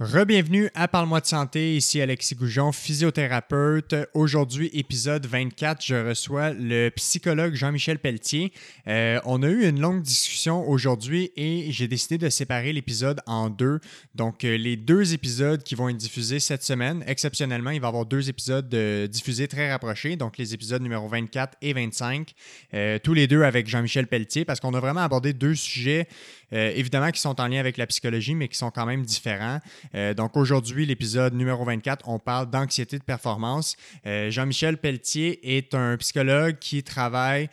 Rebienvenue 0.00 0.70
à 0.74 0.88
Parle-moi 0.88 1.20
de 1.20 1.26
santé, 1.26 1.76
ici 1.76 2.00
Alexis 2.00 2.34
Goujon, 2.34 2.72
physiothérapeute. 2.72 3.94
Aujourd'hui, 4.14 4.70
épisode 4.72 5.26
24, 5.26 5.84
je 5.84 5.94
reçois 5.94 6.54
le 6.54 6.88
psychologue 6.88 7.52
Jean-Michel 7.52 7.98
Pelletier. 7.98 8.50
Euh, 8.88 9.20
on 9.26 9.42
a 9.42 9.48
eu 9.50 9.68
une 9.68 9.78
longue 9.78 10.00
discussion 10.00 10.66
aujourd'hui 10.66 11.32
et 11.36 11.70
j'ai 11.70 11.86
décidé 11.86 12.16
de 12.16 12.30
séparer 12.30 12.72
l'épisode 12.72 13.20
en 13.26 13.50
deux. 13.50 13.78
Donc, 14.14 14.44
euh, 14.44 14.56
les 14.56 14.78
deux 14.78 15.12
épisodes 15.12 15.62
qui 15.62 15.74
vont 15.74 15.90
être 15.90 15.98
diffusés 15.98 16.40
cette 16.40 16.62
semaine, 16.62 17.04
exceptionnellement, 17.06 17.68
il 17.68 17.80
va 17.82 17.88
y 17.88 17.90
avoir 17.90 18.06
deux 18.06 18.30
épisodes 18.30 18.72
euh, 18.72 19.06
diffusés 19.06 19.48
très 19.48 19.70
rapprochés, 19.70 20.16
donc 20.16 20.38
les 20.38 20.54
épisodes 20.54 20.80
numéro 20.80 21.08
24 21.08 21.58
et 21.60 21.74
25, 21.74 22.32
tous 23.02 23.12
les 23.12 23.26
deux 23.26 23.42
avec 23.42 23.68
Jean-Michel 23.68 24.06
Pelletier, 24.06 24.46
parce 24.46 24.60
qu'on 24.60 24.72
a 24.72 24.80
vraiment 24.80 25.02
abordé 25.02 25.34
deux 25.34 25.54
sujets, 25.54 26.08
évidemment, 26.52 27.10
qui 27.10 27.20
sont 27.20 27.38
en 27.38 27.46
lien 27.48 27.60
avec 27.60 27.76
la 27.76 27.86
psychologie, 27.86 28.34
mais 28.34 28.48
qui 28.48 28.56
sont 28.56 28.70
quand 28.70 28.86
même 28.86 29.04
différents. 29.04 29.60
Euh, 29.94 30.14
donc 30.14 30.36
aujourd'hui, 30.36 30.86
l'épisode 30.86 31.34
numéro 31.34 31.64
24, 31.64 32.08
on 32.08 32.18
parle 32.18 32.50
d'anxiété 32.50 32.98
de 32.98 33.04
performance. 33.04 33.76
Euh, 34.06 34.30
Jean-Michel 34.30 34.78
Pelletier 34.78 35.56
est 35.56 35.74
un 35.74 35.96
psychologue 35.96 36.58
qui 36.58 36.82
travaille 36.82 37.48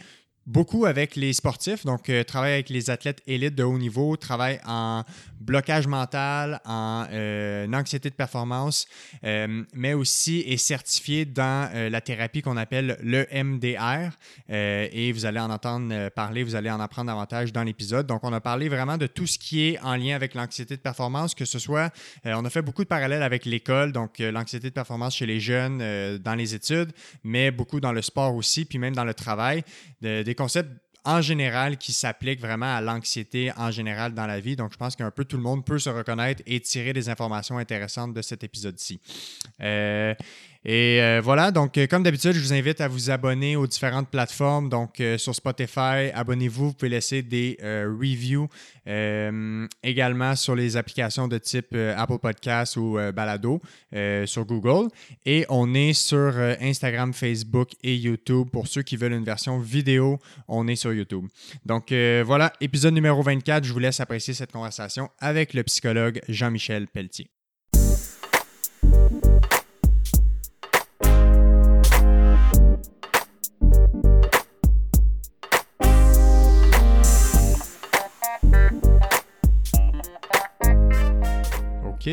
beaucoup 0.45 0.85
avec 0.85 1.15
les 1.15 1.33
sportifs, 1.33 1.85
donc 1.85 2.09
euh, 2.09 2.23
travaille 2.23 2.53
avec 2.53 2.69
les 2.69 2.89
athlètes 2.89 3.21
élites 3.27 3.55
de 3.55 3.63
haut 3.63 3.77
niveau, 3.77 4.15
travaille 4.15 4.59
en 4.65 5.03
blocage 5.39 5.87
mental, 5.87 6.59
en 6.65 7.05
euh, 7.11 7.71
anxiété 7.73 8.09
de 8.09 8.15
performance, 8.15 8.87
euh, 9.23 9.63
mais 9.73 9.93
aussi 9.93 10.39
est 10.41 10.57
certifié 10.57 11.25
dans 11.25 11.69
la 11.91 12.01
thérapie 12.01 12.41
qu'on 12.41 12.57
appelle 12.57 12.97
le 13.01 13.25
MDR. 13.31 14.11
et 14.49 15.11
vous 15.11 15.25
allez 15.25 15.39
en 15.39 15.49
entendre 15.49 16.09
parler, 16.09 16.43
vous 16.43 16.55
allez 16.55 16.69
en 16.69 16.79
apprendre 16.79 17.07
davantage 17.07 17.53
dans 17.53 17.63
l'épisode. 17.63 18.07
Donc, 18.07 18.23
on 18.23 18.33
a 18.33 18.41
parlé 18.41 18.69
vraiment 18.69 18.97
de 18.97 19.07
tout 19.07 19.27
ce 19.27 19.37
qui 19.37 19.67
est 19.67 19.79
en 19.79 19.95
lien 19.95 20.15
avec 20.15 20.33
l'anxiété 20.33 20.75
de 20.75 20.81
performance, 20.81 21.35
que 21.35 21.45
ce 21.45 21.59
soit, 21.59 21.91
on 22.25 22.43
a 22.45 22.49
fait 22.49 22.61
beaucoup 22.61 22.83
de 22.83 22.87
parallèles 22.87 23.23
avec 23.23 23.45
l'école, 23.45 23.91
donc 23.91 24.19
l'anxiété 24.19 24.69
de 24.69 24.73
performance 24.73 25.15
chez 25.15 25.25
les 25.25 25.39
jeunes 25.39 26.17
dans 26.17 26.35
les 26.35 26.55
études, 26.55 26.91
mais 27.23 27.51
beaucoup 27.51 27.79
dans 27.79 27.91
le 27.91 28.01
sport 28.01 28.35
aussi, 28.35 28.65
puis 28.65 28.79
même 28.79 28.95
dans 28.95 29.05
le 29.05 29.13
travail, 29.13 29.63
des 30.01 30.35
concepts 30.35 30.71
en 31.07 31.21
général 31.21 31.77
qui 31.77 31.93
s'appliquent 31.93 32.41
vraiment 32.41 32.75
à 32.75 32.81
l'anxiété 32.81 33.53
en 33.55 33.71
général 33.71 34.13
dans 34.13 34.27
la 34.27 34.41
vie. 34.41 34.57
Donc, 34.57 34.73
je 34.73 34.77
pense 34.77 34.97
qu'un 34.97 35.09
peu 35.09 35.23
tout 35.23 35.37
le 35.37 35.43
monde 35.43 35.65
peut 35.65 35.79
se 35.79 35.89
reconnaître 35.89 36.43
et 36.45 36.59
tirer 36.59 36.91
des 36.91 37.07
informations 37.07 37.57
intéressantes 37.57 38.13
de 38.13 38.21
cet 38.21 38.43
épisode-ci. 38.43 38.99
Euh, 39.61 40.13
et 40.69 41.01
euh, 41.01 41.21
voilà, 41.23 41.51
donc 41.51 41.77
euh, 41.77 41.87
comme 41.87 42.03
d'habitude, 42.03 42.33
je 42.33 42.41
vous 42.41 42.51
invite 42.51 42.81
à 42.81 42.89
vous 42.89 43.09
abonner 43.09 43.55
aux 43.55 43.67
différentes 43.67 44.09
plateformes. 44.09 44.67
Donc 44.67 44.99
euh, 44.99 45.17
sur 45.17 45.33
Spotify, 45.33 46.11
abonnez-vous, 46.13 46.67
vous 46.67 46.73
pouvez 46.73 46.89
laisser 46.89 47.21
des 47.21 47.57
reviews 47.61 48.49
également 49.81 50.35
sur 50.35 50.55
les 50.55 50.75
applications 50.75 51.29
de 51.29 51.37
type 51.37 51.73
Apple 51.73 52.19
Podcasts 52.19 52.75
ou 52.75 52.97
Balado 53.13 53.61
sur 54.25 54.45
Google. 54.45 54.89
Et 55.25 55.45
on 55.49 55.73
est 55.73 55.93
sur 55.93 56.37
Instagram, 56.61 57.13
Facebook 57.13 57.71
et 57.83 57.95
YouTube. 57.95 58.49
Pour 58.49 58.67
ceux 58.67 58.83
qui 58.83 58.95
veulent 58.95 59.13
une 59.13 59.25
version 59.25 59.59
vidéo, 59.59 60.19
on 60.47 60.67
est 60.67 60.77
sur 60.77 60.93
YouTube. 60.93 61.25
Donc 61.65 61.91
voilà, 61.91 62.53
épisode 62.61 62.93
numéro 62.93 63.21
24. 63.21 63.65
Je 63.65 63.73
vous 63.73 63.79
laisse 63.79 63.99
apprécier 63.99 64.33
cette 64.33 64.53
conversation 64.53 65.09
avec 65.19 65.53
le 65.53 65.63
psychologue 65.63 66.21
Jean-Michel 66.29 66.87
Pelletier. 66.87 67.29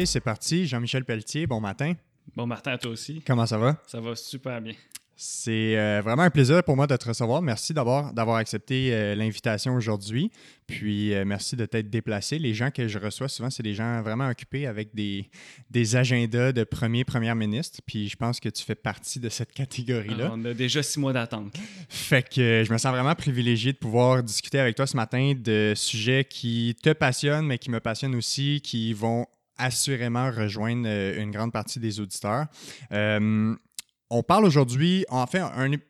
C'est 0.05 0.21
parti. 0.21 0.67
Jean-Michel 0.67 1.05
Pelletier, 1.05 1.47
bon 1.47 1.61
matin. 1.61 1.95
Bon 2.35 2.47
matin 2.47 2.73
à 2.73 2.79
toi 2.79 2.91
aussi. 2.91 3.23
Comment 3.25 3.47
ça 3.47 3.59
va? 3.59 3.77
Ça 3.87 4.01
va 4.01 4.17
super 4.17 4.61
bien. 4.61 4.75
C'est 5.17 5.79
euh, 5.79 6.01
vraiment 6.03 6.25
un 6.25 6.31
plaisir 6.31 6.65
pour 6.65 6.75
moi 6.75 6.89
de 6.89 6.97
te 6.97 7.07
recevoir. 7.07 7.41
Merci 7.41 7.73
d'avoir, 7.73 8.35
accepté 8.35 8.93
euh, 8.93 9.15
l'invitation 9.15 9.77
aujourd'hui. 9.77 10.33
Puis 10.67 11.15
euh, 11.15 11.25
merci 11.25 11.55
de 11.55 11.65
t'être 11.67 11.89
déplacé. 11.89 12.41
Les 12.41 12.53
gens 12.53 12.73
que 12.73 12.89
je 12.89 12.99
reçois 12.99 13.29
souvent, 13.29 13.49
c'est 13.51 13.63
des 13.63 13.75
gens 13.75 14.03
vraiment 14.03 14.29
occupés 14.29 14.67
avec 14.67 14.93
des, 14.93 15.31
des 15.71 15.95
agendas 15.95 16.51
de 16.51 16.65
premier, 16.65 17.05
première 17.05 17.37
ministre. 17.37 17.79
Puis 17.87 18.09
je 18.09 18.17
pense 18.17 18.41
que 18.41 18.49
tu 18.49 18.65
fais 18.65 18.75
partie 18.75 19.21
de 19.21 19.29
cette 19.29 19.53
catégorie-là. 19.53 20.33
on 20.35 20.45
a 20.45 20.55
déjà 20.55 20.83
six 20.83 20.99
mois 20.99 21.13
d'attente. 21.13 21.55
Fait 21.89 22.29
que 22.29 22.65
je 22.67 22.73
me 22.73 22.79
sens 22.79 22.93
vraiment 22.93 23.15
privilégié 23.15 23.73
de 23.73 23.79
pouvoir 23.79 24.21
discuter 24.25 24.59
avec 24.59 24.75
toi 24.75 24.89
ce 24.89 24.97
matin 24.97 25.35
de 25.37 25.75
sujets 25.77 26.25
qui 26.25 26.75
te 26.83 26.91
passionnent, 26.93 27.47
mais 27.47 27.59
qui 27.59 27.71
me 27.71 27.79
passionnent 27.79 28.17
aussi, 28.17 28.61
qui 28.65 28.93
vont 28.93 29.29
assurément 29.59 30.31
rejoindre 30.31 30.87
euh, 30.87 31.21
une 31.21 31.31
grande 31.31 31.53
partie 31.53 31.81
des 31.81 32.01
auditeurs. 32.01 32.47
Euh, 32.93 33.55
on 34.11 34.23
parle 34.23 34.45
aujourd'hui, 34.45 35.07
on 35.09 35.27
fait 35.27 35.41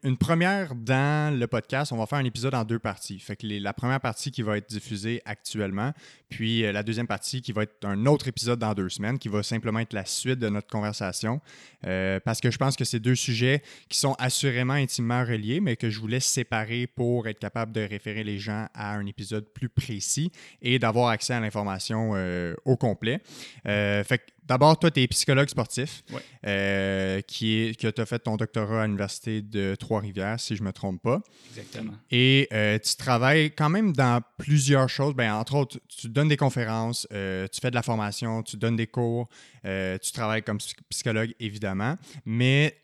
une 0.05 0.17
première 0.17 0.75
dans 0.77 1.37
le 1.37 1.47
podcast. 1.49 1.93
On 1.93 1.97
va 1.97 2.07
faire 2.07 2.19
un 2.19 2.25
épisode 2.25 2.55
en 2.55 2.65
deux 2.65 2.79
parties. 2.79 3.19
Fait 3.19 3.35
que 3.35 3.47
la 3.47 3.73
première 3.73 4.01
partie 4.01 4.31
qui 4.31 4.43
va 4.43 4.57
être 4.57 4.69
diffusée 4.69 5.21
actuellement, 5.25 5.93
puis 6.29 6.65
euh, 6.65 6.73
la 6.73 6.85
deuxième 6.85 7.09
partie 7.09 7.43
qui 7.43 7.51
va 7.51 7.65
être 7.65 7.85
un 7.85 8.07
autre 8.07 8.29
épisode 8.29 8.61
dans 8.61 8.73
deux 8.73 8.89
semaines, 8.89 9.19
qui 9.19 9.29
va 9.29 9.43
simplement 9.43 9.81
être 9.81 9.93
la 9.93 10.05
suite 10.05 10.39
de 10.39 10.49
notre 10.49 10.69
conversation. 10.69 11.41
Euh, 11.87 12.21
parce 12.25 12.41
que 12.41 12.53
je 12.53 12.57
pense 12.57 12.77
que 12.77 12.85
c'est 12.85 13.01
deux 13.01 13.17
sujets 13.17 13.63
qui 13.89 13.99
sont 13.99 14.15
assurément 14.19 14.75
intimement 14.75 15.25
reliés, 15.25 15.61
mais 15.61 15.75
que 15.75 15.91
je 15.91 15.99
vous 15.99 16.09
laisse 16.09 16.25
séparer 16.25 16.87
pour 16.87 17.27
être 17.27 17.41
capable 17.41 17.73
de 17.73 17.81
référer 17.81 18.23
les 18.23 18.39
gens 18.39 18.69
à 18.75 18.95
un 18.95 19.07
épisode 19.07 19.47
plus 19.53 19.69
précis 19.69 20.31
et 20.63 20.79
d'avoir 20.79 21.09
accès 21.09 21.35
à 21.35 21.41
l'information 21.41 22.13
euh, 22.15 22.55
au 22.65 22.77
complet. 22.77 23.21
fait 23.65 24.19
que 24.19 24.34
D'abord, 24.47 24.79
toi, 24.79 24.91
tu 24.91 25.01
es 25.01 25.07
psychologue 25.09 25.49
sportif, 25.49 26.03
euh, 26.47 27.21
qui 27.23 27.57
est, 27.57 27.81
que 27.81 27.89
tu 27.89 28.01
as 28.01 28.07
fait 28.07 28.19
ton 28.19 28.37
doctorat 28.37 28.83
à 28.83 28.87
l'Université 28.87 29.41
de 29.41 29.75
Trois-Rivières, 29.75 30.39
si 30.39 30.55
je 30.55 30.63
ne 30.63 30.69
me 30.69 30.73
trompe 30.73 31.03
pas. 31.03 31.23
Exactement. 31.51 31.95
Et 32.11 32.49
euh, 32.53 32.79
tu 32.79 32.97
travailles 32.97 33.53
quand 33.53 33.71
même 33.71 33.93
dans 33.95 34.21
plusieurs 34.37 34.89
choses. 34.91 35.15
Ben, 35.15 35.33
entre 35.33 35.55
autres, 35.55 35.79
tu 35.89 36.09
donnes 36.09 36.29
des 36.29 36.37
conférences, 36.37 37.09
euh, 37.13 37.49
tu 37.49 37.61
fais 37.61 37.71
de 37.71 37.75
la 37.75 37.83
formation, 37.83 38.43
tu 38.43 38.57
donnes 38.59 38.77
des 38.77 38.87
cours, 38.87 39.29
tu 39.65 40.13
travailles 40.13 40.43
comme 40.43 40.59
psychologue, 40.91 41.35
évidemment. 41.41 41.97
Mais 42.27 42.77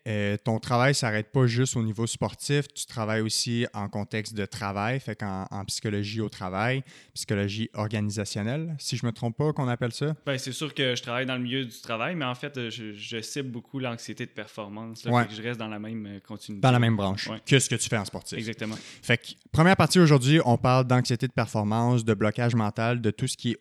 ton 0.43 0.59
travail 0.59 0.91
ne 0.91 0.95
s'arrête 0.95 1.31
pas 1.31 1.45
juste 1.45 1.75
au 1.75 1.83
niveau 1.83 2.07
sportif. 2.07 2.67
Tu 2.73 2.87
travailles 2.87 3.21
aussi 3.21 3.67
en 3.73 3.87
contexte 3.87 4.33
de 4.33 4.45
travail, 4.45 4.99
fait 4.99 5.15
qu'en 5.15 5.45
en 5.51 5.63
psychologie 5.65 6.21
au 6.21 6.29
travail, 6.29 6.83
psychologie 7.13 7.69
organisationnelle, 7.75 8.75
si 8.79 8.97
je 8.97 9.05
ne 9.05 9.11
me 9.11 9.13
trompe 9.13 9.37
pas, 9.37 9.53
qu'on 9.53 9.67
appelle 9.67 9.91
ça. 9.91 10.15
Ben, 10.25 10.39
c'est 10.39 10.53
sûr 10.53 10.73
que 10.73 10.95
je 10.95 11.03
travaille 11.03 11.27
dans 11.27 11.37
le 11.37 11.43
du 11.59 11.81
travail, 11.81 12.15
mais 12.15 12.25
en 12.25 12.35
fait, 12.35 12.57
euh, 12.57 12.69
je, 12.69 13.21
cible 13.21 13.49
beaucoup 13.49 13.79
l'anxiété 13.79 14.25
de 14.25 14.31
performance. 14.31 15.03
je 15.05 15.41
reste 15.41 15.59
dans 15.59 15.67
la 15.67 15.79
même 15.79 16.05
euh, 16.05 16.19
continuité. 16.19 16.61
Dans 16.61 16.71
la 16.71 16.79
même 16.79 16.95
branche 16.95 17.29
que 17.45 17.59
ce 17.59 17.69
que 17.69 17.75
tu 17.75 17.89
fais 17.89 17.97
en 17.97 18.05
sportif. 18.05 18.37
Exactement. 18.37 18.75
Fait 19.01 19.17
que, 19.17 19.27
première 19.51 19.75
partie 19.75 19.99
aujourd'hui, 19.99 20.39
on 20.45 20.57
parle 20.57 20.85
d'anxiété 20.85 21.27
de 21.27 21.33
performance, 21.33 22.05
de 22.05 22.13
blocage 22.13 22.55
mental, 22.55 23.01
de 23.01 23.11
tout 23.11 23.27
ce 23.27 23.37
qui 23.37 23.51
est 23.51 23.57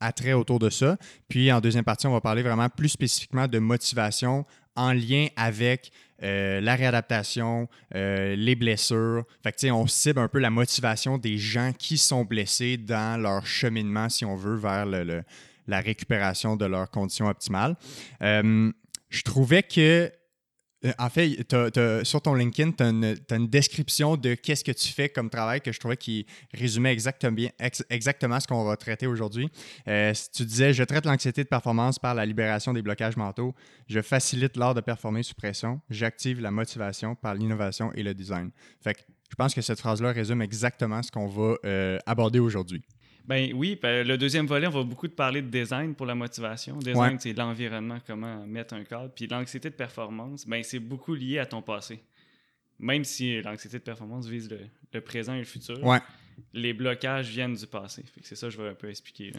attrait 0.00 0.32
autour 0.32 0.58
de 0.58 0.68
ça. 0.68 0.96
Puis 1.28 1.52
en 1.52 1.60
deuxième 1.60 1.84
partie, 1.84 2.08
on 2.08 2.12
va 2.12 2.20
parler 2.20 2.42
vraiment 2.42 2.68
plus 2.68 2.88
spécifiquement 2.88 3.46
de 3.46 3.60
motivation 3.60 4.44
en 4.74 4.92
lien 4.92 5.28
avec 5.36 5.92
euh, 6.24 6.60
la 6.60 6.74
réadaptation, 6.74 7.68
les 7.94 8.56
blessures. 8.56 9.24
Fait 9.44 9.52
que, 9.52 9.70
on 9.70 9.86
cible 9.86 10.18
un 10.18 10.26
peu 10.26 10.40
la 10.40 10.50
motivation 10.50 11.18
des 11.18 11.38
gens 11.38 11.72
qui 11.78 11.98
sont 11.98 12.24
blessés 12.24 12.76
dans 12.76 13.20
leur 13.20 13.46
cheminement, 13.46 14.08
si 14.08 14.24
on 14.24 14.34
veut, 14.34 14.56
vers 14.56 14.86
le 14.86 15.22
la 15.66 15.80
récupération 15.80 16.56
de 16.56 16.64
leurs 16.64 16.90
conditions 16.90 17.26
optimales. 17.26 17.76
Euh, 18.22 18.70
je 19.08 19.22
trouvais 19.22 19.62
que 19.62 20.10
euh, 20.84 20.92
en 20.98 21.08
fait, 21.08 21.46
sur 22.02 22.20
ton 22.20 22.34
LinkedIn, 22.34 22.72
tu 22.72 22.82
as, 22.82 23.36
une 23.36 23.46
description 23.46 24.16
de 24.16 24.34
qu'est-ce 24.34 24.64
que 24.64 24.72
tu 24.72 24.88
fais 24.88 25.08
comme 25.08 25.30
travail 25.30 25.60
que 25.60 25.70
je 25.70 25.78
trouvais 25.78 25.96
qui 25.96 26.26
résumait 26.52 26.92
exactement, 26.92 27.48
exactement 27.88 28.40
ce 28.40 28.48
qu'on 28.48 28.64
va 28.64 28.76
traiter 28.76 29.06
aujourd'hui. 29.06 29.48
Euh, 29.86 30.12
tu 30.34 30.44
disais, 30.44 30.72
je 30.72 30.82
traite 30.82 31.06
l'anxiété 31.06 31.44
de 31.44 31.48
performance 31.48 32.00
par 32.00 32.14
la 32.14 32.26
libération 32.26 32.72
des 32.72 32.82
blocages 32.82 33.16
mentaux. 33.16 33.54
Je 33.86 34.00
facilite 34.00 34.56
l'art 34.56 34.74
de 34.74 34.80
performer 34.80 35.22
sous 35.22 35.34
pression. 35.34 35.80
J'active 35.88 36.40
la 36.40 36.50
motivation 36.50 37.14
par 37.14 37.34
l'innovation 37.34 37.92
et 37.92 38.02
le 38.02 38.12
design. 38.12 38.50
Fait 38.82 38.94
que 38.94 39.02
je 39.30 39.36
pense 39.36 39.54
que 39.54 39.62
cette 39.62 39.78
phrase-là 39.78 40.10
résume 40.10 40.42
exactement 40.42 41.00
ce 41.02 41.12
qu'on 41.12 41.28
va 41.28 41.54
aborder 42.06 42.40
aujourd'hui. 42.40 42.82
Ben 43.24 43.52
oui, 43.54 43.78
ben, 43.80 44.06
le 44.06 44.18
deuxième 44.18 44.46
volet, 44.46 44.66
on 44.66 44.70
va 44.70 44.82
beaucoup 44.82 45.06
te 45.06 45.14
parler 45.14 45.42
de 45.42 45.48
design 45.48 45.94
pour 45.94 46.06
la 46.06 46.14
motivation. 46.14 46.76
Design, 46.78 47.18
c'est 47.20 47.32
l'environnement, 47.32 47.98
comment 48.06 48.44
mettre 48.46 48.74
un 48.74 48.84
cadre. 48.84 49.10
Puis 49.14 49.26
l'anxiété 49.26 49.70
de 49.70 49.74
performance, 49.74 50.46
ben 50.46 50.62
c'est 50.62 50.80
beaucoup 50.80 51.14
lié 51.14 51.38
à 51.38 51.46
ton 51.46 51.62
passé. 51.62 52.00
Même 52.78 53.04
si 53.04 53.40
l'anxiété 53.42 53.78
de 53.78 53.84
performance 53.84 54.26
vise 54.26 54.50
le, 54.92 55.00
présent 55.00 55.34
et 55.34 55.38
le 55.38 55.44
futur, 55.44 55.78
les 56.52 56.72
blocages 56.72 57.28
viennent 57.28 57.54
du 57.54 57.66
passé. 57.66 58.04
c'est 58.22 58.34
ça 58.34 58.48
que 58.48 58.52
je 58.52 58.60
vais 58.60 58.70
un 58.70 58.74
peu 58.74 58.90
expliquer. 58.90 59.32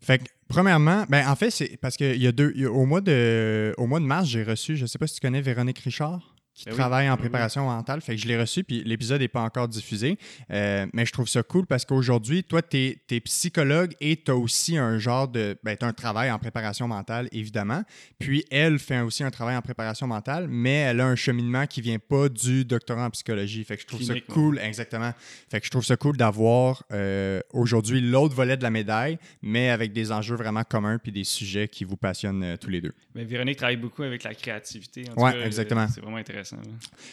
Fait 0.00 0.18
que, 0.18 0.24
premièrement, 0.48 1.04
ben 1.08 1.28
en 1.28 1.36
fait, 1.36 1.50
c'est 1.50 1.76
parce 1.78 1.96
qu'il 1.96 2.22
y 2.22 2.26
a 2.26 2.32
deux. 2.32 2.66
au, 2.66 2.86
mois 2.86 3.00
de, 3.00 3.74
au 3.76 3.86
mois 3.86 4.00
de 4.00 4.04
mars, 4.04 4.28
j'ai 4.28 4.44
reçu, 4.44 4.76
je 4.76 4.82
ne 4.82 4.86
sais 4.86 4.98
pas 4.98 5.06
si 5.06 5.16
tu 5.16 5.20
connais 5.20 5.40
Véronique 5.40 5.78
Richard? 5.80 6.35
Qui 6.56 6.64
Ben 6.64 6.72
oui, 6.72 6.78
travaille 6.78 7.06
en 7.06 7.12
ben 7.12 7.16
oui. 7.16 7.28
préparation 7.28 7.66
mentale. 7.66 8.00
Fait 8.00 8.16
que 8.16 8.22
je 8.22 8.26
l'ai 8.26 8.38
reçu, 8.38 8.64
puis 8.64 8.82
l'épisode 8.82 9.20
n'est 9.20 9.28
pas 9.28 9.42
encore 9.42 9.68
diffusé. 9.68 10.18
Euh, 10.50 10.86
mais 10.94 11.04
je 11.04 11.12
trouve 11.12 11.28
ça 11.28 11.42
cool 11.42 11.66
parce 11.66 11.84
qu'aujourd'hui, 11.84 12.44
toi, 12.44 12.62
tu 12.62 12.98
es, 13.10 13.20
psychologue 13.20 13.92
et 14.00 14.16
tu 14.16 14.30
as 14.30 14.36
aussi 14.36 14.78
un 14.78 14.98
genre 14.98 15.28
de. 15.28 15.58
Ben, 15.62 15.76
tu 15.76 15.84
un 15.84 15.92
travail 15.92 16.30
en 16.30 16.38
préparation 16.38 16.88
mentale, 16.88 17.28
évidemment. 17.30 17.82
Puis 18.18 18.44
elle 18.50 18.78
fait 18.78 19.00
aussi 19.00 19.22
un 19.22 19.30
travail 19.30 19.54
en 19.56 19.60
préparation 19.60 20.06
mentale, 20.06 20.46
mais 20.48 20.76
elle 20.76 21.00
a 21.00 21.06
un 21.06 21.14
cheminement 21.14 21.66
qui 21.66 21.82
vient 21.82 21.98
pas 21.98 22.30
du 22.30 22.64
doctorat 22.64 23.04
en 23.04 23.10
psychologie. 23.10 23.62
Fait 23.62 23.76
que 23.76 23.82
je 23.82 23.86
trouve 23.86 24.00
Clinique, 24.00 24.24
ça 24.26 24.32
cool, 24.32 24.58
exactement. 24.58 25.12
Fait 25.50 25.60
que 25.60 25.66
je 25.66 25.70
trouve 25.70 25.84
ça 25.84 25.96
cool 25.96 26.16
d'avoir 26.16 26.84
euh, 26.92 27.40
aujourd'hui 27.52 28.00
l'autre 28.00 28.34
volet 28.34 28.56
de 28.56 28.62
la 28.62 28.70
médaille, 28.70 29.18
mais 29.42 29.68
avec 29.68 29.92
des 29.92 30.10
enjeux 30.10 30.36
vraiment 30.36 30.64
communs 30.64 30.98
puis 30.98 31.12
des 31.12 31.24
sujets 31.24 31.68
qui 31.68 31.84
vous 31.84 31.96
passionnent 31.96 32.42
euh, 32.42 32.56
tous 32.56 32.70
les 32.70 32.80
deux. 32.80 32.94
Mais 33.14 33.24
Véronique 33.24 33.58
travaille 33.58 33.76
beaucoup 33.76 34.02
avec 34.02 34.22
la 34.22 34.34
créativité. 34.34 35.04
Cas, 35.16 35.32
exactement. 35.44 35.86
C'est 35.88 36.00
vraiment 36.00 36.16
intéressant. 36.16 36.45
Là. 36.52 36.58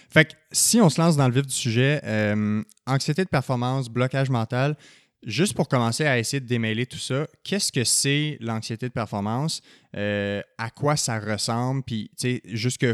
Fait 0.10 0.26
que 0.26 0.34
si 0.52 0.80
on 0.82 0.90
se 0.90 1.00
lance 1.02 1.16
dans 1.18 1.28
le 1.28 1.34
vif 1.34 1.46
du 1.46 1.54
sujet, 1.54 2.02
euh, 2.04 2.64
anxiété 2.86 3.24
de 3.24 3.30
performance, 3.30 3.90
blocage 3.90 4.30
mental, 4.30 4.78
juste 5.26 5.54
pour 5.56 5.68
commencer 5.68 6.06
à 6.06 6.20
essayer 6.20 6.40
de 6.40 6.48
démêler 6.48 6.86
tout 6.86 6.98
ça, 6.98 7.28
qu'est-ce 7.44 7.72
que 7.72 7.84
c'est 7.84 8.38
l'anxiété 8.42 8.88
de 8.88 8.94
performance? 8.94 9.62
Euh, 9.96 10.42
à 10.58 10.70
quoi 10.70 10.96
ça 10.96 11.20
ressemble? 11.20 11.84
Puis, 11.84 12.12
tu 12.20 12.36
sais, 12.36 12.42
jusque, 12.46 12.86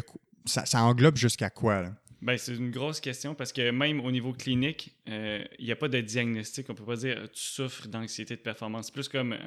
ça, 0.45 0.65
ça 0.65 0.83
englobe 0.83 1.17
jusqu'à 1.17 1.49
quoi? 1.49 1.81
Là? 1.81 1.91
Ben, 2.21 2.37
c'est 2.37 2.53
une 2.53 2.69
grosse 2.69 2.99
question 2.99 3.33
parce 3.33 3.53
que 3.53 3.71
même 3.71 4.01
au 4.01 4.11
niveau 4.11 4.33
clinique, 4.33 4.93
euh, 5.07 5.41
il 5.57 5.65
n'y 5.65 5.71
a 5.71 5.75
pas 5.77 5.87
de 5.87 6.01
diagnostic. 6.01 6.69
On 6.69 6.75
peut 6.75 6.83
pas 6.83 6.97
dire 6.97 7.17
euh, 7.17 7.27
tu 7.27 7.41
souffres 7.41 7.87
d'anxiété 7.87 8.35
de 8.35 8.41
performance. 8.41 8.87
C'est 8.87 8.93
plus 8.93 9.07
comme 9.07 9.33
euh, 9.33 9.37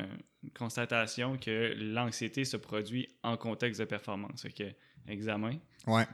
une 0.42 0.50
constatation 0.52 1.36
que 1.36 1.74
l'anxiété 1.76 2.46
se 2.46 2.56
produit 2.56 3.08
en 3.22 3.36
contexte 3.36 3.80
de 3.80 3.84
performance. 3.84 4.42
Fait 4.42 4.52
que 4.52 4.64
examen, 5.06 5.58
Ouais. 5.86 6.06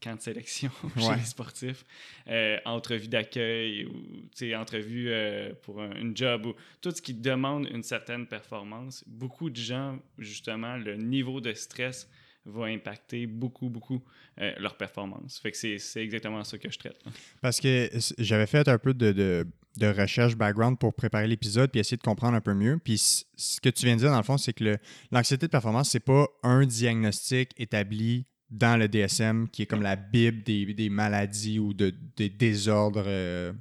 Camp 0.00 0.16
de 0.16 0.20
sélection 0.20 0.70
Ouais. 0.96 1.02
chez 1.02 1.16
les 1.16 1.24
sportifs, 1.24 1.84
euh, 2.28 2.58
entrevue 2.64 3.08
d'accueil 3.08 3.86
ou 3.86 4.54
entrevue 4.54 5.08
euh, 5.10 5.52
pour 5.62 5.80
un, 5.80 5.94
une 5.96 6.16
job 6.16 6.46
ou 6.46 6.54
tout 6.80 6.90
ce 6.90 7.02
qui 7.02 7.14
demande 7.14 7.68
une 7.72 7.82
certaine 7.82 8.26
performance. 8.26 9.04
Beaucoup 9.06 9.50
de 9.50 9.56
gens, 9.56 9.98
justement, 10.18 10.76
le 10.76 10.96
niveau 10.96 11.40
de 11.40 11.52
stress 11.54 12.08
va 12.48 12.66
impacter 12.66 13.26
beaucoup, 13.26 13.68
beaucoup 13.68 14.00
euh, 14.40 14.52
leur 14.58 14.76
performance. 14.76 15.40
Fait 15.40 15.50
que 15.50 15.56
c'est 15.78 16.02
exactement 16.02 16.44
ça 16.44 16.56
que 16.58 16.70
je 16.70 16.78
traite. 16.78 17.02
Parce 17.40 17.60
que 17.60 17.90
j'avais 18.18 18.46
fait 18.46 18.68
un 18.68 18.78
peu 18.78 18.94
de, 18.94 19.10
de- 19.12 19.46
de 19.78 19.88
recherche 19.88 20.36
background 20.36 20.78
pour 20.78 20.94
préparer 20.94 21.26
l'épisode 21.26 21.70
puis 21.70 21.80
essayer 21.80 21.98
de 21.98 22.02
comprendre 22.02 22.34
un 22.34 22.40
peu 22.40 22.54
mieux. 22.54 22.78
Puis 22.82 22.96
ce 23.36 23.60
que 23.60 23.68
tu 23.68 23.84
viens 23.84 23.96
de 23.96 24.00
dire, 24.00 24.10
dans 24.10 24.16
le 24.16 24.22
fond, 24.22 24.38
c'est 24.38 24.54
que 24.54 24.78
l'anxiété 25.10 25.46
de 25.46 25.50
performance, 25.50 25.90
c'est 25.90 26.00
pas 26.00 26.28
un 26.42 26.64
diagnostic 26.64 27.50
établi 27.58 28.24
dans 28.50 28.76
le 28.76 28.88
DSM 28.88 29.48
qui 29.48 29.62
est 29.62 29.66
comme 29.66 29.82
la 29.82 29.96
bible 29.96 30.42
des, 30.42 30.72
des 30.72 30.88
maladies 30.88 31.58
ou 31.58 31.74
de, 31.74 31.92
des 32.16 32.28
désordres 32.28 33.04
euh, 33.06 33.52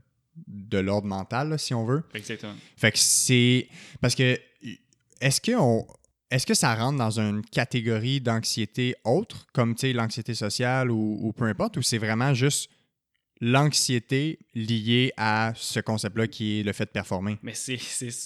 de 0.47 0.77
l'ordre 0.77 1.07
mental, 1.07 1.49
là, 1.49 1.57
si 1.57 1.73
on 1.73 1.85
veut. 1.85 2.03
Exactement. 2.13 2.55
Fait 2.77 2.91
que 2.91 2.99
c'est. 2.99 3.67
Parce 4.01 4.15
que. 4.15 4.37
Est-ce 5.21 5.39
que 5.39 5.53
on. 5.55 5.87
Est-ce 6.29 6.45
que 6.45 6.53
ça 6.53 6.75
rentre 6.75 6.97
dans 6.97 7.19
une 7.19 7.43
catégorie 7.45 8.19
d'anxiété 8.19 8.95
autre, 9.05 9.47
comme 9.53 9.75
l'anxiété 9.81 10.33
sociale 10.33 10.91
ou, 10.91 11.19
ou 11.21 11.31
peu 11.31 11.45
importe, 11.45 11.77
ou 11.77 11.81
c'est 11.81 11.99
vraiment 11.99 12.33
juste 12.33 12.69
l'anxiété 13.41 14.39
liée 14.53 15.11
à 15.17 15.53
ce 15.55 15.79
concept-là 15.79 16.27
qui 16.27 16.59
est 16.59 16.63
le 16.63 16.73
fait 16.73 16.85
de 16.85 16.89
performer? 16.91 17.37
Mais 17.43 17.53
c'est- 17.53 17.77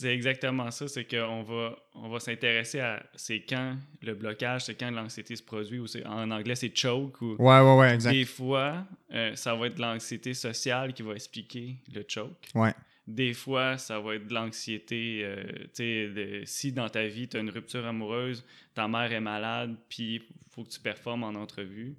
exactement 0.06 0.71
ça, 0.71 0.88
c'est 0.88 1.06
qu'on 1.06 1.44
va, 1.44 1.75
on 1.95 2.09
va 2.09 2.19
s'intéresser 2.19 2.79
à 2.79 3.03
c'est 3.15 3.41
quand 3.41 3.75
le 4.01 4.13
blocage, 4.15 4.65
c'est 4.65 4.75
quand 4.75 4.91
l'anxiété 4.91 5.35
se 5.35 5.44
produit, 5.44 5.79
ou 5.79 5.85
en 6.06 6.31
anglais 6.31 6.56
c'est 6.56 6.75
choke, 6.75 7.21
ou 7.21 7.35
Ouais, 7.39 7.59
ouais, 7.59 7.75
ouais, 7.77 7.94
exact. 7.95 8.11
des 8.13 8.25
fois, 8.25 8.85
euh, 9.13 9.35
ça 9.35 9.56
va 9.56 9.67
être 9.67 9.79
l'anxiété 9.79 10.33
sociale 10.33 10.94
qui 10.94 11.01
va 11.03 11.13
expliquer 11.13 11.75
le 11.94 12.03
choke. 12.07 12.47
Ouais, 12.55 12.73
Des 13.07 13.33
fois, 13.33 13.77
ça 13.77 14.00
va 14.00 14.15
être 14.15 14.27
de 14.27 14.33
l'anxiété. 14.35 15.21
euh, 15.23 15.44
tu 15.75 15.83
sais, 16.13 16.41
si 16.45 16.71
dans 16.71 16.89
ta 16.89 17.07
vie, 17.07 17.27
tu 17.27 17.38
as 17.38 17.39
une 17.39 17.50
rupture 17.50 17.85
amoureuse, 17.85 18.45
ta 18.75 18.88
mère 18.88 19.12
est 19.12 19.19
malade, 19.21 19.75
puis 19.89 20.15
il 20.15 20.21
faut 20.51 20.63
que 20.63 20.69
tu 20.69 20.79
performes 20.79 21.23
en 21.23 21.29
entrevue, 21.35 21.95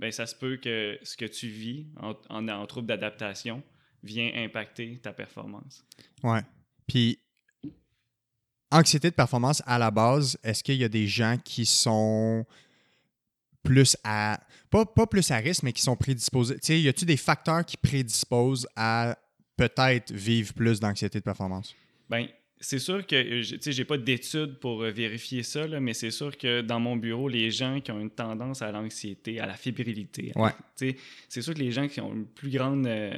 ben 0.00 0.10
ça 0.10 0.26
se 0.26 0.34
peut 0.34 0.56
que 0.56 0.98
ce 1.02 1.16
que 1.16 1.26
tu 1.26 1.48
vis 1.48 1.86
en, 2.00 2.14
en, 2.30 2.48
en 2.48 2.66
trouble 2.66 2.88
d'adaptation 2.88 3.62
vient 4.02 4.32
impacter 4.34 4.98
ta 4.98 5.12
performance. 5.12 5.84
ouais. 6.22 6.40
Puis, 6.86 7.20
anxiété 8.72 9.10
de 9.10 9.14
performance 9.14 9.62
à 9.66 9.78
la 9.78 9.92
base, 9.92 10.36
est-ce 10.42 10.64
qu'il 10.64 10.76
y 10.76 10.84
a 10.84 10.88
des 10.88 11.06
gens 11.06 11.36
qui 11.44 11.66
sont 11.66 12.44
plus 13.62 13.96
à. 14.02 14.40
Pas, 14.70 14.86
pas 14.86 15.06
plus 15.06 15.30
à 15.30 15.36
risque, 15.36 15.62
mais 15.62 15.72
qui 15.72 15.82
sont 15.82 15.96
prédisposés? 15.96 16.54
Tu 16.54 16.66
sais, 16.66 16.80
y 16.80 16.88
a-tu 16.88 17.04
des 17.04 17.16
facteurs 17.16 17.64
qui 17.64 17.76
prédisposent 17.76 18.66
à 18.74 19.16
peut-être 19.56 20.12
vivre 20.12 20.54
plus 20.54 20.80
d'anxiété 20.80 21.18
de 21.18 21.24
performance? 21.24 21.76
Ben, 22.08 22.26
c'est 22.60 22.78
sûr 22.78 23.06
que, 23.06 23.16
euh, 23.16 23.40
tu 23.42 23.58
sais, 23.60 23.72
j'ai 23.72 23.84
pas 23.86 23.96
d'études 23.96 24.58
pour 24.58 24.82
euh, 24.82 24.90
vérifier 24.90 25.42
ça, 25.42 25.66
là, 25.66 25.80
mais 25.80 25.94
c'est 25.94 26.10
sûr 26.10 26.36
que 26.36 26.60
dans 26.60 26.78
mon 26.78 26.96
bureau, 26.96 27.28
les 27.28 27.50
gens 27.50 27.80
qui 27.80 27.90
ont 27.90 28.00
une 28.00 28.10
tendance 28.10 28.60
à 28.62 28.70
l'anxiété, 28.70 29.40
à 29.40 29.46
la 29.46 29.54
fébrilité, 29.54 30.32
Ouais. 30.36 30.50
tu 30.76 30.90
sais, 30.90 30.96
c'est 31.28 31.42
sûr 31.42 31.54
que 31.54 31.58
les 31.60 31.70
gens 31.72 31.88
qui 31.88 32.00
ont 32.00 32.12
une 32.12 32.26
plus 32.26 32.50
grande 32.50 32.86
euh, 32.86 33.14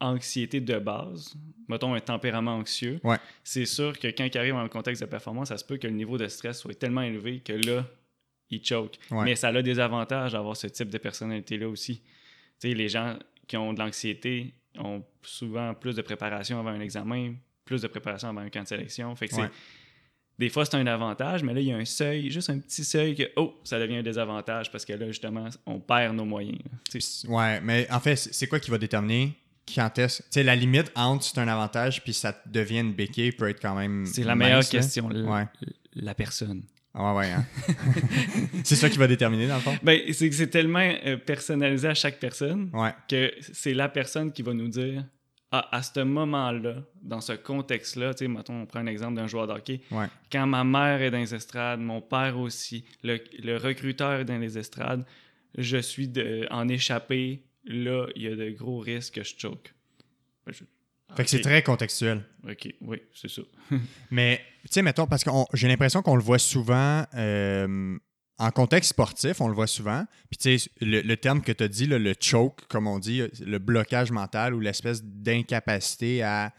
anxiété 0.00 0.60
de 0.60 0.78
base, 0.78 1.34
mettons 1.68 1.92
un 1.94 2.00
tempérament 2.00 2.54
anxieux, 2.56 3.00
Ouais. 3.02 3.16
c'est 3.42 3.66
sûr 3.66 3.98
que 3.98 4.06
quand 4.08 4.24
ils 4.32 4.38
arrivent 4.38 4.54
dans 4.54 4.62
le 4.62 4.68
contexte 4.68 5.02
de 5.02 5.08
performance, 5.08 5.48
ça 5.48 5.58
se 5.58 5.64
peut 5.64 5.76
que 5.76 5.88
le 5.88 5.94
niveau 5.94 6.16
de 6.16 6.28
stress 6.28 6.60
soit 6.60 6.78
tellement 6.78 7.02
élevé 7.02 7.40
que 7.40 7.52
là, 7.54 7.84
ils 8.50 8.64
choke. 8.64 8.96
Ouais. 9.10 9.24
Mais 9.24 9.34
ça 9.36 9.48
a 9.48 9.62
des 9.62 9.80
avantages 9.80 10.32
d'avoir 10.32 10.56
ce 10.56 10.68
type 10.68 10.88
de 10.88 10.98
personnalité-là 10.98 11.68
aussi. 11.68 11.96
Tu 12.60 12.68
sais, 12.68 12.74
les 12.74 12.88
gens 12.88 13.18
qui 13.46 13.56
ont 13.56 13.72
de 13.74 13.78
l'anxiété 13.80 14.54
ont 14.78 15.02
souvent 15.22 15.74
plus 15.74 15.96
de 15.96 16.02
préparation 16.02 16.58
avant 16.60 16.70
un 16.70 16.80
examen, 16.80 17.34
plus 17.68 17.82
de 17.82 17.86
préparation 17.88 18.28
avant 18.28 18.40
un 18.40 18.48
camp 18.50 18.62
de 18.62 18.68
sélection. 18.68 19.14
Fait 19.14 19.28
que 19.28 19.36
Ouais. 19.36 19.50
Des 20.38 20.48
fois, 20.50 20.64
c'est 20.64 20.76
un 20.76 20.86
avantage, 20.86 21.42
mais 21.42 21.52
là, 21.52 21.60
il 21.60 21.66
y 21.66 21.72
a 21.72 21.76
un 21.76 21.84
seuil, 21.84 22.30
juste 22.30 22.48
un 22.48 22.60
petit 22.60 22.84
seuil 22.84 23.16
que, 23.16 23.24
oh, 23.36 23.54
ça 23.64 23.78
devient 23.80 23.96
un 23.96 24.02
désavantage 24.04 24.70
parce 24.70 24.84
que 24.84 24.92
là, 24.92 25.06
justement, 25.08 25.48
on 25.66 25.80
perd 25.80 26.14
nos 26.14 26.24
moyens. 26.24 26.58
là. 26.64 26.70
Tu 26.88 27.00
sais, 27.00 27.26
Ouais, 27.26 27.60
mais 27.60 27.88
en 27.90 27.98
fait, 27.98 28.14
c'est 28.14 28.46
quoi 28.46 28.60
qui 28.60 28.70
va 28.70 28.78
déterminer 28.78 29.32
quand 29.74 29.98
est-ce. 29.98 30.22
Tu 30.22 30.28
sais, 30.30 30.42
la 30.44 30.54
limite 30.54 30.92
entre 30.94 31.24
c'est 31.24 31.38
un 31.38 31.48
avantage 31.48 32.04
puis 32.04 32.12
ça 32.14 32.40
devient 32.46 32.78
une 32.80 32.92
béquille 32.94 33.32
peut 33.32 33.48
être 33.48 33.60
quand 33.60 33.74
même. 33.74 34.06
C'est 34.06 34.22
la 34.22 34.36
meilleure 34.36 34.66
question, 34.66 35.08
la, 35.08 35.20
Ouais. 35.22 35.44
la 35.94 36.14
personne. 36.14 36.62
Ah 36.94 37.12
ouais, 37.14 37.18
ouais. 37.26 37.32
hein. 37.32 37.44
c'est 38.64 38.76
ça 38.76 38.88
qui 38.88 38.96
va 38.98 39.06
déterminer, 39.08 39.46
dans 39.48 39.56
le 39.56 39.60
fond? 39.60 39.76
Ben, 39.82 40.00
c'est 40.12 40.28
que 40.30 40.34
c'est 40.36 40.48
tellement 40.50 40.88
euh, 41.04 41.16
personnalisé 41.16 41.88
à 41.88 41.94
chaque 41.94 42.18
personne 42.20 42.70
Ouais. 42.72 42.92
que 43.08 43.32
c'est 43.52 43.74
la 43.74 43.88
personne 43.88 44.32
qui 44.32 44.42
va 44.42 44.54
nous 44.54 44.68
dire 44.68 45.04
ah, 45.50 45.68
à 45.72 45.82
ce 45.82 46.00
moment-là, 46.00 46.76
dans 47.02 47.20
ce 47.20 47.32
contexte-là, 47.32 48.12
tu 48.14 48.24
sais, 48.24 48.28
mettons, 48.28 48.62
on 48.62 48.66
prend 48.66 48.80
un 48.80 48.86
exemple 48.86 49.14
d'un 49.14 49.26
joueur 49.26 49.46
de 49.46 49.52
hockey, 49.52 49.80
Ouais. 49.90 50.06
quand 50.30 50.46
ma 50.46 50.64
mère 50.64 51.00
est 51.02 51.10
dans 51.10 51.18
les 51.18 51.34
estrades, 51.34 51.80
mon 51.80 52.00
père 52.02 52.38
aussi, 52.38 52.84
le, 53.02 53.18
le 53.42 53.56
recruteur 53.56 54.20
est 54.20 54.24
dans 54.24 54.38
les 54.38 54.58
estrades, 54.58 55.04
je 55.56 55.78
suis 55.78 56.08
de, 56.08 56.46
en 56.50 56.68
échappé, 56.68 57.42
là, 57.64 58.06
il 58.14 58.22
y 58.22 58.26
a 58.28 58.36
de 58.36 58.50
gros 58.50 58.78
risques 58.78 59.14
que 59.14 59.24
je 59.24 59.34
choke. 59.38 59.74
Ben, 60.46 60.52
je- 60.52 60.64
Fait 61.16 61.24
que 61.24 61.30
c'est 61.30 61.40
très 61.40 61.62
contextuel. 61.62 62.22
Ok, 62.48 62.68
oui, 62.82 62.98
c'est 63.14 63.30
ça. 63.30 63.42
Mais, 64.10 64.42
tu 64.62 64.68
sais, 64.72 64.82
mettons, 64.82 65.06
parce 65.06 65.24
que 65.24 65.30
j'ai 65.54 65.66
l'impression 65.68 66.02
qu'on 66.02 66.16
le 66.16 66.22
voit 66.22 66.38
souvent 66.38 67.04
euh, 67.14 67.96
en 68.38 68.50
contexte 68.50 68.90
sportif, 68.90 69.40
on 69.40 69.48
le 69.48 69.54
voit 69.54 69.66
souvent. 69.66 70.04
Puis, 70.30 70.38
tu 70.38 70.58
sais, 70.58 70.70
le, 70.80 71.00
le 71.00 71.16
terme 71.16 71.42
que 71.42 71.50
tu 71.52 71.64
as 71.64 71.68
dit, 71.68 71.86
là, 71.86 71.98
le 71.98 72.14
choke, 72.20 72.66
comme 72.68 72.86
on 72.86 72.98
dit, 72.98 73.22
le 73.40 73.58
blocage 73.58 74.10
mental 74.12 74.54
ou 74.54 74.60
l'espèce 74.60 75.02
d'incapacité 75.04 76.22
à 76.22 76.52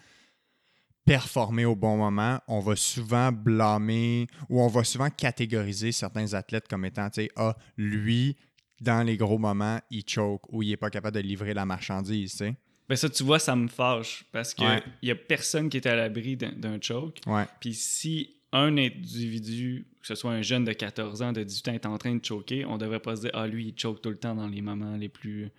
performer 1.05 1.65
au 1.65 1.75
bon 1.75 1.97
moment, 1.97 2.39
on 2.47 2.59
va 2.59 2.75
souvent 2.75 3.31
blâmer 3.31 4.27
ou 4.49 4.61
on 4.61 4.67
va 4.67 4.83
souvent 4.83 5.09
catégoriser 5.09 5.91
certains 5.91 6.33
athlètes 6.33 6.67
comme 6.67 6.85
étant, 6.85 7.09
tu 7.09 7.21
sais, 7.23 7.29
ah, 7.35 7.55
lui, 7.77 8.35
dans 8.81 9.03
les 9.05 9.17
gros 9.17 9.39
moments, 9.39 9.79
il 9.89 10.03
choke 10.07 10.43
ou 10.53 10.61
il 10.61 10.69
n'est 10.69 10.77
pas 10.77 10.89
capable 10.89 11.15
de 11.15 11.21
livrer 11.21 11.53
la 11.53 11.65
marchandise, 11.65 12.31
tu 12.31 12.37
sais. 12.37 12.55
Ben 12.87 12.95
ça, 12.95 13.09
tu 13.09 13.23
vois, 13.23 13.39
ça 13.39 13.55
me 13.55 13.67
fâche 13.67 14.25
parce 14.31 14.53
qu'il 14.53 14.65
Ouais. 14.65 14.81
y 15.03 15.11
a 15.11 15.15
personne 15.15 15.69
qui 15.69 15.77
est 15.77 15.85
à 15.87 15.95
l'abri 15.95 16.35
d'un- 16.35 16.53
d'un 16.53 16.79
choke. 16.81 17.19
Ouais, 17.27 17.45
Puis 17.59 17.73
si 17.75 18.38
un 18.51 18.77
individu, 18.77 19.85
que 20.01 20.07
ce 20.07 20.15
soit 20.15 20.31
un 20.31 20.41
jeune 20.41 20.63
de 20.63 20.73
14 20.73 21.21
ans, 21.21 21.31
de 21.33 21.43
18 21.43 21.67
ans, 21.69 21.73
est 21.73 21.85
en 21.85 21.97
train 21.97 22.15
de 22.15 22.23
choquer, 22.25 22.65
on 22.65 22.77
devrait 22.77 22.99
pas 22.99 23.15
se 23.15 23.21
dire 23.21 23.31
Ah, 23.33 23.47
lui, 23.47 23.67
il 23.67 23.79
choke 23.79 24.01
tout 24.01 24.09
le 24.09 24.17
temps 24.17 24.35
dans 24.35 24.47
les 24.47 24.61
moments 24.61 24.95
les 24.97 25.09
plus. 25.09 25.49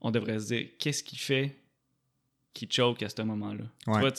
On 0.00 0.10
devrait 0.10 0.38
se 0.38 0.46
dire 0.54 0.66
Qu'est-ce 0.78 1.02
qu'il 1.02 1.18
fait 1.18 1.56
qui 2.52 2.68
choke 2.70 3.02
à 3.02 3.08
ce 3.08 3.22
moment-là? 3.22 3.64
Ouais. 3.86 4.10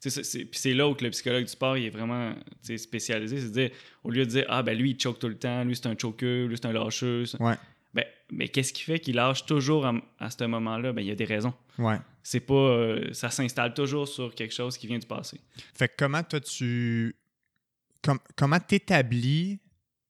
c'est- 0.00 0.22
c'est- 0.22 0.44
Puis 0.44 0.58
c'est 0.60 0.74
là 0.74 0.88
où 0.88 0.94
que 0.94 1.04
le 1.04 1.10
psychologue 1.10 1.44
du 1.44 1.50
sport 1.50 1.76
il 1.76 1.84
est 1.86 1.90
vraiment 1.90 2.34
spécialisé. 2.76 3.40
C'est 3.40 3.48
de 3.48 3.52
dire, 3.52 3.70
au 4.04 4.10
lieu 4.10 4.24
de 4.24 4.30
dire 4.30 4.44
Ah, 4.48 4.62
ben 4.62 4.76
lui, 4.76 4.90
il 4.92 5.00
choke 5.00 5.18
tout 5.18 5.28
le 5.28 5.36
temps, 5.38 5.64
lui, 5.64 5.76
c'est 5.76 5.86
un 5.86 5.96
choqueur, 5.98 6.48
lui, 6.48 6.56
c'est 6.56 6.66
un 6.66 6.72
lâcheux. 6.72 7.24
ouais, 7.40 7.56
Ben, 7.92 8.04
mais 8.32 8.48
qu'est-ce 8.48 8.72
qui 8.72 8.82
fait 8.82 8.98
qu'il 9.00 9.14
lâche 9.16 9.46
toujours 9.46 9.86
à, 9.86 9.94
à 10.18 10.30
ce 10.30 10.44
moment-là? 10.44 10.92
Ben, 10.92 11.02
il 11.02 11.08
y 11.08 11.10
a 11.12 11.14
des 11.14 11.24
raisons. 11.24 11.54
ouais. 11.78 11.98
C'est 12.26 12.40
pas. 12.40 12.54
euh, 12.54 13.12
ça 13.12 13.28
s'installe 13.28 13.74
toujours 13.74 14.08
sur 14.08 14.34
quelque 14.34 14.54
chose 14.54 14.78
qui 14.78 14.86
vient 14.86 14.98
du 14.98 15.06
passé. 15.06 15.38
Fait 15.74 15.88
que 15.88 15.92
comment 15.98 16.22
toi 16.22 16.40
tu. 16.40 17.14
Com- 18.04 18.18
comment 18.36 18.60
t'établis 18.60 19.60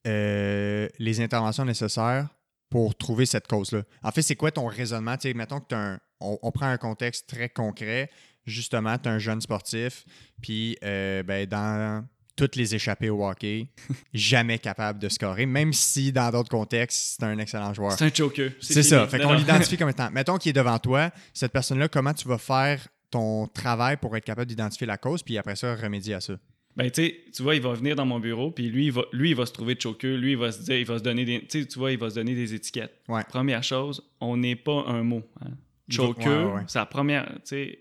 euh, 0.06 0.88
les 0.98 1.20
interventions 1.20 1.64
nécessaires 1.64 2.28
pour 2.68 2.94
trouver 2.96 3.26
cette 3.26 3.46
cause-là? 3.46 3.82
En 4.02 4.10
fait, 4.10 4.22
c'est 4.22 4.36
quoi 4.36 4.50
ton 4.50 4.66
raisonnement? 4.66 5.16
Mettons 5.34 5.60
que 5.60 5.68
tu 5.68 5.74
un. 5.74 5.98
On, 6.20 6.38
on, 6.42 6.52
prend 6.52 6.66
un 6.66 6.78
contexte 6.78 7.28
très 7.28 7.48
concret. 7.48 8.10
Justement, 8.46 8.98
tu 8.98 9.08
es 9.08 9.12
un 9.12 9.18
jeune 9.18 9.40
sportif, 9.40 10.04
puis 10.42 10.76
euh, 10.84 11.22
ben, 11.22 11.46
dans 11.46 12.06
toutes 12.36 12.56
les 12.56 12.74
échappées 12.74 13.10
au 13.10 13.26
hockey, 13.26 13.68
jamais 14.14 14.58
capable 14.58 14.98
de 14.98 15.08
scorer, 15.08 15.46
même 15.46 15.72
si 15.72 16.12
dans 16.12 16.30
d'autres 16.30 16.50
contextes, 16.50 17.16
c'est 17.18 17.24
un 17.24 17.38
excellent 17.38 17.72
joueur. 17.72 17.92
C'est 17.92 18.04
un 18.04 18.12
choker. 18.12 18.52
C'est 18.60 18.82
ça. 18.82 19.06
Fait 19.06 19.18
qu'on 19.18 19.32
l'identifie 19.32 19.76
comme 19.76 19.88
étant. 19.90 20.10
Mettons 20.10 20.36
qu'il 20.36 20.50
est 20.50 20.54
devant 20.54 20.78
toi, 20.78 21.10
cette 21.32 21.52
personne-là, 21.52 21.88
comment 21.88 22.12
tu 22.12 22.28
vas 22.28 22.38
faire 22.38 22.86
ton 23.10 23.46
travail 23.46 23.96
pour 23.96 24.16
être 24.16 24.24
capable 24.24 24.46
d'identifier 24.46 24.86
la 24.86 24.98
cause, 24.98 25.22
puis 25.22 25.38
après 25.38 25.56
ça, 25.56 25.74
remédier 25.74 26.14
à 26.14 26.20
ça? 26.20 26.34
Ben, 26.76 26.90
tu 26.90 27.14
vois, 27.40 27.54
il 27.54 27.62
va 27.62 27.72
venir 27.74 27.94
dans 27.94 28.06
mon 28.06 28.18
bureau, 28.18 28.50
puis 28.50 28.68
lui, 28.68 28.86
il 28.86 28.92
va, 28.92 29.02
lui, 29.12 29.30
il 29.30 29.36
va 29.36 29.46
se 29.46 29.52
trouver 29.52 29.76
choker, 29.78 30.16
lui, 30.16 30.32
il 30.32 30.36
va 30.36 30.50
se 30.50 30.62
dire, 30.62 30.76
il 30.76 30.86
va 30.86 30.98
se 30.98 31.04
donner 31.04 31.24
des, 31.24 31.46
tu 31.46 31.78
vois, 31.78 31.92
il 31.92 31.98
va 31.98 32.10
se 32.10 32.16
donner 32.16 32.34
des 32.34 32.52
étiquettes. 32.52 33.00
Première 33.28 33.62
chose, 33.62 34.02
on 34.20 34.36
n'est 34.36 34.56
pas 34.56 34.84
un 34.86 35.04
mot. 35.04 35.22
Hein. 35.40 35.50
Choker, 35.88 36.64
c'est 36.66 36.78
la 36.78 36.86
première, 36.86 37.26
tu 37.26 37.40
sais, 37.44 37.78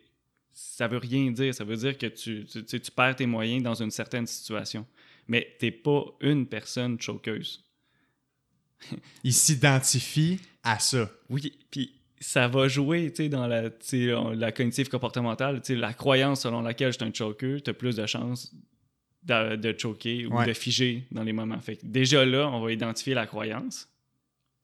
ça 0.54 0.88
veut 0.88 0.98
rien 0.98 1.32
dire. 1.32 1.54
Ça 1.54 1.64
veut 1.64 1.76
dire 1.76 1.98
que 1.98 2.08
tu, 2.08 2.46
tu, 2.46 2.92
perds 2.92 3.16
tes 3.18 3.26
moyens 3.26 3.64
dans 3.64 3.76
une 3.76 3.92
certaine 3.92 4.28
situation. 4.28 4.86
Mais 5.28 5.56
tu 5.60 5.66
n'es 5.66 5.72
pas 5.72 6.06
une 6.22 6.46
personne 6.48 7.00
choqueuse. 7.00 7.64
Il 9.24 9.34
s'identifie 9.34 10.40
à 10.64 10.80
ça. 10.80 11.10
Oui, 11.30 11.58
puis 11.72 12.00
ça 12.20 12.48
va 12.48 12.68
jouer 12.68 13.10
dans 13.30 13.48
la, 13.48 13.70
la 14.36 14.52
cognitive 14.52 14.90
comportementale. 14.90 15.62
La 15.70 15.94
croyance 15.94 16.42
selon 16.42 16.62
laquelle 16.62 16.92
je 16.94 16.98
suis 16.98 17.08
un 17.08 17.14
choker, 17.14 17.62
tu 17.62 17.70
as 17.70 17.74
plus 17.74 17.96
de 17.96 18.06
chances 18.06 18.54
de, 19.26 19.56
de 19.56 19.76
choquer 19.78 20.26
ou 20.26 20.44
de 20.44 20.54
figer 20.54 21.04
dans 21.12 21.24
les 21.24 21.34
moments. 21.34 21.60
Fait 21.60 21.80
déjà 21.84 22.26
là, 22.26 22.50
on 22.50 22.62
va 22.62 22.72
identifier 22.72 23.14
la 23.14 23.26
croyance. 23.26 23.88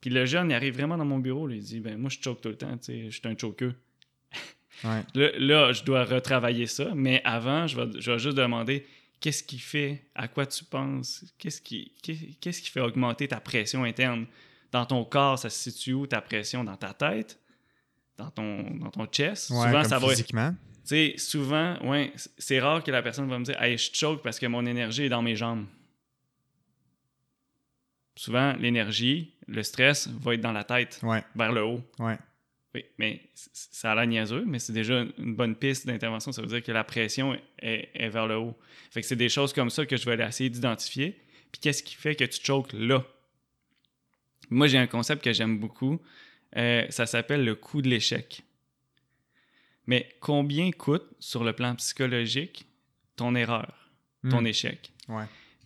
Puis 0.02 0.10
le 0.10 0.26
jeune, 0.26 0.50
il 0.50 0.54
arrive 0.54 0.76
vraiment 0.76 0.98
dans 0.98 1.06
mon 1.06 1.20
bureau, 1.20 1.50
il 1.50 1.62
dit 1.62 1.80
ben 1.80 1.98
moi 1.98 2.10
je 2.10 2.20
choke 2.22 2.42
tout 2.42 2.50
le 2.50 2.56
temps, 2.56 2.78
je 2.88 3.10
suis 3.10 3.22
un 3.26 3.38
choker. 3.38 3.74
Là, 5.14 5.74
je 5.74 5.84
dois 5.84 6.06
retravailler 6.06 6.68
ça, 6.68 6.94
mais 6.96 7.22
avant, 7.26 7.68
je 7.68 7.82
vais, 7.82 8.20
juste 8.20 8.38
demander 8.38 8.86
qu'est-ce 9.20 9.44
qui 9.44 9.60
fait, 9.60 10.06
à 10.16 10.30
quoi 10.30 10.46
tu 10.46 10.64
penses, 10.64 11.26
qu'est-ce 11.38 11.62
qui, 11.62 11.92
qu'est-ce 12.02 12.62
qui 12.62 12.70
fait 12.70 12.80
augmenter 12.80 13.28
ta 13.28 13.42
pression 13.42 13.84
interne? 13.84 14.26
Dans 14.72 14.86
ton 14.86 15.04
corps, 15.04 15.38
ça 15.38 15.50
se 15.50 15.72
situe 15.72 15.94
où 15.94 16.08
ta 16.08 16.22
pression? 16.22 16.64
Dans 16.64 16.78
ta 16.78 16.94
tête, 16.94 17.40
dans 18.18 18.30
ton, 18.30 18.70
dans 18.76 18.92
ton 18.92 19.06
chest? 19.08 19.48
souvent, 19.48 19.84
ça 19.84 20.00
physiquement. 20.00 20.56
Va. 20.86 21.18
souvent, 21.18 21.78
ouais, 21.86 22.14
c'est 22.38 22.60
rare 22.60 22.84
que 22.84 22.92
la 22.92 23.02
personne 23.02 23.30
va 23.30 23.40
me 23.40 23.46
dire 23.46 23.62
Hey, 23.62 23.78
je 23.78 23.90
choke 23.94 24.22
parce 24.22 24.40
que 24.40 24.46
mon 24.46 24.66
énergie 24.66 25.04
est 25.04 25.10
dans 25.10 25.22
mes 25.22 25.36
jambes. 25.36 25.66
Souvent, 28.16 28.54
l'énergie, 28.60 29.34
le 29.48 29.64
stress 29.64 30.10
va 30.10 30.34
être 30.34 30.42
dans 30.42 30.52
la 30.52 30.66
tête, 30.66 31.02
vers 31.36 31.52
le 31.54 31.64
haut. 31.64 31.82
Ouais. 32.00 32.18
Oui, 32.76 32.86
mais 33.00 33.22
ça 33.34 33.94
a 33.94 33.96
l'air 33.96 34.06
niaiseux, 34.06 34.44
mais 34.46 34.60
c'est 34.60 34.74
déjà 34.74 35.06
une 35.18 35.36
bonne 35.36 35.56
piste 35.56 35.88
d'intervention. 35.88 36.32
Ça 36.32 36.42
veut 36.42 36.48
dire 36.48 36.62
que 36.62 36.72
la 36.72 36.84
pression 36.84 37.36
est, 37.58 38.10
vers 38.10 38.28
le 38.28 38.38
haut. 38.38 38.56
Fait 38.92 39.02
que 39.02 39.08
c'est 39.08 39.16
des 39.16 39.30
choses 39.30 39.54
comme 39.54 39.72
ça 39.72 39.86
que 39.86 39.98
je 39.98 40.08
vais 40.08 40.24
essayer 40.24 40.50
d'identifier. 40.50 41.20
Puis 41.52 41.62
qu'est-ce 41.62 41.82
qui 41.82 41.96
fait 41.96 42.16
que 42.16 42.26
tu 42.26 42.40
choques 42.44 42.74
là? 42.74 43.04
Moi, 44.52 44.68
j'ai 44.68 44.78
un 44.78 44.88
concept 44.88 45.24
que 45.24 45.34
j'aime 45.34 45.58
beaucoup. 45.58 46.00
Euh, 46.58 46.86
ça 46.90 47.06
s'appelle 47.06 47.44
le 47.44 47.56
coût 47.56 47.82
de 47.82 47.88
l'échec. 47.88 48.44
Mais 49.90 50.10
combien 50.22 50.72
coûte, 50.72 51.08
sur 51.20 51.44
le 51.44 51.54
plan 51.54 51.76
psychologique, 51.76 52.66
ton 53.16 53.36
erreur, 53.36 53.92
ton 54.30 54.42
hmm. 54.42 54.48
échec? 54.48 54.94
Ouais. 55.08 55.26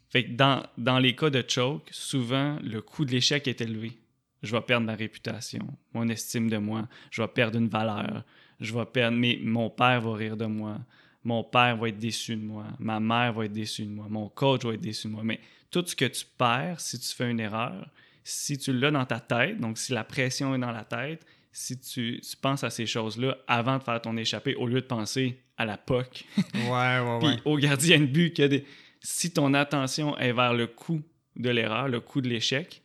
Fait 0.09 0.25
que 0.25 0.31
dans, 0.31 0.65
dans 0.77 0.97
les 0.97 1.15
cas 1.15 1.29
de 1.29 1.43
choke, 1.47 1.87
souvent, 1.91 2.57
le 2.63 2.81
coût 2.81 3.05
de 3.05 3.11
l'échec 3.11 3.47
est 3.47 3.61
élevé 3.61 3.99
je 4.43 4.51
vais 4.51 4.61
perdre 4.61 4.85
ma 4.85 4.93
réputation, 4.93 5.65
mon 5.93 6.07
estime 6.09 6.49
de 6.49 6.57
moi, 6.57 6.87
je 7.09 7.21
vais 7.21 7.27
perdre 7.29 7.57
une 7.57 7.69
valeur, 7.69 8.23
je 8.59 8.73
vais 8.73 8.85
perdre, 8.85 9.17
mais 9.17 9.39
mon 9.41 9.69
père 9.69 10.01
va 10.01 10.13
rire 10.13 10.37
de 10.37 10.45
moi, 10.45 10.79
mon 11.23 11.43
père 11.45 11.77
va 11.77 11.87
être 11.87 11.97
déçu 11.97 12.35
de 12.35 12.43
moi, 12.43 12.65
ma 12.77 12.99
mère 12.99 13.33
va 13.33 13.45
être 13.45 13.53
déçue 13.53 13.85
de 13.85 13.91
moi, 13.91 14.07
mon 14.09 14.27
coach 14.27 14.65
va 14.65 14.73
être 14.73 14.81
déçu 14.81 15.07
de 15.07 15.13
moi. 15.13 15.23
Mais 15.23 15.39
tout 15.71 15.83
ce 15.85 15.95
que 15.95 16.05
tu 16.05 16.25
perds 16.37 16.81
si 16.81 16.99
tu 16.99 17.15
fais 17.15 17.31
une 17.31 17.39
erreur, 17.39 17.89
si 18.25 18.57
tu 18.57 18.73
l'as 18.73 18.91
dans 18.91 19.05
ta 19.05 19.21
tête, 19.21 19.59
donc 19.59 19.77
si 19.77 19.93
la 19.93 20.03
pression 20.03 20.53
est 20.53 20.59
dans 20.59 20.71
la 20.71 20.83
tête, 20.83 21.25
si 21.53 21.79
tu, 21.79 22.19
penses 22.41 22.63
à 22.63 22.69
ces 22.69 22.85
choses-là 22.85 23.37
avant 23.47 23.77
de 23.77 23.83
faire 23.83 24.01
ton 24.01 24.17
échappée 24.17 24.55
au 24.55 24.67
lieu 24.67 24.81
de 24.81 24.85
penser 24.85 25.39
à 25.55 25.65
la 25.65 25.77
POC, 25.77 26.25
ouais, 26.55 26.69
ouais, 26.69 27.19
puis 27.21 27.41
au 27.45 27.57
gardien 27.57 27.99
de 27.99 28.07
but, 28.07 28.35
que 28.35 28.63
si 29.01 29.31
ton 29.31 29.53
attention 29.53 30.17
est 30.17 30.33
vers 30.33 30.53
le 30.53 30.67
coup 30.67 31.01
de 31.35 31.49
l'erreur, 31.49 31.87
le 31.87 31.99
coup 31.99 32.21
de 32.21 32.27
l'échec, 32.27 32.81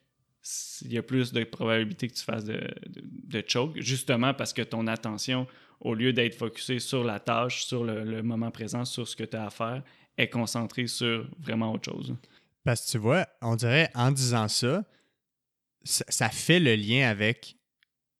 il 0.82 0.92
y 0.92 0.98
a 0.98 1.02
plus 1.02 1.32
de 1.32 1.44
probabilité 1.44 2.08
que 2.08 2.14
tu 2.14 2.24
fasses 2.24 2.44
de, 2.44 2.60
de, 2.86 3.44
choke, 3.46 3.78
justement 3.80 4.34
parce 4.34 4.52
que 4.52 4.62
ton 4.62 4.86
attention, 4.86 5.46
au 5.80 5.94
lieu 5.94 6.12
d'être 6.12 6.34
focusée 6.34 6.78
sur 6.78 7.04
la 7.04 7.20
tâche, 7.20 7.64
sur 7.64 7.84
le, 7.84 8.22
moment 8.22 8.50
présent, 8.50 8.84
sur 8.84 9.06
ce 9.06 9.16
que 9.16 9.24
tu 9.24 9.36
as 9.36 9.46
à 9.46 9.50
faire, 9.50 9.82
est 10.16 10.28
concentrée 10.28 10.86
sur 10.86 11.28
vraiment 11.38 11.72
autre 11.72 11.92
chose. 11.92 12.14
Parce 12.64 12.86
que 12.86 12.92
tu 12.92 12.98
vois, 12.98 13.26
on 13.42 13.56
dirait 13.56 13.90
en 13.94 14.10
disant 14.10 14.48
ça, 14.48 14.84
ça, 15.84 16.28
fait 16.28 16.60
le 16.60 16.74
lien 16.74 17.08
avec 17.08 17.56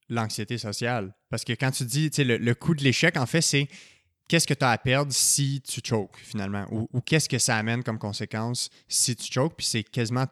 l'anxiété 0.09 0.59
sociale. 0.59 1.15
Parce 1.31 1.45
que 1.45 1.53
quand 1.53 1.71
tu 1.71 1.85
dis, 1.85 2.11
le, 2.19 2.37
le 2.37 2.55
coup 2.55 2.75
de 2.75 2.83
l'échec, 2.83 3.17
en 3.17 3.27
fait, 3.27 3.43
c'est 3.43 3.69
qu'est-ce 4.29 4.47
que 4.47 4.55
tu 4.55 4.65
as 4.65 4.71
à 4.71 4.79
perdre 4.79 5.13
si 5.13 5.63
tu 5.63 5.81
choques 5.85 6.19
finalement, 6.19 6.67
ou, 6.71 6.89
ou 6.93 7.01
qu'est-ce 7.01 7.29
que 7.29 7.39
ça 7.39 7.57
amène 7.57 7.83
comme 7.83 7.99
conséquence 7.99 8.71
si 8.89 9.17
tu 9.17 9.33
choques, 9.33 9.55
puis 9.57 9.67
c'est 9.67 9.85
quasiment 9.85 10.27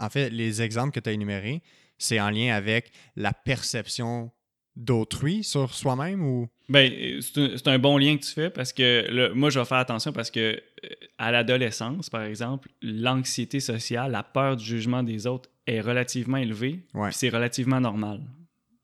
en 0.00 0.08
fait, 0.08 0.30
les 0.30 0.62
exemples 0.62 0.92
que 0.92 1.00
tu 1.00 1.10
as 1.10 1.12
énumérés, 1.12 1.62
c'est 1.98 2.20
en 2.20 2.30
lien 2.30 2.54
avec 2.54 2.90
la 3.16 3.32
perception 3.32 4.30
d'autrui 4.76 5.44
sur 5.44 5.74
soi-même 5.74 6.22
ou? 6.24 6.48
Ben 6.68 7.20
c'est 7.20 7.68
un, 7.68 7.78
bon 7.78 7.98
lien 7.98 8.16
que 8.16 8.24
tu 8.24 8.30
fais 8.30 8.50
parce 8.50 8.72
que 8.72 9.32
moi 9.34 9.50
je 9.50 9.58
vais 9.58 9.64
faire 9.64 9.78
attention 9.78 10.12
parce 10.12 10.30
que 10.30 10.40
euh, 10.40 10.88
à 11.18 11.32
l'adolescence 11.32 12.08
par 12.08 12.22
exemple 12.22 12.68
l'anxiété 12.80 13.58
sociale 13.58 14.12
la 14.12 14.22
peur 14.22 14.56
du 14.56 14.64
jugement 14.64 15.02
des 15.02 15.26
autres 15.26 15.50
est 15.66 15.80
relativement 15.80 16.36
élevée 16.36 16.86
c'est 17.10 17.28
relativement 17.28 17.80
normal 17.80 18.20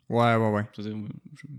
ouais 0.09 0.37
ouais 0.37 0.51
ouais 0.51 0.63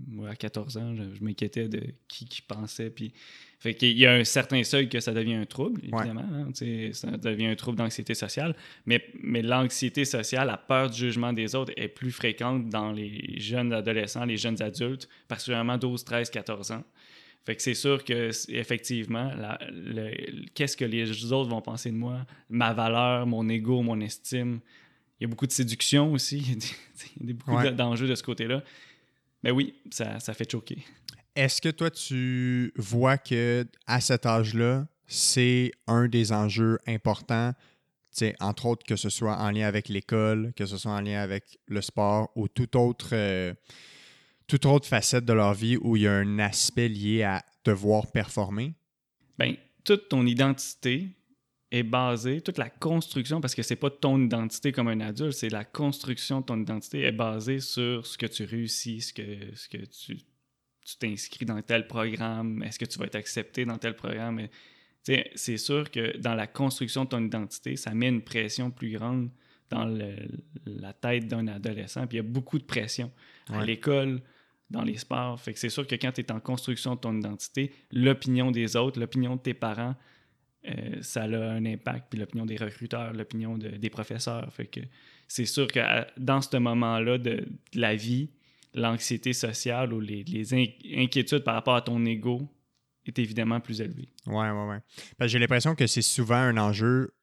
moi 0.06 0.30
à 0.30 0.36
14 0.36 0.76
ans 0.78 0.94
je, 0.94 1.22
m'inquiétais 1.22 1.68
de 1.68 1.82
qui 2.08 2.26
qui 2.26 2.42
pensait 2.42 2.90
puis 2.90 3.12
fait 3.60 3.74
qu'il 3.74 3.98
y 3.98 4.06
a 4.06 4.12
un 4.12 4.22
certain 4.22 4.62
seuil 4.62 4.88
que 4.88 5.00
ça 5.00 5.12
devient 5.12 5.34
un 5.34 5.44
trouble, 5.44 5.80
évidemment. 5.82 6.24
Hein, 6.32 6.50
ça 6.92 7.10
devient 7.16 7.46
un 7.46 7.56
trouble 7.56 7.76
d'anxiété 7.76 8.14
sociale. 8.14 8.54
Mais, 8.86 9.04
mais 9.20 9.42
l'anxiété 9.42 10.04
sociale, 10.04 10.46
la 10.46 10.56
peur 10.56 10.90
du 10.90 10.96
jugement 10.96 11.32
des 11.32 11.56
autres 11.56 11.72
est 11.76 11.88
plus 11.88 12.12
fréquente 12.12 12.68
dans 12.68 12.92
les 12.92 13.34
jeunes 13.40 13.72
adolescents, 13.72 14.24
les 14.24 14.36
jeunes 14.36 14.62
adultes, 14.62 15.08
particulièrement 15.26 15.76
12, 15.76 16.04
13, 16.04 16.30
14 16.30 16.70
ans. 16.70 16.84
Fait 17.44 17.56
que 17.56 17.62
c'est 17.62 17.74
sûr 17.74 18.04
que, 18.04 18.30
effectivement, 18.52 19.32
qu'est-ce 20.54 20.76
que 20.76 20.84
les 20.84 21.32
autres 21.32 21.50
vont 21.50 21.62
penser 21.62 21.90
de 21.90 21.96
moi, 21.96 22.26
ma 22.48 22.72
valeur, 22.72 23.26
mon 23.26 23.48
ego, 23.48 23.82
mon 23.82 24.00
estime. 24.00 24.60
Il 25.18 25.24
y 25.24 25.26
a 25.26 25.28
beaucoup 25.28 25.46
de 25.46 25.52
séduction 25.52 26.12
aussi. 26.12 26.38
Il 27.20 27.28
y 27.28 27.30
a 27.30 27.34
beaucoup 27.34 27.76
d'enjeux 27.76 28.06
de 28.06 28.14
ce 28.14 28.22
côté-là. 28.22 28.62
Mais 29.42 29.50
oui, 29.50 29.74
ça, 29.90 30.20
ça 30.20 30.34
fait 30.34 30.50
choquer. 30.50 30.84
Est-ce 31.34 31.60
que 31.60 31.68
toi, 31.68 31.90
tu 31.90 32.72
vois 32.76 33.18
que 33.18 33.66
à 33.86 34.00
cet 34.00 34.26
âge-là, 34.26 34.86
c'est 35.06 35.72
un 35.86 36.08
des 36.08 36.32
enjeux 36.32 36.78
importants, 36.86 37.52
entre 38.40 38.66
autres 38.66 38.84
que 38.84 38.96
ce 38.96 39.10
soit 39.10 39.38
en 39.38 39.50
lien 39.50 39.66
avec 39.66 39.88
l'école, 39.88 40.52
que 40.56 40.66
ce 40.66 40.76
soit 40.76 40.92
en 40.92 41.00
lien 41.00 41.20
avec 41.20 41.58
le 41.66 41.80
sport 41.80 42.30
ou 42.34 42.48
toute 42.48 42.74
autre, 42.74 43.10
euh, 43.12 43.54
toute 44.48 44.66
autre 44.66 44.88
facette 44.88 45.24
de 45.24 45.32
leur 45.32 45.54
vie 45.54 45.76
où 45.76 45.96
il 45.96 46.02
y 46.02 46.08
a 46.08 46.12
un 46.12 46.38
aspect 46.40 46.88
lié 46.88 47.22
à 47.22 47.44
devoir 47.64 48.10
performer? 48.10 48.74
Bien, 49.38 49.54
toute 49.84 50.08
ton 50.08 50.26
identité 50.26 51.17
est 51.70 51.82
basée, 51.82 52.40
toute 52.40 52.58
la 52.58 52.70
construction, 52.70 53.40
parce 53.40 53.54
que 53.54 53.62
c'est 53.62 53.76
pas 53.76 53.90
ton 53.90 54.22
identité 54.22 54.72
comme 54.72 54.88
un 54.88 55.00
adulte, 55.00 55.32
c'est 55.32 55.50
la 55.50 55.64
construction 55.64 56.40
de 56.40 56.46
ton 56.46 56.60
identité 56.60 57.02
est 57.02 57.12
basée 57.12 57.60
sur 57.60 58.06
ce 58.06 58.16
que 58.16 58.26
tu 58.26 58.44
réussis, 58.44 59.02
ce 59.02 59.12
que, 59.12 59.54
ce 59.54 59.68
que 59.68 59.84
tu 59.84 60.18
tu 60.88 60.96
t'inscris 60.96 61.44
dans 61.44 61.60
tel 61.60 61.86
programme, 61.86 62.62
est-ce 62.62 62.78
que 62.78 62.86
tu 62.86 62.98
vas 62.98 63.04
être 63.04 63.16
accepté 63.16 63.66
dans 63.66 63.76
tel 63.76 63.94
programme? 63.94 64.48
C'est 65.02 65.58
sûr 65.58 65.90
que 65.90 66.16
dans 66.16 66.34
la 66.34 66.46
construction 66.46 67.04
de 67.04 67.10
ton 67.10 67.22
identité, 67.22 67.76
ça 67.76 67.92
met 67.92 68.08
une 68.08 68.22
pression 68.22 68.70
plus 68.70 68.92
grande 68.92 69.30
dans 69.68 69.84
la 70.64 70.92
tête 70.94 71.28
d'un 71.28 71.46
adolescent. 71.48 72.06
Puis 72.06 72.16
il 72.16 72.24
y 72.24 72.26
a 72.26 72.30
beaucoup 72.30 72.58
de 72.58 72.64
pression 72.64 73.10
à 73.52 73.64
l'école, 73.64 74.22
dans 74.70 74.82
les 74.82 74.96
sports. 74.96 75.40
Fait 75.40 75.52
que 75.52 75.58
c'est 75.58 75.68
sûr 75.68 75.86
que 75.86 75.94
quand 75.94 76.12
tu 76.12 76.22
es 76.22 76.32
en 76.32 76.40
construction 76.40 76.94
de 76.94 77.00
ton 77.00 77.16
identité, 77.18 77.72
l'opinion 77.90 78.50
des 78.50 78.76
autres, 78.76 78.98
l'opinion 78.98 79.36
de 79.36 79.40
tes 79.40 79.54
parents, 79.54 79.94
euh, 80.66 81.02
ça 81.02 81.22
a 81.22 81.26
un 81.26 81.64
impact. 81.64 82.06
Puis 82.10 82.18
l'opinion 82.18 82.46
des 82.46 82.56
recruteurs, 82.56 83.12
l'opinion 83.12 83.58
des 83.58 83.90
professeurs. 83.90 84.52
Fait 84.52 84.66
que 84.66 84.80
c'est 85.28 85.46
sûr 85.46 85.66
que 85.68 85.80
dans 86.18 86.40
ce 86.40 86.56
moment-là 86.56 87.18
de, 87.18 87.46
la 87.74 87.94
vie, 87.94 88.30
l'anxiété 88.74 89.32
sociale 89.32 89.92
ou 89.92 90.00
les, 90.00 90.24
inquiétudes 90.96 91.44
par 91.44 91.54
rapport 91.54 91.76
à 91.76 91.82
ton 91.82 92.04
ego 92.04 92.48
est 93.06 93.18
évidemment 93.18 93.60
plus 93.60 93.80
élevée. 93.80 94.08
Oui, 94.26 94.46
oui, 94.48 94.80
oui. 95.20 95.28
J'ai 95.28 95.38
l'impression 95.38 95.74
que 95.74 95.86
c'est 95.86 96.02
souvent 96.02 96.36
un 96.36 96.56
enjeu 96.56 97.14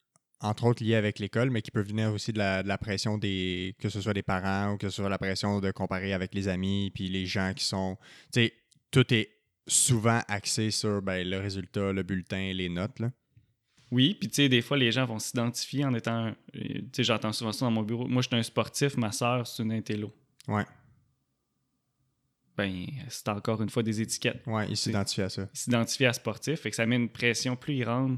entre 0.41 0.65
autres 0.65 0.83
liées 0.83 0.95
avec 0.95 1.19
l'école, 1.19 1.49
mais 1.49 1.61
qui 1.61 1.71
peuvent 1.71 1.87
venir 1.87 2.11
aussi 2.13 2.33
de 2.33 2.39
la, 2.39 2.77
pression 2.77 3.17
des. 3.17 3.75
que 3.79 3.89
ce 3.89 4.01
soit 4.01 4.13
des 4.13 4.23
parents 4.23 4.73
ou 4.73 4.77
que 4.77 4.89
ce 4.89 4.97
soit 4.97 5.09
la 5.09 5.17
pression 5.17 5.59
de 5.59 5.71
comparer 5.71 6.13
avec 6.13 6.33
les 6.33 6.47
amis, 6.47 6.91
puis 6.93 7.07
les 7.09 7.25
gens 7.25 7.53
qui 7.55 7.63
sont. 7.63 7.97
Tu 8.33 8.41
sais, 8.41 8.53
tout 8.91 9.13
est 9.13 9.29
souvent 9.67 10.21
axé 10.27 10.71
sur 10.71 11.01
ben, 11.01 11.27
le 11.27 11.39
résultat, 11.39 11.91
le 11.91 12.03
bulletin, 12.03 12.53
les 12.53 12.69
notes. 12.69 12.99
Là. 12.99 13.11
Oui, 13.95 14.13
puis 14.19 14.27
tu 14.27 14.35
sais, 14.35 14.49
des 14.49 14.61
fois, 14.61 14.75
les 14.75 14.91
gens 14.91 15.05
vont 15.05 15.19
s'identifier 15.19 15.85
en 15.85 15.93
étant. 15.93 16.33
Tu 16.51 16.83
sais, 16.91 17.03
j'entends 17.05 17.31
souvent 17.31 17.53
ça 17.53 17.63
dans 17.63 17.71
mon 17.71 17.81
bureau. 17.81 18.05
Moi, 18.05 18.21
je 18.21 18.27
suis 18.27 18.35
un 18.35 18.43
sportif, 18.43 18.97
ma 18.97 19.13
soeur, 19.13 19.47
c'est 19.47 19.63
une 19.63 19.71
intello. 19.71 20.13
Ouais. 20.49 20.65
Ben, 22.57 22.87
c'est 23.07 23.29
encore 23.29 23.61
une 23.61 23.69
fois 23.69 23.83
des 23.83 24.01
étiquettes. 24.01 24.45
Ouais, 24.47 24.67
il 24.67 24.75
s'identifie 24.75 25.21
à 25.21 25.29
ça. 25.29 25.47
Il 25.53 25.57
s'identifie 25.57 26.05
à 26.05 26.11
sportif, 26.11 26.65
et 26.65 26.69
que 26.71 26.75
ça 26.75 26.85
met 26.85 26.97
une 26.97 27.07
pression 27.07 27.55
plus 27.55 27.79
grande 27.79 28.17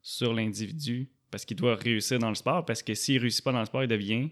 sur 0.00 0.32
l'individu 0.32 1.10
parce 1.30 1.44
qu'il 1.44 1.58
doit 1.58 1.74
réussir 1.74 2.18
dans 2.18 2.30
le 2.30 2.34
sport. 2.34 2.64
Parce 2.64 2.82
que 2.82 2.94
s'il 2.94 3.20
réussit 3.20 3.44
pas 3.44 3.52
dans 3.52 3.60
le 3.60 3.66
sport, 3.66 3.82
il 3.82 3.88
devient. 3.88 4.30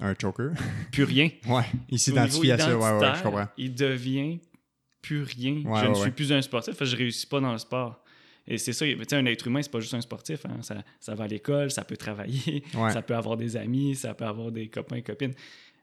Un 0.00 0.16
choker. 0.20 0.54
Plus 0.90 1.04
rien. 1.04 1.30
ouais, 1.48 1.66
il 1.88 2.00
s'identifie 2.00 2.50
à 2.50 2.58
ça. 2.58 2.76
Ouais, 2.76 2.98
ouais, 2.98 3.14
je 3.14 3.22
comprends. 3.22 3.46
Il 3.56 3.76
devient 3.76 4.40
plus 5.06 5.22
rien. 5.22 5.62
je 5.82 5.88
ne 5.88 5.94
suis 5.94 6.10
plus 6.10 6.32
un 6.32 6.42
sportif, 6.42 6.74
je 6.80 6.92
ne 6.92 6.96
réussis 6.96 7.26
pas 7.26 7.40
dans 7.40 7.52
le 7.52 7.58
sport. 7.58 8.02
Et 8.48 8.58
c'est 8.58 8.72
ça, 8.72 8.84
un 8.84 9.26
être 9.26 9.46
humain, 9.46 9.60
c'est 9.62 9.70
pas 9.70 9.80
juste 9.80 9.94
un 9.94 10.00
sportif. 10.00 10.46
Hein. 10.46 10.58
Ça, 10.62 10.76
ça, 11.00 11.14
va 11.14 11.24
à 11.24 11.26
l'école, 11.26 11.70
ça 11.70 11.84
peut 11.84 11.96
travailler, 11.96 12.62
ça 12.92 13.02
peut 13.02 13.14
avoir 13.14 13.36
des 13.36 13.56
amis, 13.56 13.96
ça 13.96 14.14
peut 14.14 14.24
avoir 14.24 14.52
des 14.52 14.68
copains 14.68 14.96
et 14.96 15.02
copines. 15.02 15.34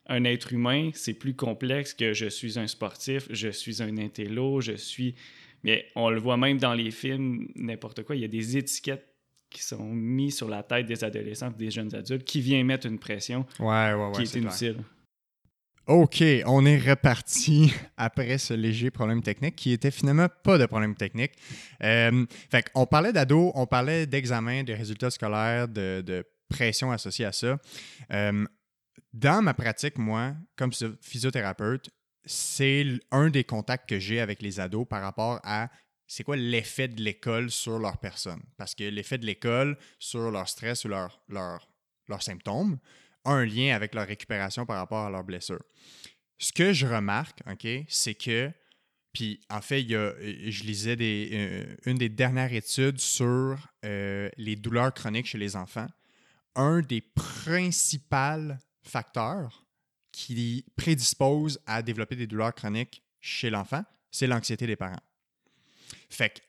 Un 0.08 0.24
être 0.26 0.52
humain, 0.52 0.90
c'est 0.94 1.14
plus 1.14 1.34
complexe 1.34 1.94
que 1.94 2.14
je 2.14 2.26
suis 2.28 2.60
un 2.60 2.68
sportif, 2.68 3.28
je 3.30 3.50
suis 3.50 3.82
un 3.82 3.98
intello, 3.98 4.62
je 4.62 4.74
suis. 4.74 5.16
Mais 5.64 5.86
on 5.96 6.10
le 6.10 6.20
voit 6.20 6.38
même 6.38 6.58
dans 6.58 6.74
les 6.74 6.92
films, 6.92 7.48
n'importe 7.56 8.04
quoi, 8.04 8.16
il 8.16 8.22
y 8.22 8.26
a 8.26 8.30
des 8.30 8.58
étiquettes 8.58 9.08
qui 9.50 9.64
sont 9.64 9.86
mises 9.86 10.36
sur 10.36 10.50
la 10.50 10.64
tête 10.64 10.88
des 10.88 11.04
adolescents 11.04 11.52
des 11.52 11.70
jeunes 11.70 11.94
adultes 11.96 12.26
qui 12.26 12.42
viennent 12.42 12.66
mettre 12.66 12.88
une 12.88 12.98
pression 12.98 13.46
ouais, 13.60 13.94
ouais, 13.94 14.12
qui 14.14 14.24
est, 14.24 14.36
inutile. 14.36 14.78
OK, 15.86 16.24
on 16.46 16.66
est 16.66 16.80
reparti 16.80 17.74
après 17.98 18.38
ce 18.38 18.54
léger 18.54 18.90
problème 18.90 19.22
technique 19.22 19.58
qui 19.58 19.74
était 19.74 19.92
finalement 19.92 20.28
pas 20.44 20.58
de 20.58 20.66
problème 20.66 20.96
technique. 20.96 21.34
Euh, 21.84 22.26
fait 22.50 22.72
on 22.74 22.86
parlait 22.86 23.12
d'ados, 23.12 23.52
on 23.54 23.68
parlait 23.68 24.08
d'examens, 24.08 24.64
de 24.64 24.72
résultats 24.72 25.12
scolaires, 25.12 25.68
de, 25.68 26.26
pression 26.48 26.92
associée 26.92 27.26
à 27.26 27.32
ça. 27.32 27.58
Euh, 28.12 28.46
dans 29.12 29.42
ma 29.42 29.54
pratique, 29.54 29.98
moi, 29.98 30.36
comme 30.56 30.72
physiothérapeute, 31.02 31.90
c'est 32.26 32.86
un 33.12 33.30
des 33.30 33.44
contacts 33.44 33.90
que 33.90 34.00
j'ai 34.00 34.22
avec 34.22 34.42
les 34.42 34.60
ados 34.60 34.88
par 34.88 35.02
rapport 35.02 35.40
à 35.44 35.70
c'est 36.08 36.24
quoi 36.24 36.38
l'effet 36.38 36.88
de 36.88 37.02
l'école 37.02 37.50
sur 37.50 37.80
leur 37.80 37.98
personne. 37.98 38.42
Parce 38.56 38.76
que 38.76 38.84
l'effet 38.84 39.18
de 39.18 39.26
l'école 39.26 39.78
sur 40.00 40.32
leur 40.32 40.48
stress 40.48 40.86
ou 40.86 40.90
leurs 40.90 42.22
symptômes, 42.22 42.78
un 43.26 43.46
lien 43.46 43.76
avec 43.76 43.96
leur 43.96 44.08
récupération 44.08 44.66
par 44.66 44.78
rapport 44.78 45.06
à 45.06 45.10
leurs 45.10 45.24
blessures. 45.24 45.64
Ce 46.38 46.52
que 46.52 46.74
je 46.74 46.86
remarque, 46.86 47.40
OK, 47.50 47.68
c'est 47.88 48.16
que, 48.16 48.52
puis 49.14 49.40
en 49.50 49.62
fait, 49.62 49.82
il 49.82 49.92
y 49.92 49.96
a, 49.96 50.14
je 50.20 50.64
lisais 50.64 50.98
euh, 51.00 51.76
une 51.86 51.98
des 51.98 52.10
dernières 52.10 52.54
études 52.54 53.00
sur 53.00 53.58
euh, 53.86 54.30
les 54.38 54.56
douleurs 54.56 54.94
chroniques 54.94 55.28
chez 55.28 55.38
les 55.38 55.56
enfants. 55.56 55.88
Un 56.56 56.82
des 56.82 57.02
principaux 57.02 58.54
facteurs 58.84 59.66
qui 60.12 60.66
prédispose 60.76 61.60
à 61.66 61.82
développer 61.82 62.16
des 62.16 62.28
douleurs 62.28 62.54
chroniques 62.54 63.04
chez 63.22 63.50
l'enfant, 63.50 63.84
c'est 64.12 64.28
l'anxiété 64.28 64.68
des 64.68 64.76
parents. 64.76 65.02
Fait 66.10 66.30
que 66.30 66.40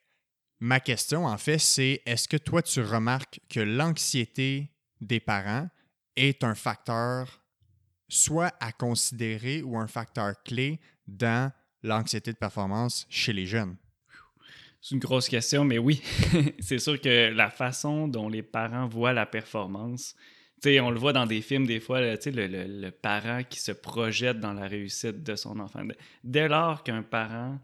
ma 0.60 0.80
question, 0.80 1.26
en 1.26 1.38
fait, 1.38 1.58
c'est 1.58 2.02
est-ce 2.04 2.28
que 2.28 2.36
toi, 2.36 2.62
tu 2.62 2.80
remarques 2.82 3.40
que 3.48 3.60
l'anxiété 3.60 4.70
des 5.00 5.20
parents 5.20 5.68
est 6.16 6.44
un 6.44 6.54
facteur 6.54 7.40
soit 8.08 8.52
à 8.60 8.72
considérer 8.72 9.62
ou 9.62 9.76
un 9.78 9.88
facteur 9.88 10.42
clé 10.42 10.80
dans 11.06 11.52
l'anxiété 11.82 12.32
de 12.32 12.38
performance 12.38 13.06
chez 13.10 13.32
les 13.32 13.46
jeunes? 13.46 13.76
C'est 14.80 14.94
une 14.94 15.00
grosse 15.00 15.28
question, 15.28 15.64
mais 15.64 15.78
oui, 15.78 16.02
c'est 16.58 16.78
sûr 16.78 17.00
que 17.00 17.32
la 17.32 17.50
façon 17.50 18.06
dont 18.06 18.28
les 18.28 18.42
parents 18.42 18.86
voient 18.86 19.14
la 19.14 19.26
performance, 19.26 20.14
on 20.66 20.90
le 20.90 20.98
voit 20.98 21.12
dans 21.12 21.26
des 21.26 21.42
films 21.42 21.66
des 21.66 21.80
fois, 21.80 22.00
le, 22.00 22.16
le, 22.26 22.90
parent 22.90 23.42
qui 23.48 23.60
se 23.60 23.72
projette 23.72 24.40
dans 24.40 24.52
la 24.54 24.66
réussite 24.66 25.22
de 25.22 25.36
son 25.36 25.58
enfant. 25.60 25.82
Dès 26.22 26.48
lors 26.48 26.82
qu'un 26.82 27.02
parent 27.02 27.58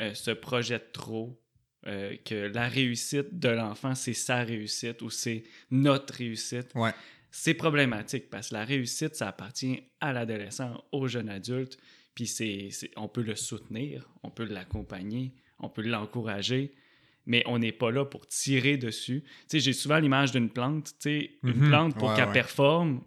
euh, 0.00 0.14
se 0.14 0.30
projette 0.30 0.92
trop, 0.92 1.38
euh, 1.86 2.16
que 2.24 2.34
la 2.34 2.68
réussite 2.68 3.38
de 3.38 3.50
l'enfant, 3.50 3.94
c'est 3.94 4.14
sa 4.14 4.44
réussite 4.44 5.02
ou 5.02 5.10
c'est 5.10 5.44
notre 5.70 6.14
réussite, 6.14 6.74
ouais 6.74 6.92
c'est 7.30 7.54
problématique 7.54 8.30
parce 8.30 8.48
que 8.48 8.54
la 8.54 8.64
réussite, 8.64 9.14
ça 9.14 9.28
appartient 9.28 9.82
à 10.00 10.12
l'adolescent, 10.12 10.82
au 10.92 11.06
jeune 11.08 11.28
adulte, 11.28 11.78
puis 12.14 12.26
c'est, 12.26 12.70
on 12.96 13.08
peut 13.08 13.22
le 13.22 13.36
soutenir, 13.36 14.08
on 14.22 14.30
peut 14.30 14.44
l'accompagner, 14.44 15.34
on 15.58 15.68
peut 15.68 15.82
l'encourager, 15.82 16.72
mais 17.26 17.42
on 17.46 17.58
n'est 17.58 17.72
pas 17.72 17.90
là 17.90 18.04
pour 18.04 18.26
tirer 18.26 18.76
dessus. 18.76 19.22
Tu 19.48 19.60
j'ai 19.60 19.72
souvent 19.72 19.98
l'image 19.98 20.32
d'une 20.32 20.48
plante, 20.48 20.94
tu 20.98 21.30
une 21.42 21.60
mhm. 21.60 21.68
plante 21.68 21.98
pour 21.98 22.14
qu'elle 22.14 22.32
performe, 22.32 23.02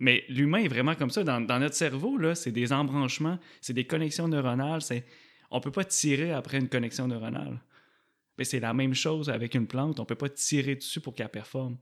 mais 0.00 0.24
l'humain 0.28 0.58
est 0.58 0.68
vraiment 0.68 0.94
comme 0.94 1.10
ça. 1.10 1.22
Dans, 1.22 1.40
notre 1.60 1.74
cerveau, 1.74 2.16
là, 2.16 2.34
c'est 2.34 2.52
des 2.52 2.72
embranchements, 2.72 3.38
c'est 3.60 3.74
des 3.74 3.84
connexions 3.84 4.28
neuronales, 4.28 4.82
c'est... 4.82 5.04
on 5.50 5.60
peut 5.60 5.70
pas 5.70 5.84
tirer 5.84 6.32
après 6.32 6.58
une 6.58 6.68
connexion 6.68 7.06
neuronale. 7.06 7.60
Mais 8.38 8.44
c'est 8.44 8.60
la 8.60 8.72
même 8.72 8.94
chose 8.94 9.28
avec 9.28 9.54
une 9.54 9.66
plante, 9.66 10.00
on 10.00 10.04
peut 10.04 10.14
pas 10.14 10.28
tirer 10.28 10.76
dessus 10.76 11.00
pour 11.00 11.14
qu'elle 11.14 11.28
performe 11.28 11.76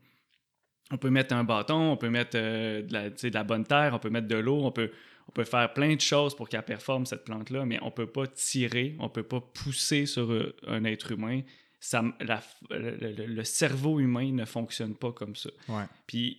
on 0.91 0.99
peut 0.99 1.11
mettre 1.11 1.35
un 1.35 1.45
bâton, 1.45 1.93
on 1.93 1.97
peut 1.97 2.11
mettre 2.11 2.37
euh, 2.37 2.83
de, 2.83 3.33
la, 3.33 3.45
bonne 3.45 3.65
terre, 3.65 3.93
on 3.95 3.99
peut 3.99 4.11
mettre 4.11 4.29
de 4.29 4.37
l'eau, 4.37 4.61
on 4.63 4.71
peut, 4.71 4.91
on 5.29 5.33
peut 5.33 5.45
faire 5.45 5.73
plein 5.73 5.95
de 5.95 6.01
choses 6.01 6.35
pour 6.37 6.49
qu'elle 6.49 6.63
performe, 6.63 7.07
cette 7.07 7.25
plante-là, 7.25 7.65
mais 7.65 7.79
on 7.83 7.87
ne 7.87 7.91
peut 7.91 8.07
pas 8.07 8.27
tirer, 8.27 8.95
on 8.99 9.05
ne 9.05 9.09
peut 9.09 9.23
pas 9.23 9.41
pousser 9.41 10.07
sur 10.07 10.31
euh, 10.31 10.55
un 10.67 10.85
être 10.85 11.13
humain. 11.13 11.43
Ça, 11.81 12.03
le, 12.71 13.45
cerveau 13.45 14.01
humain 14.01 14.33
ne 14.33 14.45
fonctionne 14.45 14.95
pas 14.97 15.13
comme 15.13 15.37
ça. 15.37 15.51
Puis 16.07 16.37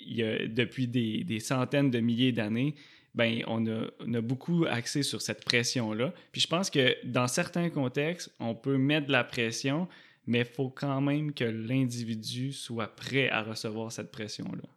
depuis 0.50 0.88
des, 0.88 1.40
centaines 1.40 1.92
de 1.92 2.00
milliers 2.00 2.32
d'années, 2.32 2.76
ben, 3.16 3.44
on 3.48 3.66
a, 3.68 3.86
on, 4.00 4.14
a, 4.14 4.22
beaucoup 4.22 4.66
axé 4.70 5.04
sur 5.04 5.22
cette 5.22 5.46
pression-là. 5.46 6.12
Puis 6.32 6.42
je 6.42 6.48
pense 6.48 6.70
que 6.70 6.98
dans 7.06 7.28
certains 7.28 7.70
contextes, 7.70 8.32
on 8.40 8.56
peut 8.56 8.78
mettre 8.78 9.08
de 9.08 9.12
la 9.12 9.24
pression, 9.24 9.88
mais 10.28 10.40
il 10.40 10.46
faut 10.46 10.70
quand 10.70 11.02
même 11.02 11.34
que 11.34 11.46
l'individu 11.46 12.52
soit 12.52 12.96
prêt 12.96 13.30
à 13.30 13.42
recevoir 13.42 13.92
cette 13.92 14.12
pression-là. 14.12 14.70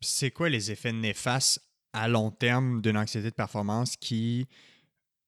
C'est 0.00 0.30
quoi 0.30 0.48
les 0.48 0.72
effets 0.72 0.92
néfastes 0.92 1.60
à 1.92 2.08
long 2.08 2.30
terme 2.30 2.80
d'une 2.80 2.96
anxiété 2.96 3.30
de 3.30 3.34
performance 3.34 3.96
qui, 3.96 4.46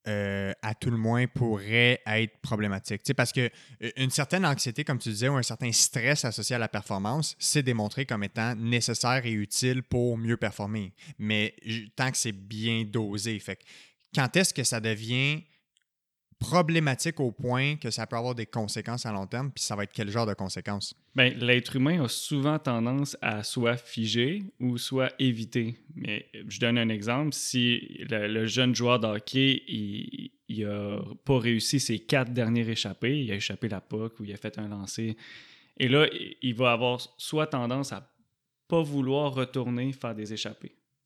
euh, 0.07 0.53
à 0.63 0.75
tout 0.75 0.91
le 0.91 0.97
moins, 0.97 1.27
pourrait 1.27 2.01
être 2.07 2.39
problématique? 2.39 3.03
parce 3.15 3.33
que 3.33 3.51
euh, 3.83 3.91
une 3.97 4.11
certaine 4.11 4.47
anxiété, 4.47 4.85
comme 4.85 4.99
tu 4.99 5.11
disais, 5.11 5.29
ou 5.29 5.37
un 5.37 5.43
certain 5.43 5.73
stress 5.73 6.25
associé 6.25 6.57
à 6.57 6.59
la 6.59 6.69
performance, 6.69 7.37
c'est 7.39 7.63
démontré 7.63 8.07
comme 8.07 8.25
étant 8.25 8.55
nécessaire 8.55 9.25
et 9.27 9.33
utile 9.33 9.83
pour 9.83 10.17
mieux 10.17 10.39
performer. 10.39 10.95
Mais 11.19 11.55
tant 11.95 12.11
que 12.11 12.17
c'est 12.17 12.33
bien 12.33 12.85
dosé. 12.85 13.39
Fait 13.39 13.59
quand 14.15 14.35
est-ce 14.37 14.55
que 14.55 14.65
ça 14.65 14.81
devient 14.81 15.43
problématique 16.39 17.21
au 17.21 17.33
point 17.33 17.77
que 17.77 17.91
ça 17.91 18.07
peut 18.07 18.17
avoir 18.17 18.35
des 18.35 18.47
conséquences 18.47 19.07
à 19.07 19.13
long 19.13 19.27
terme, 19.27 19.51
puis 19.51 19.63
ça 19.63 19.75
va 19.75 19.85
être 19.85 19.93
quel 19.93 20.09
genre 20.11 20.27
de 20.27 20.35
conséquences? 20.35 20.95
Bien, 21.15 21.31
l'être 21.31 21.77
humain 21.77 22.05
a 22.05 22.09
souvent 22.09 22.59
tendance 22.59 23.17
à 23.21 23.43
soit 23.43 23.77
figer 23.77 24.45
ou 24.61 24.79
soit 24.79 25.13
éviter. 25.19 25.77
Mais 25.95 26.27
je 26.47 26.61
donne 26.61 26.79
un 26.79 26.89
exemple. 26.89 27.33
Si 27.33 28.05
le, 28.09 28.47
jeune 28.47 28.75
joueur 28.75 29.01
de 29.01 29.09
hockey, 29.09 29.63
il, 29.67 30.31
n'a 30.49 30.99
pas 31.25 31.39
réussi 31.39 31.81
ses 31.81 31.99
quatre 31.99 32.33
derniers 32.33 32.69
échappés, 32.69 33.21
il 33.21 33.33
a 33.33 33.35
échappé 33.35 33.69
la 33.69 33.81
puck 33.81 34.21
ou 34.21 34.25
il 34.25 34.33
a 34.33 34.37
fait 34.37 34.59
un 34.59 34.69
lancer, 34.69 35.17
et 35.79 35.89
là, 35.89 36.07
il 36.43 36.55
va 36.55 36.73
avoir 36.73 37.01
soit 37.19 37.47
tendance 37.47 37.93
à 37.93 38.11
pas 38.67 38.83
vouloir 38.83 39.33
retourner 39.33 39.93
faire 39.93 40.15
des 40.15 40.33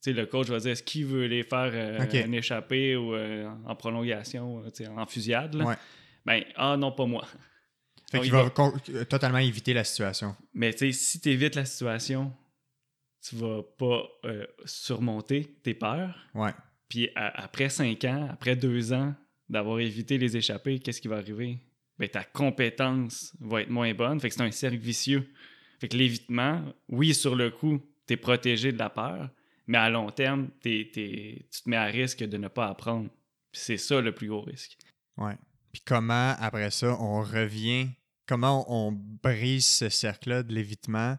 échappés 0.02 0.12
le 0.12 0.26
coach 0.26 0.48
va 0.48 0.58
dire 0.58 0.72
est-ce 0.72 0.82
qu'il 0.82 1.06
veut 1.06 1.26
les 1.26 1.44
faire 1.44 1.70
euh, 1.72 1.98
un 2.00 2.32
échappé 2.32 2.96
ou 2.96 3.14
euh, 3.14 3.48
en 3.64 3.76
prolongation, 3.76 4.62
en 4.96 5.06
fusillade. 5.06 5.56
Ben, 6.24 6.42
ah 6.56 6.76
non, 6.76 6.92
pas 6.92 7.06
moi. 7.06 7.26
Fait 8.10 8.20
qu'il 8.20 8.32
va, 8.32 8.50
totalement 9.08 9.38
éviter 9.38 9.72
la 9.72 9.84
situation. 9.84 10.36
Mais 10.54 10.72
si 10.92 11.20
tu 11.20 11.30
évites 11.30 11.54
la 11.54 11.64
situation, 11.64 12.32
tu 13.26 13.36
vas 13.36 13.62
pas 13.78 14.02
euh, 14.24 14.46
surmonter 14.64 15.56
tes 15.62 15.74
peurs. 15.74 16.14
Ouais. 16.34 16.52
Puis 16.88 17.08
après 17.14 17.70
cinq 17.70 18.04
ans, 18.04 18.28
après 18.30 18.54
deux 18.54 18.92
ans 18.92 19.14
d'avoir 19.48 19.80
évité 19.80 20.18
les 20.18 20.36
échappées, 20.36 20.78
qu'est-ce 20.78 21.00
qui 21.00 21.08
va 21.08 21.16
arriver? 21.16 21.58
Ben, 21.98 22.08
ta 22.08 22.24
compétence 22.24 23.34
va 23.40 23.62
être 23.62 23.70
moins 23.70 23.94
bonne. 23.94 24.20
Fait 24.20 24.28
que 24.28 24.34
c'est 24.34 24.42
un 24.42 24.50
cercle 24.50 24.78
vicieux. 24.78 25.28
Fait 25.80 25.88
que 25.88 25.96
l'évitement, 25.96 26.62
oui, 26.88 27.14
sur 27.14 27.34
le 27.34 27.50
coup, 27.50 27.80
tu 28.06 28.14
es 28.14 28.16
protégé 28.16 28.72
de 28.72 28.78
la 28.78 28.90
peur, 28.90 29.30
mais 29.66 29.78
à 29.78 29.90
long 29.90 30.10
terme, 30.10 30.50
tu 30.60 30.90
te 30.90 31.68
mets 31.68 31.76
à 31.76 31.84
risque 31.84 32.24
de 32.24 32.36
ne 32.36 32.48
pas 32.48 32.68
apprendre. 32.68 33.08
C'est 33.52 33.76
ça 33.76 34.00
le 34.00 34.14
plus 34.14 34.28
gros 34.28 34.42
risque. 34.42 34.76
Ouais. 35.16 35.36
Puis 35.72 35.82
comment, 35.84 36.34
après 36.38 36.70
ça, 36.70 36.96
on 37.00 37.22
revient 37.22 37.88
comment 38.26 38.64
on 38.72 38.92
brise 38.92 39.66
ce 39.66 39.88
cercle-là 39.88 40.42
de 40.42 40.54
l'évitement? 40.54 41.16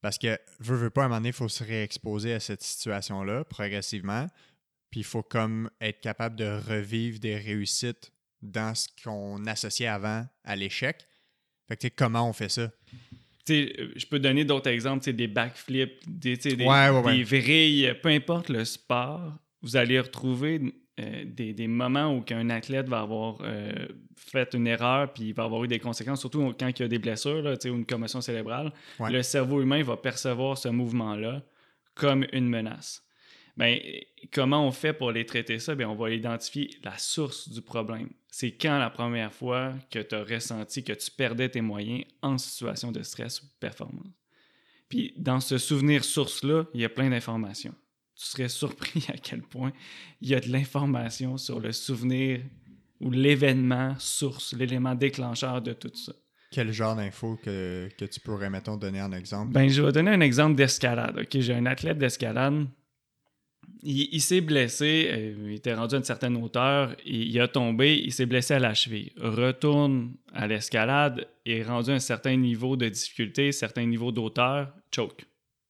Parce 0.00 0.18
que, 0.18 0.38
veut, 0.60 0.76
veut 0.76 0.90
pas, 0.90 1.02
à 1.02 1.04
un 1.04 1.08
moment 1.08 1.18
donné, 1.18 1.30
il 1.30 1.34
faut 1.34 1.48
se 1.48 1.64
réexposer 1.64 2.32
à 2.32 2.40
cette 2.40 2.62
situation-là 2.62 3.44
progressivement. 3.44 4.26
Puis 4.90 5.00
il 5.00 5.04
faut 5.04 5.22
comme 5.22 5.70
être 5.80 6.00
capable 6.00 6.36
de 6.36 6.60
revivre 6.68 7.18
des 7.18 7.36
réussites 7.36 8.12
dans 8.42 8.74
ce 8.74 8.88
qu'on 9.02 9.44
associait 9.46 9.88
avant 9.88 10.26
à 10.44 10.56
l'échec. 10.56 11.06
Fait 11.68 11.76
que, 11.76 11.88
comment 11.88 12.28
on 12.28 12.32
fait 12.32 12.48
ça? 12.48 12.70
Sais, 13.46 13.72
je 13.94 14.06
peux 14.06 14.18
donner 14.18 14.44
d'autres 14.44 14.70
exemples, 14.70 15.12
des 15.12 15.28
backflips, 15.28 16.00
des, 16.08 16.36
des, 16.36 16.64
Ouais, 16.64 16.90
ouais, 16.90 17.00
ouais. 17.00 17.16
des 17.18 17.22
vrilles, 17.24 17.94
peu 18.02 18.08
importe 18.08 18.48
le 18.48 18.64
sport, 18.64 19.34
vous 19.62 19.76
allez 19.76 20.00
retrouver 20.00 20.60
euh, 20.98 21.24
des, 21.24 21.52
des 21.52 21.66
moments 21.68 22.12
où 22.12 22.24
un 22.30 22.50
athlète 22.50 22.88
va 22.88 23.00
avoir 23.00 23.38
euh, 23.42 23.70
fait 24.16 24.54
une 24.54 24.66
erreur 24.66 25.12
puis 25.12 25.24
il 25.28 25.34
va 25.34 25.44
avoir 25.44 25.62
eu 25.62 25.68
des 25.68 25.78
conséquences, 25.78 26.20
surtout 26.20 26.54
quand 26.58 26.68
il 26.68 26.82
y 26.82 26.84
a 26.84 26.88
des 26.88 26.98
blessures 26.98 27.42
là, 27.42 27.54
ou 27.64 27.68
une 27.68 27.86
commotion 27.86 28.20
cérébrale. 28.20 28.72
Le 29.00 29.22
cerveau 29.22 29.60
humain 29.62 29.82
va 29.82 29.96
percevoir 29.96 30.58
ce 30.58 30.68
mouvement-là 30.68 31.42
comme 31.94 32.26
une 32.32 32.48
menace. 32.48 33.02
Ben, 33.56 33.78
comment 34.32 34.66
on 34.66 34.70
fait 34.70 34.92
pour 34.92 35.12
les 35.12 35.24
traiter 35.24 35.58
ça? 35.58 35.74
Bien, 35.74 35.88
on 35.88 35.94
va 35.94 36.10
identifier 36.10 36.70
la 36.84 36.96
source 36.98 37.48
du 37.48 37.62
problème. 37.62 38.10
C'est 38.38 38.52
quand 38.52 38.78
la 38.78 38.90
première 38.90 39.32
fois 39.32 39.72
que 39.90 39.98
tu 39.98 40.14
as 40.14 40.22
ressenti 40.22 40.84
que 40.84 40.92
tu 40.92 41.10
perdais 41.10 41.48
tes 41.48 41.62
moyens 41.62 42.04
en 42.20 42.36
situation 42.36 42.92
de 42.92 43.02
stress 43.02 43.40
ou 43.40 43.46
de 43.46 43.52
performance? 43.58 44.12
Puis 44.90 45.14
dans 45.16 45.40
ce 45.40 45.56
souvenir 45.56 46.04
source-là, 46.04 46.66
il 46.74 46.82
y 46.82 46.84
a 46.84 46.90
plein 46.90 47.08
d'informations. 47.08 47.74
Tu 48.14 48.26
serais 48.26 48.50
surpris 48.50 49.06
à 49.08 49.16
quel 49.16 49.40
point 49.40 49.72
il 50.20 50.28
y 50.28 50.34
a 50.34 50.40
de 50.40 50.50
l'information 50.50 51.38
sur 51.38 51.60
le 51.60 51.72
souvenir 51.72 52.42
ou 53.00 53.10
l'événement 53.10 53.94
source, 53.98 54.52
l'élément 54.52 54.94
déclencheur 54.94 55.62
de 55.62 55.72
tout 55.72 55.94
ça. 55.94 56.12
Quel 56.50 56.72
genre 56.72 56.94
d'infos 56.94 57.38
que, 57.42 57.88
que 57.96 58.04
tu 58.04 58.20
pourrais, 58.20 58.50
mettons, 58.50 58.76
donner 58.76 59.00
en 59.00 59.12
exemple? 59.12 59.50
Ben, 59.52 59.70
je 59.70 59.80
vais 59.80 59.92
donner 59.92 60.10
un 60.10 60.20
exemple 60.20 60.56
d'escalade. 60.56 61.18
Ok, 61.18 61.40
J'ai 61.40 61.54
un 61.54 61.64
athlète 61.64 61.96
d'escalade. 61.96 62.66
Il, 63.82 64.08
il 64.12 64.20
s'est 64.20 64.40
blessé, 64.40 65.08
euh, 65.12 65.34
il 65.48 65.54
était 65.54 65.74
rendu 65.74 65.94
à 65.94 65.98
une 65.98 66.04
certaine 66.04 66.36
hauteur, 66.36 66.96
il, 67.04 67.28
il 67.30 67.40
a 67.40 67.46
tombé, 67.48 67.94
il 68.04 68.12
s'est 68.12 68.26
blessé 68.26 68.54
à 68.54 68.58
la 68.58 68.74
cheville. 68.74 69.12
Retourne 69.18 70.14
à 70.32 70.46
l'escalade, 70.46 71.26
est 71.44 71.62
rendu 71.62 71.90
à 71.90 71.94
un 71.94 71.98
certain 71.98 72.36
niveau 72.36 72.76
de 72.76 72.88
difficulté, 72.88 73.52
certain 73.52 73.84
niveau 73.84 74.12
d'auteur, 74.12 74.72
choke. 74.94 75.24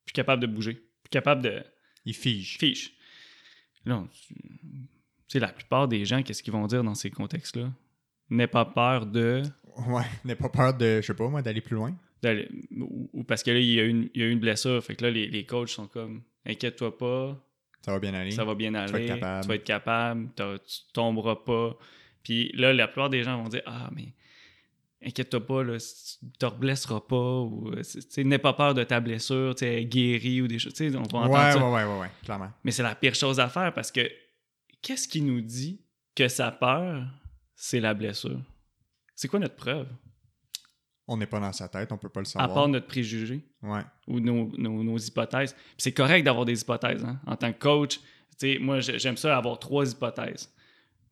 Plus 0.05 0.13
capable 0.13 0.43
de 0.43 0.47
bouger, 0.47 0.75
plus 0.75 1.11
capable 1.11 1.43
de 1.43 1.63
Il 2.05 2.15
fige. 2.15 2.59
fiche. 2.59 2.93
Là, 3.85 4.05
sais, 5.29 5.39
la 5.41 5.49
plupart 5.49 5.89
des 5.89 6.05
gens, 6.05 6.23
qu'est-ce 6.23 6.43
qu'ils 6.43 6.53
vont 6.53 6.67
dire 6.67 6.83
dans 6.85 6.95
ces 6.95 7.11
contextes-là? 7.11 7.71
N'aie 8.31 8.47
pas 8.47 8.65
peur 8.65 9.07
de. 9.07 9.43
Ouais, 9.89 10.03
n'aie 10.25 10.35
pas 10.37 10.49
peur 10.49 10.75
de, 10.75 11.01
je 11.01 11.07
sais 11.07 11.15
pas 11.15 11.29
moi, 11.29 11.43
d'aller 11.43 11.61
plus 11.61 11.75
loin. 11.77 11.97
d'aller- 12.23 12.49
ou, 12.77 13.11
ou 13.13 13.25
parce 13.25 13.43
que 13.43 13.51
là, 13.51 13.59
il 13.59 13.67
y 13.73 13.81
a 13.81 13.85
eu 13.85 13.89
une, 13.89 14.09
il 14.15 14.21
y 14.21 14.25
a 14.25 14.27
eu 14.29 14.31
une 14.33 14.41
blessure. 14.41 14.83
Fait 14.83 14.95
que 14.97 15.05
là, 15.05 15.11
les, 15.11 15.29
les 15.29 15.45
coachs 15.45 15.69
sont 15.71 15.87
comme 15.89 16.23
Inquiète-toi 16.49 16.97
pas, 16.97 17.45
Ça 17.87 17.93
va 17.93 17.99
bien 18.01 18.13
aller. 18.15 18.33
ça 18.33 18.45
va 18.45 18.55
bien 18.57 18.75
aller, 18.75 18.93
vas 18.93 19.01
être 19.01 19.07
capable. 19.15 19.43
tu 19.43 19.49
vas 19.49 19.55
être 19.55 19.65
capable, 19.65 20.29
tu 20.37 20.43
tomberas 20.93 21.37
pas. 21.37 21.77
Puis 22.25 22.51
là, 22.55 22.73
la 22.73 22.89
plupart 22.89 23.09
des 23.11 23.23
gens 23.23 23.41
vont 23.43 23.49
dire 23.49 23.63
Ah, 23.65 23.89
mais 23.95 24.09
inquiète-toi 25.05 25.47
pas, 25.47 25.63
là, 25.63 25.77
tu 25.79 26.27
te 26.39 26.55
blesseras 26.55 27.01
pas, 27.01 27.41
ou 27.41 27.71
euh, 27.71 27.83
tu 28.13 28.25
n'aie 28.25 28.39
pas 28.39 28.55
peur 28.55 28.75
de 28.75 28.83
ta 28.83 28.99
blessure, 28.99 29.55
tu 29.55 29.61
sais, 29.65 29.85
guérie 29.85 30.43
ou 30.43 30.49
des 30.49 30.59
choses. 30.59 30.75
Tu 30.75 30.89
on 30.97 31.03
va 31.03 31.19
entendre 31.19 31.31
Ouais, 31.33 31.53
ça. 31.53 31.59
ouais, 31.59 31.73
ouais, 31.73 31.85
ouais, 31.85 32.01
ouais, 32.01 32.11
clairement. 32.25 32.51
Mais 32.65 32.73
c'est 32.73 32.83
la 32.83 32.97
pire 32.97 33.15
chose 33.15 33.39
à 33.39 33.49
faire 33.49 33.73
parce 33.73 33.93
que 33.93 34.11
qu'est-ce 34.83 35.07
qui 35.07 35.21
nous 35.23 35.41
dit 35.41 35.81
que 36.17 36.27
sa 36.27 36.51
peur, 36.51 37.05
c'est 37.55 37.79
la 37.79 37.95
blessure? 37.95 38.41
C'est 39.15 39.29
quoi 39.29 39.39
notre 39.39 39.55
preuve? 39.57 39.87
On 41.09 41.17
n'est 41.17 41.27
pas 41.27 41.39
dans 41.41 41.53
sa 41.53 41.69
tête, 41.69 41.93
on 41.93 41.99
peut 41.99 42.09
pas 42.09 42.21
le 42.21 42.27
À 42.27 42.31
savoir. 42.31 42.55
part 42.55 42.69
notre 42.69 42.87
préjugé 42.87 43.41
Ouais. 43.63 43.83
ou 44.09 44.19
nos, 44.21 44.51
nos- 44.59 44.83
nos 44.83 44.99
hypothèses. 44.99 45.53
Puis 45.53 45.63
c'est 45.79 45.93
correct 45.93 46.25
d'avoir 46.25 46.45
des 46.45 46.61
hypothèses. 46.61 47.05
hein. 47.05 47.21
En 47.27 47.37
tant 47.37 47.53
que 47.53 47.59
coach, 47.59 48.01
moi, 48.61 48.81
j'ai- 48.81 48.99
j'aime 48.99 49.17
ça 49.17 49.37
avoir 49.37 49.59
trois 49.59 49.89
hypothèses. 49.91 50.53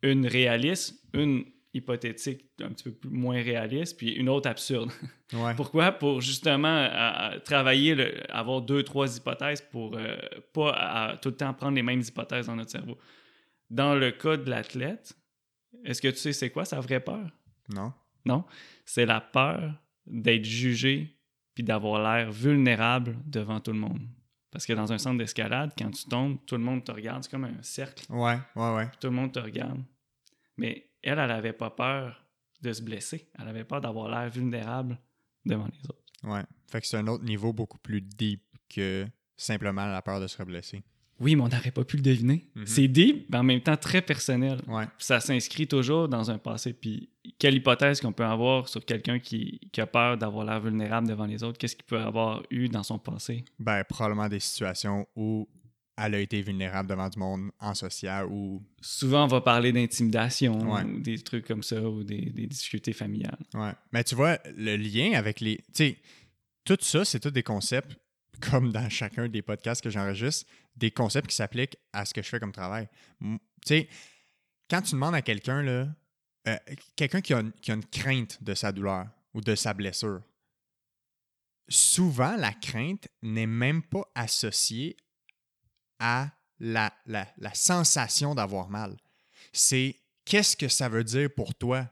Une 0.01 0.27
réaliste, 0.27 1.01
une 1.13 1.45
hypothétique 1.73 2.45
un 2.61 2.69
petit 2.69 2.83
peu 2.85 2.91
plus- 2.91 3.09
moins 3.09 3.41
réaliste, 3.41 3.97
puis 3.97 4.11
une 4.11 4.29
autre 4.29 4.49
absurde. 4.49 4.91
Ouais. 5.33 5.55
Pourquoi? 5.55 5.91
Pour 5.91 6.21
justement 6.21 6.67
à- 6.67 7.31
à 7.31 7.39
travailler, 7.39 7.95
le- 7.95 8.31
avoir 8.31 8.61
deux, 8.61 8.83
trois 8.83 9.17
hypothèses 9.17 9.61
pour 9.61 9.95
euh, 9.97 10.15
pas 10.53 10.69
à- 10.71 11.09
à 11.11 11.17
tout 11.17 11.29
le 11.29 11.35
temps 11.35 11.53
prendre 11.53 11.75
les 11.75 11.81
mêmes 11.83 12.01
hypothèses 12.01 12.45
dans 12.47 12.55
notre 12.55 12.69
cerveau. 12.71 12.97
Dans 13.69 13.95
le 13.95 14.11
cas 14.11 14.37
de 14.37 14.47
l'athlète, 14.49 15.13
est-ce 15.83 16.01
que 16.01 16.09
tu 16.09 16.17
sais 16.17 16.31
c'est 16.33 16.51
quoi 16.51 16.63
sa 16.65 16.79
vraie 16.79 16.99
peur? 16.99 17.27
Non? 17.73 17.91
Non. 18.25 18.43
C'est 18.85 19.05
la 19.07 19.19
peur 19.19 19.73
d'être 20.05 20.45
jugé 20.45 21.17
puis 21.53 21.63
d'avoir 21.63 22.01
l'air 22.01 22.31
vulnérable 22.31 23.17
devant 23.25 23.59
tout 23.59 23.71
le 23.71 23.79
monde. 23.79 24.01
Parce 24.51 24.65
que 24.65 24.73
dans 24.73 24.91
un 24.93 24.97
centre 24.97 25.17
d'escalade, 25.17 25.71
quand 25.77 25.91
tu 25.91 26.05
tombes, 26.05 26.37
tout 26.45 26.55
le 26.55 26.63
monde 26.63 26.83
te 26.83 26.91
regarde. 26.91 27.23
C'est 27.23 27.31
comme 27.31 27.45
un 27.45 27.61
cercle. 27.61 28.05
Ouais, 28.09 28.37
ouais, 28.55 28.75
ouais. 28.75 28.91
Tout 28.99 29.07
le 29.07 29.13
monde 29.13 29.31
te 29.31 29.39
regarde. 29.39 29.81
Mais 30.57 30.89
elle, 31.01 31.19
elle 31.19 31.31
avait 31.31 31.53
pas 31.53 31.69
peur 31.69 32.25
de 32.61 32.71
se 32.71 32.81
blesser. 32.81 33.29
Elle 33.37 33.47
avait 33.47 33.63
peur 33.63 33.81
d'avoir 33.81 34.09
l'air 34.09 34.29
vulnérable 34.29 34.97
devant 35.45 35.67
les 35.67 35.89
autres. 35.89 36.03
Ouais. 36.23 36.43
Fait 36.67 36.81
que 36.81 36.87
c'est 36.87 36.97
un 36.97 37.07
autre 37.07 37.23
niveau 37.23 37.53
beaucoup 37.53 37.77
plus 37.77 38.01
deep 38.01 38.43
que 38.69 39.05
simplement 39.37 39.85
la 39.85 40.01
peur 40.01 40.19
de 40.19 40.27
se 40.27 40.37
reblesser. 40.37 40.83
Oui, 41.19 41.35
mais 41.35 41.43
on 41.43 41.47
n'aurait 41.47 41.71
pas 41.71 41.83
pu 41.85 41.95
le 41.97 42.01
deviner. 42.03 42.45
Mhm. 42.55 42.65
C'est 42.67 42.87
deep, 42.87 43.27
mais 43.29 43.37
en 43.37 43.43
même 43.43 43.61
temps 43.61 43.77
très 43.77 44.01
personnel. 44.01 44.59
Ouais. 44.67 44.83
Ça 44.97 45.19
s'inscrit 45.21 45.65
toujours 45.67 46.09
dans 46.09 46.29
un 46.29 46.37
passé. 46.37 46.73
Puis 46.73 47.09
quelle 47.39 47.55
hypothèse 47.55 48.01
qu'on 48.01 48.11
peut 48.11 48.25
avoir 48.25 48.67
sur 48.67 48.83
quelqu'un 48.83 49.19
qui, 49.19 49.59
qui 49.71 49.79
a 49.81 49.87
peur 49.87 50.17
d'avoir 50.17 50.45
l'air 50.45 50.59
vulnérable 50.59 51.07
devant 51.07 51.25
les 51.25 51.41
autres? 51.43 51.57
Qu'est-ce 51.57 51.75
qu'il 51.77 51.85
peut 51.85 51.99
avoir 51.99 52.43
eu 52.51 52.67
dans 52.67 52.83
son 52.83 52.99
passé? 52.99 53.45
Ben, 53.59 53.83
probablement 53.85 54.27
des 54.27 54.41
situations 54.41 55.07
où 55.15 55.47
elle 55.97 56.15
a 56.15 56.19
été 56.19 56.41
vulnérable 56.41 56.89
devant 56.89 57.07
du 57.07 57.17
monde 57.17 57.49
en 57.61 57.73
social 57.73 58.25
ou. 58.29 58.61
Souvent, 58.81 59.23
on 59.23 59.27
va 59.27 59.39
parler 59.39 59.71
d'intimidation 59.71 60.73
Ouais. 60.73 60.83
ou 60.83 60.99
des 60.99 61.17
trucs 61.19 61.47
comme 61.47 61.63
ça 61.63 61.81
ou 61.81 62.03
des, 62.03 62.29
des 62.31 62.47
difficultés 62.47 62.91
familiales. 62.91 63.39
Ouais. 63.53 63.71
Mais 63.93 64.03
tu 64.03 64.15
vois, 64.15 64.37
le 64.57 64.75
lien 64.75 65.13
avec 65.17 65.39
les. 65.39 65.55
Tu 65.57 65.63
sais, 65.73 65.97
tout 66.65 66.77
ça, 66.81 67.05
c'est 67.05 67.21
tous 67.21 67.31
des 67.31 67.43
concepts, 67.43 67.95
comme 68.41 68.71
dans 68.71 68.89
chacun 68.89 69.27
des 69.27 69.41
podcasts 69.41 69.81
que 69.81 69.89
j'enregistre, 69.89 70.45
des 70.75 70.91
concepts 70.91 71.29
qui 71.29 71.35
s'appliquent 71.35 71.77
à 71.93 72.05
ce 72.05 72.13
que 72.13 72.21
je 72.21 72.29
fais 72.29 72.39
comme 72.39 72.51
travail. 72.51 72.87
Tu 73.19 73.37
sais, 73.65 73.89
quand 74.69 74.81
tu 74.81 74.91
demandes 74.91 75.15
à 75.15 75.21
quelqu'un, 75.21 75.61
là, 75.61 75.87
euh, 76.47 76.57
quelqu'un 76.95 77.21
qui, 77.21 77.33
a 77.33 77.39
une- 77.39 77.85
crainte 77.85 78.41
de 78.43 78.53
sa 78.53 78.71
douleur 78.71 79.07
ou 79.33 79.41
de 79.41 79.55
sa 79.55 79.73
blessure, 79.73 80.21
souvent, 81.67 82.35
la 82.35 82.53
crainte 82.53 83.07
n'est 83.21 83.47
même 83.47 83.81
pas 83.83 84.03
associée 84.13 84.97
à 85.99 86.29
la 86.59 86.91
sensation 87.53 88.35
d'avoir 88.35 88.69
mal. 88.69 88.97
C'est 89.51 89.99
qu'est-ce 90.25 90.55
que 90.55 90.67
ça 90.67 90.89
veut 90.89 91.03
dire 91.03 91.29
pour 91.35 91.55
toi, 91.55 91.89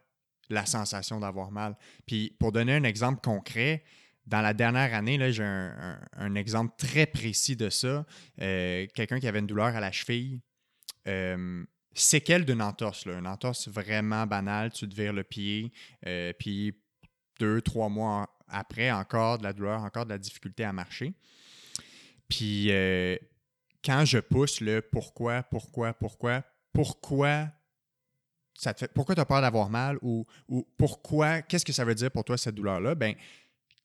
la 0.49 0.65
sensation 0.65 1.19
d'avoir 1.19 1.51
mal? 1.51 1.77
Puis 2.05 2.35
pour 2.39 2.51
donner 2.51 2.75
un 2.75 2.83
exemple 2.83 3.21
concret, 3.21 3.83
dans 4.25 4.41
la 4.41 4.53
dernière 4.53 4.93
année, 4.93 5.31
j'ai 5.31 5.43
un 5.43 6.35
exemple 6.35 6.73
très 6.77 7.05
précis 7.05 7.55
de 7.55 7.69
ça. 7.69 8.05
Euh, 8.41 8.87
Quelqu'un 8.93 9.19
qui 9.19 9.27
avait 9.27 9.39
une 9.39 9.47
douleur 9.47 9.67
à 9.67 9.79
la 9.79 9.91
cheville, 9.91 10.39
euh, 11.07 11.65
séquelle 11.93 12.45
d'une 12.45 12.61
entorse, 12.61 13.05
là, 13.05 13.17
une 13.17 13.27
entorse 13.27 13.67
vraiment 13.67 14.25
banale, 14.25 14.71
tu 14.71 14.87
te 14.87 14.95
vires 14.95 15.13
le 15.13 15.23
pied, 15.23 15.71
euh, 16.07 16.33
puis 16.39 16.73
deux, 17.39 17.61
trois 17.61 17.89
mois 17.89 18.29
après, 18.47 18.91
encore 18.91 19.39
de 19.39 19.43
la 19.43 19.53
douleur, 19.53 19.81
encore 19.81 20.05
de 20.05 20.11
la 20.11 20.17
difficulté 20.17 20.63
à 20.63 20.71
marcher. 20.71 21.13
Puis 22.29 22.71
euh, 22.71 23.17
quand 23.83 24.05
je 24.05 24.19
pousse 24.19 24.61
le 24.61 24.81
pourquoi, 24.81 25.43
pourquoi, 25.43 25.93
pourquoi, 25.93 26.43
pourquoi 26.71 27.49
ça 28.55 28.73
te 28.73 28.79
fait, 28.79 28.93
pourquoi 28.93 29.15
tu 29.15 29.21
as 29.21 29.25
peur 29.25 29.41
d'avoir 29.41 29.69
mal 29.69 29.97
ou, 30.01 30.25
ou 30.47 30.67
pourquoi, 30.77 31.41
qu'est-ce 31.41 31.65
que 31.65 31.73
ça 31.73 31.83
veut 31.83 31.95
dire 31.95 32.11
pour 32.11 32.23
toi 32.23 32.37
cette 32.37 32.55
douleur-là? 32.55 32.95
Ben, 32.95 33.15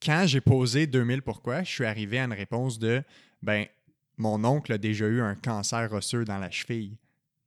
quand 0.03 0.25
j'ai 0.27 0.41
posé 0.41 0.87
2000 0.87 1.23
pourquoi, 1.23 1.63
je 1.63 1.71
suis 1.71 1.85
arrivé 1.85 2.19
à 2.19 2.25
une 2.25 2.33
réponse 2.33 2.79
de 2.79 3.03
ben, 3.43 3.67
mon 4.17 4.45
oncle 4.45 4.73
a 4.73 4.79
déjà 4.79 5.07
eu 5.07 5.21
un 5.21 5.35
cancer 5.35 5.93
osseux 5.93 6.25
dans 6.25 6.39
la 6.39 6.51
cheville. 6.51 6.97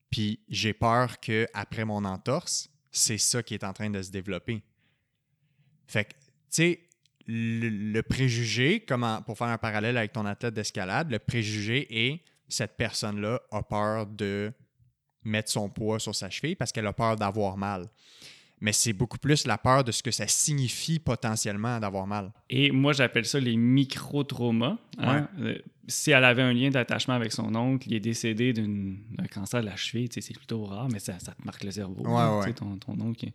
Puis 0.10 0.40
j'ai 0.50 0.74
peur 0.74 1.20
que 1.20 1.48
après 1.54 1.86
mon 1.86 2.04
entorse, 2.06 2.70
c'est 2.92 3.18
ça 3.18 3.44
qui 3.44 3.54
est 3.54 3.64
en 3.64 3.74
train 3.74 3.90
de 3.90 4.02
se 4.02 4.12
développer. 4.12 4.62
Fait 5.88 6.06
que, 6.06 6.12
tu 6.12 6.18
sais, 6.50 6.80
le, 7.28 7.70
le 7.70 8.04
préjugé, 8.04 8.82
comment, 8.82 9.22
pour 9.22 9.38
faire 9.38 9.48
un 9.48 9.58
parallèle 9.58 9.98
avec 9.98 10.12
ton 10.12 10.26
athlète 10.26 10.54
d'escalade, 10.54 11.12
le 11.12 11.20
préjugé 11.20 11.88
est 12.10 12.22
cette 12.50 12.76
personne-là 12.76 13.42
a 13.52 13.64
peur 13.64 14.06
de 14.06 14.52
mettre 15.24 15.50
son 15.50 15.70
poids 15.70 16.00
sur 16.00 16.16
sa 16.16 16.30
cheville 16.30 16.56
parce 16.56 16.72
qu'elle 16.72 16.88
a 16.88 16.94
peur 16.94 17.16
d'avoir 17.16 17.58
mal. 17.58 17.90
Mais 18.62 18.74
c'est 18.74 18.94
beaucoup 18.94 19.18
plus 19.18 19.48
la 19.48 19.58
peur 19.58 19.84
de 19.84 19.92
ce 19.92 20.04
que 20.04 20.12
ça 20.12 20.28
signifie 20.28 21.00
potentiellement 21.00 21.80
d'avoir 21.80 22.06
mal. 22.06 22.32
Et 22.50 22.72
moi, 22.72 22.94
j'appelle 22.94 23.26
ça 23.26 23.40
les 23.40 23.58
micro-traumas. 23.58 24.78
hein. 25.00 25.28
Euh, 25.40 25.58
si 25.88 26.12
elle 26.12 26.24
avait 26.24 26.44
un 26.44 26.54
lien 26.54 26.70
d'attachement 26.70 27.16
avec 27.16 27.32
son 27.32 27.54
oncle, 27.56 27.88
il 27.90 27.96
est 27.96 28.00
décédé 28.00 28.54
d'un 28.54 29.26
cancer 29.34 29.62
de 29.62 29.66
la 29.66 29.76
cheville, 29.76 30.08
c'est 30.12 30.36
plutôt 30.36 30.64
rare, 30.64 30.88
mais 30.90 31.00
ça, 31.00 31.20
ça 31.20 31.34
te 31.34 31.44
marque 31.44 31.64
le 31.64 31.72
cerveau. 31.72 32.04
Ouais, 32.06 32.22
hein, 32.22 32.40
ouais. 32.40 32.54
Ton, 32.54 32.78
ton 32.78 33.00
oncle. 33.02 33.26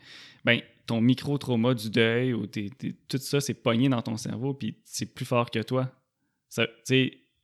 Ben, 0.45 0.61
ton 0.87 1.01
micro-trauma 1.01 1.75
du 1.75 1.91
deuil 1.91 2.33
ou 2.33 2.47
tout 2.47 3.19
ça, 3.19 3.41
c'est 3.41 3.55
pogné 3.55 3.89
dans 3.89 4.01
ton 4.01 4.17
cerveau, 4.17 4.55
puis 4.55 4.77
c'est 4.85 5.07
plus 5.07 5.27
fort 5.27 5.51
que 5.51 5.59
toi. 5.59 5.91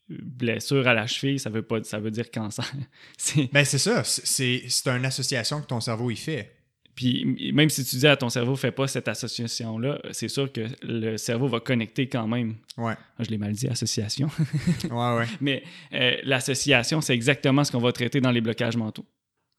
Blessure 0.08 0.86
à 0.86 0.94
la 0.94 1.06
cheville, 1.06 1.38
ça 1.38 1.50
veut, 1.50 1.62
pas, 1.62 1.82
ça 1.84 1.98
veut 1.98 2.10
dire 2.10 2.30
cancer. 2.30 2.70
c'est 3.18 3.52
ben, 3.52 3.64
c'est 3.64 3.78
ça. 3.78 4.02
C'est 4.04 4.62
une 4.86 5.04
association 5.04 5.60
que 5.60 5.66
ton 5.66 5.80
cerveau 5.80 6.10
y 6.10 6.16
fait. 6.16 6.54
Puis 6.94 7.52
même 7.54 7.70
si 7.70 7.84
tu 7.84 7.96
dis 7.96 8.06
à 8.06 8.16
ton 8.16 8.28
cerveau, 8.28 8.54
fais 8.54 8.70
pas 8.70 8.86
cette 8.86 9.08
association-là, 9.08 10.00
c'est 10.10 10.28
sûr 10.28 10.52
que 10.52 10.66
le 10.82 11.16
cerveau 11.16 11.48
va 11.48 11.60
connecter 11.60 12.06
quand 12.06 12.26
même. 12.26 12.56
Ouais. 12.76 12.94
Ah, 13.18 13.22
je 13.22 13.30
l'ai 13.30 13.38
mal 13.38 13.52
dit, 13.52 13.66
association. 13.66 14.28
ouais, 14.90 15.16
ouais. 15.16 15.26
Mais 15.40 15.62
euh, 15.94 16.16
l'association, 16.24 17.00
c'est 17.00 17.14
exactement 17.14 17.64
ce 17.64 17.72
qu'on 17.72 17.80
va 17.80 17.92
traiter 17.92 18.20
dans 18.20 18.30
les 18.30 18.42
blocages 18.42 18.76
mentaux. 18.76 19.06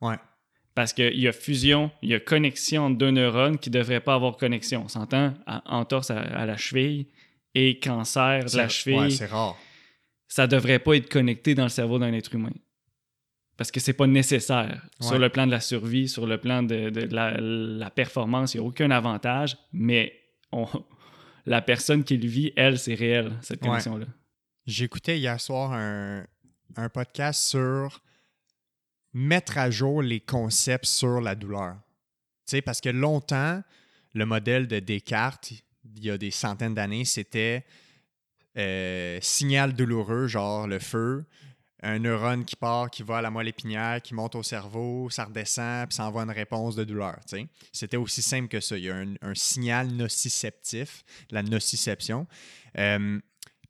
Ouais. 0.01 0.15
Parce 0.75 0.93
qu'il 0.93 1.19
y 1.19 1.27
a 1.27 1.31
fusion, 1.31 1.91
il 2.03 2.09
y 2.09 2.13
a 2.13 2.19
connexion 2.19 2.85
entre 2.85 2.97
deux 2.97 3.11
neurones 3.11 3.57
qui 3.57 3.69
ne 3.69 3.79
devraient 3.79 3.99
pas 4.01 4.13
avoir 4.13 4.37
connexion. 4.37 4.83
On 4.85 4.87
s'entend? 4.87 5.33
Entorse 5.65 6.11
à, 6.11 6.19
à, 6.19 6.45
la 6.45 6.57
cheville 6.57 7.07
et 7.55 7.79
cancer 7.79 8.45
de 8.45 8.57
la 8.57 8.69
cheville. 8.69 8.97
Ouais, 8.97 9.09
c'est 9.09 9.27
rare. 9.27 9.57
Ça 10.27 10.43
ne 10.43 10.51
devrait 10.51 10.79
pas 10.79 10.95
être 10.95 11.09
connecté 11.09 11.55
dans 11.55 11.63
le 11.63 11.69
cerveau 11.69 11.99
d'un 11.99 12.13
être 12.13 12.33
humain 12.33 12.49
parce 13.63 13.71
que 13.71 13.79
c'est 13.79 13.93
pas 13.93 14.07
nécessaire 14.07 14.81
sur 14.99 15.17
le 15.17 15.29
plan 15.29 15.45
de 15.45 15.51
la 15.51 15.61
survie, 15.61 16.09
sur 16.09 16.27
le 16.27 16.37
plan 16.37 16.63
de, 16.63 16.91
la, 17.79 17.89
performance, 17.91 18.53
il 18.53 18.59
n'y 18.59 18.65
a 18.65 18.67
aucun 18.67 18.91
avantage, 18.91 19.55
mais 19.71 20.19
on, 20.51 20.67
la 21.45 21.61
personne 21.61 22.03
qui 22.03 22.17
le 22.17 22.27
vit, 22.27 22.51
elle, 22.57 22.77
c'est 22.77 22.93
réel, 22.93 23.31
cette 23.39 23.61
connexion-là. 23.61 24.05
J'écoutais 24.65 25.17
hier 25.17 25.39
soir 25.39 25.71
un, 25.71 26.25
podcast 26.89 27.41
sur 27.41 28.01
mettre 29.13 29.57
à 29.57 29.71
jour 29.71 30.01
les 30.01 30.19
concepts 30.19 30.83
sur 30.83 31.21
la 31.21 31.33
douleur. 31.33 31.75
Tu 32.45 32.57
sais, 32.57 32.61
parce 32.61 32.81
que 32.81 32.89
longtemps, 32.89 33.63
le 34.13 34.25
modèle 34.25 34.67
de 34.67 34.79
Descartes, 34.79 35.53
il 35.95 36.03
y 36.03 36.11
a 36.11 36.17
des 36.17 36.31
centaines 36.31 36.73
d'années, 36.73 37.05
c'était 37.05 37.63
euh, 38.57 39.19
signal 39.21 39.71
douloureux, 39.71 40.27
genre 40.27 40.67
le 40.67 40.79
feu, 40.79 41.23
un 41.83 41.99
neurone 41.99 42.45
qui 42.45 42.55
part, 42.55 42.89
qui 42.89 43.03
va 43.03 43.17
à 43.17 43.21
la 43.21 43.29
moelle 43.29 43.49
épinière, 43.49 44.01
qui 44.01 44.13
monte 44.13 44.35
au 44.35 44.43
cerveau, 44.43 45.09
ça 45.09 45.25
redescend, 45.25 45.87
puis 45.87 45.95
ça 45.95 46.05
envoie 46.07 46.23
une 46.23 46.31
réponse 46.31 46.75
de 46.75 46.85
douleur. 46.85 47.19
C'était 47.71 47.97
aussi 47.97 48.21
simple 48.21 48.47
que 48.47 48.61
ça. 48.61 48.77
Il 48.77 48.85
y 48.85 48.89
a 48.89 48.95
un, 48.95 49.35
signal 49.35 49.89
nociceptif, 49.89 51.03
la 51.29 51.43
nociception. 51.43 52.25
Euh, 52.77 53.19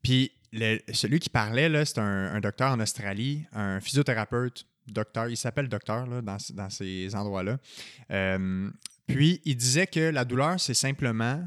puis 0.04 0.32
celui 0.94 1.20
qui 1.20 1.30
parlait, 1.30 1.86
c'est 1.86 1.98
un, 1.98 2.40
docteur 2.40 2.72
en 2.72 2.80
Australie, 2.80 3.46
un 3.52 3.80
physiothérapeute, 3.80 4.68
docteur, 4.88 5.28
il 5.30 5.38
s'appelle 5.38 5.68
docteur 5.68 6.08
dans, 6.22 6.70
ces 6.70 7.16
endroits-là. 7.16 7.58
Euh, 8.12 8.70
puis 9.08 9.42
il 9.46 9.58
disait 9.58 9.88
que 9.88 10.00
la 10.00 10.24
douleur, 10.24 10.60
c'est 10.60 10.76
simplement 10.76 11.44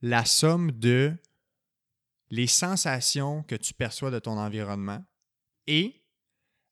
la 0.00 0.24
somme 0.24 0.72
de 0.72 1.12
les 2.30 2.46
sensations 2.46 3.42
que 3.42 3.54
tu 3.54 3.74
perçois 3.74 4.10
de 4.10 4.18
ton 4.18 4.38
environnement 4.38 5.04
et 5.66 6.02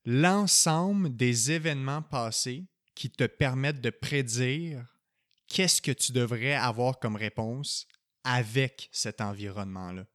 l'ensemble 0.05 1.15
des 1.15 1.53
événements 1.53 2.03
passés 2.03 2.67
qui 2.95 3.11
te 3.11 3.25
permettent 3.25 3.81
de 3.81 3.91
prédire 3.91 4.85
qu'est-ce 5.47 5.83
que 5.83 5.93
tu 5.93 6.13
devrais 6.13 6.55
avoir 6.55 6.99
comme 6.99 7.17
réponse 7.17 7.87
avec 8.25 8.89
cet 8.93 9.21
environnement-là. 9.21 10.07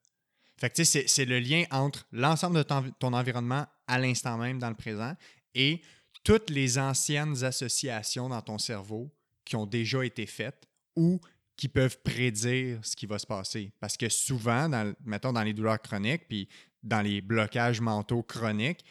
Fait 0.58 0.70
que 0.70 0.84
c'est 0.84 1.26
le 1.26 1.40
lien 1.40 1.66
entre 1.72 2.08
l'ensemble 2.12 2.58
de 2.58 2.64
ton, 2.64 3.14
environnement 3.14 3.66
à 3.88 4.00
l'instant 4.00 4.38
même 4.38 4.58
dans 4.58 4.70
le 4.70 4.76
présent 4.76 5.14
et 5.54 5.82
toutes 6.24 6.50
les 6.50 6.78
anciennes 6.78 7.44
associations 7.44 8.30
dans 8.30 8.42
ton 8.42 8.58
cerveau 8.58 9.14
qui 9.44 9.56
ont 9.56 9.66
déjà 9.66 10.04
été 10.06 10.26
faites 10.26 10.68
ou 10.96 11.20
qui 11.58 11.68
peuvent 11.68 12.00
prédire 12.02 12.80
ce 12.84 12.96
qui 12.96 13.06
va 13.06 13.20
se 13.20 13.28
passer. 13.28 13.72
Parce 13.80 13.98
que 13.98 14.10
souvent, 14.10 14.70
mettons 15.04 15.34
dans 15.34 15.44
les 15.44 15.54
douleurs 15.54 15.82
chroniques, 15.82 16.28
puis 16.28 16.48
dans 16.86 17.02
les 17.02 17.20
blocages 17.20 17.82
mentaux 17.82 18.24
chroniques, 18.24 18.86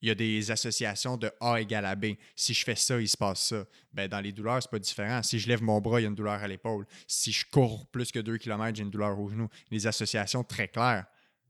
il 0.00 0.08
y 0.08 0.10
a 0.12 0.14
des 0.14 0.50
associations 0.50 1.16
de 1.16 1.30
A 1.40 1.60
égale 1.60 1.84
à 1.84 1.96
B. 1.96 2.14
Si 2.36 2.54
je 2.54 2.64
fais 2.64 2.76
ça, 2.76 3.00
il 3.00 3.08
se 3.08 3.16
passe 3.16 3.48
ça. 3.48 3.64
Ben, 3.92 4.08
dans 4.08 4.20
les 4.20 4.30
douleurs, 4.30 4.62
c'est 4.62 4.70
pas 4.70 4.78
différent. 4.78 5.22
Si 5.24 5.40
je 5.40 5.48
lève 5.48 5.62
mon 5.62 5.80
bras, 5.80 6.00
il 6.00 6.04
y 6.04 6.06
a 6.06 6.08
une 6.08 6.14
douleur 6.14 6.40
à 6.40 6.46
l'épaule. 6.46 6.86
Si 7.08 7.32
je 7.32 7.44
cours 7.50 7.86
plus 7.88 8.12
que 8.12 8.20
2 8.20 8.38
km, 8.38 8.76
j'ai 8.76 8.84
une 8.84 8.90
douleur 8.90 9.18
au 9.18 9.28
genou. 9.28 9.48
Les 9.70 9.86
associations 9.88 10.44
très 10.44 10.68
claires. 10.68 11.06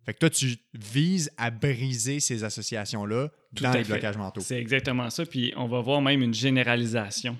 Fait 0.06 0.14
que 0.14 0.20
toi, 0.20 0.30
tu 0.30 0.56
vises 0.72 1.30
à 1.36 1.50
briser 1.50 2.20
ces 2.20 2.42
associations-là 2.42 3.28
dans 3.52 3.72
les 3.72 3.84
blocages 3.84 4.16
mentaux. 4.16 4.40
C'est 4.40 4.58
exactement 4.58 5.10
ça. 5.10 5.26
Puis 5.26 5.52
on 5.54 5.68
va 5.68 5.80
voir 5.82 6.00
même 6.00 6.22
une 6.22 6.32
généralisation 6.32 7.38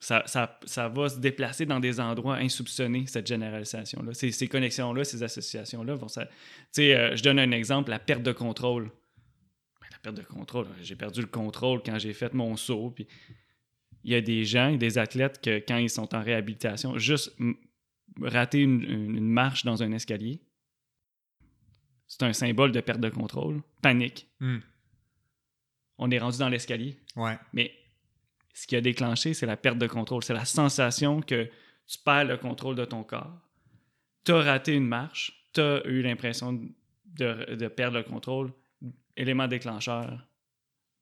ça, 0.00 0.24
ça, 0.64 0.88
va 0.88 1.08
se 1.10 1.18
déplacer 1.18 1.66
dans 1.66 1.78
des 1.78 2.00
endroits 2.00 2.36
insoupçonnés, 2.36 3.06
cette 3.06 3.26
généralisation-là. 3.26 4.14
Ces, 4.14 4.32
ces 4.32 4.48
connexions-là, 4.48 5.04
ces 5.04 5.22
associations-là 5.22 5.94
vont... 5.94 6.06
Tu 6.06 6.22
sais, 6.72 6.96
euh, 6.96 7.16
je 7.16 7.22
donne 7.22 7.38
un 7.38 7.50
exemple, 7.50 7.90
la 7.90 7.98
perte 7.98 8.22
de 8.22 8.32
contrôle. 8.32 8.84
Ben, 9.80 9.88
la 9.92 9.98
perte 9.98 10.16
de 10.16 10.22
contrôle, 10.22 10.66
j'ai 10.80 10.96
perdu 10.96 11.20
le 11.20 11.26
contrôle 11.26 11.82
quand 11.84 11.98
j'ai 11.98 12.14
fait 12.14 12.32
mon 12.32 12.56
saut. 12.56 12.90
Puis 12.90 13.06
il 14.02 14.12
y 14.12 14.14
a 14.14 14.22
des 14.22 14.46
gens, 14.46 14.74
des 14.74 14.96
athlètes, 14.96 15.42
que 15.42 15.58
quand 15.58 15.76
ils 15.76 15.90
sont 15.90 16.14
en 16.14 16.22
réhabilitation, 16.22 16.96
juste 16.96 17.36
rater 18.22 18.60
une, 18.60 19.20
marche 19.20 19.64
dans 19.66 19.82
un 19.82 19.92
escalier, 19.92 20.40
c'est 22.06 22.22
un 22.22 22.32
symbole 22.32 22.72
de 22.72 22.80
perte 22.80 23.00
de 23.00 23.10
contrôle. 23.10 23.62
Panique. 23.82 24.28
Hmm. 24.40 24.60
On 25.98 26.10
est 26.10 26.18
rendu 26.18 26.38
dans 26.38 26.48
l'escalier. 26.48 26.96
Ouais. 27.16 27.38
Mais 27.52 27.70
ce 28.54 28.66
qui 28.66 28.76
a 28.76 28.80
déclenché, 28.80 29.34
c'est 29.34 29.46
la 29.46 29.56
perte 29.56 29.78
de 29.78 29.86
contrôle. 29.86 30.22
C'est 30.22 30.34
la 30.34 30.44
sensation 30.44 31.20
que 31.20 31.48
tu 31.86 31.98
perds 32.04 32.24
le 32.24 32.36
contrôle 32.36 32.76
de 32.76 32.84
ton 32.84 33.02
corps. 33.02 33.38
Tu 34.24 34.32
as 34.32 34.42
raté 34.42 34.74
une 34.74 34.86
marche, 34.86 35.48
tu 35.52 35.60
as 35.60 35.84
eu 35.86 36.02
l'impression 36.02 36.60
de, 37.04 37.68
perdre 37.68 37.98
le 37.98 38.04
contrôle. 38.04 38.52
Élément 39.16 39.48
déclencheur, 39.48 40.26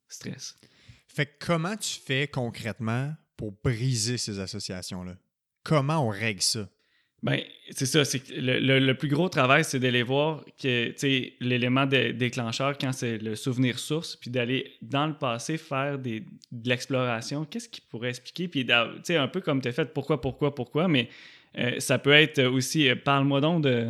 stress. 0.08 0.56
Fait 1.06 1.26
que 1.26 1.46
comment 1.46 1.76
tu 1.76 2.00
fais 2.00 2.28
concrètement 2.28 3.14
pour 3.36 3.52
briser 3.62 4.18
ces 4.18 4.40
associations-là? 4.40 5.16
Comment 5.62 6.06
on 6.06 6.08
règle 6.08 6.42
ça? 6.42 6.68
Ben, 7.22 7.40
c'est 7.70 7.86
ça. 7.86 8.04
C'est 8.04 8.28
le, 8.30 8.78
le, 8.78 8.94
plus 8.94 9.08
gros 9.08 9.28
travail, 9.28 9.64
c'est 9.64 9.80
d'aller 9.80 10.04
voir 10.04 10.44
que 10.60 10.94
l'élément 11.40 11.84
déclencheur 11.86 12.78
quand 12.78 12.92
c'est 12.92 13.18
le 13.18 13.34
souvenir 13.34 13.78
source, 13.78 14.14
puis 14.16 14.30
d'aller 14.30 14.72
dans 14.82 15.06
le 15.06 15.14
passé 15.14 15.58
faire 15.58 15.98
des, 15.98 16.20
de 16.52 16.68
l'exploration. 16.68 17.44
Qu'est-ce 17.44 17.68
qui 17.68 17.80
pourrait 17.80 18.10
expliquer? 18.10 18.46
Puis, 18.48 18.66
un 18.70 19.28
peu 19.28 19.40
comme 19.40 19.60
tu 19.60 19.68
as 19.68 19.72
fait 19.72 19.92
pourquoi, 19.92 20.20
pourquoi, 20.20 20.54
pourquoi, 20.54 20.86
mais 20.86 21.08
euh, 21.58 21.80
ça 21.80 21.98
peut 21.98 22.12
être 22.12 22.42
aussi 22.44 22.88
euh, 22.88 22.94
parle-moi 22.94 23.40
donc 23.40 23.62
de 23.64 23.88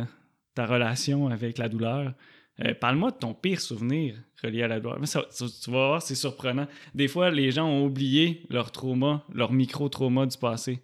ta 0.55 0.65
relation 0.65 1.27
avec 1.27 1.57
la 1.59 1.69
douleur. 1.69 2.13
Euh, 2.65 2.73
parle-moi 2.73 3.11
de 3.11 3.17
ton 3.17 3.33
pire 3.33 3.61
souvenir 3.61 4.15
relié 4.43 4.63
à 4.63 4.67
la 4.67 4.79
douleur. 4.79 4.99
tu, 5.01 5.71
vas 5.71 5.77
voir, 5.77 6.01
c'est 6.01 6.15
surprenant. 6.15 6.67
Des 6.95 7.07
fois, 7.07 7.29
les 7.29 7.51
gens 7.51 7.67
ont 7.67 7.85
oublié 7.85 8.43
leur 8.49 8.71
trauma, 8.71 9.23
leur 9.33 9.51
micro-trauma 9.51 10.25
du 10.25 10.37
passé. 10.37 10.79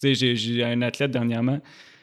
Tu 0.00 0.14
sais, 0.14 0.36
j'ai 0.36 0.64
un 0.64 0.82
athlète 0.82 1.10
dernièrement, 1.10 1.60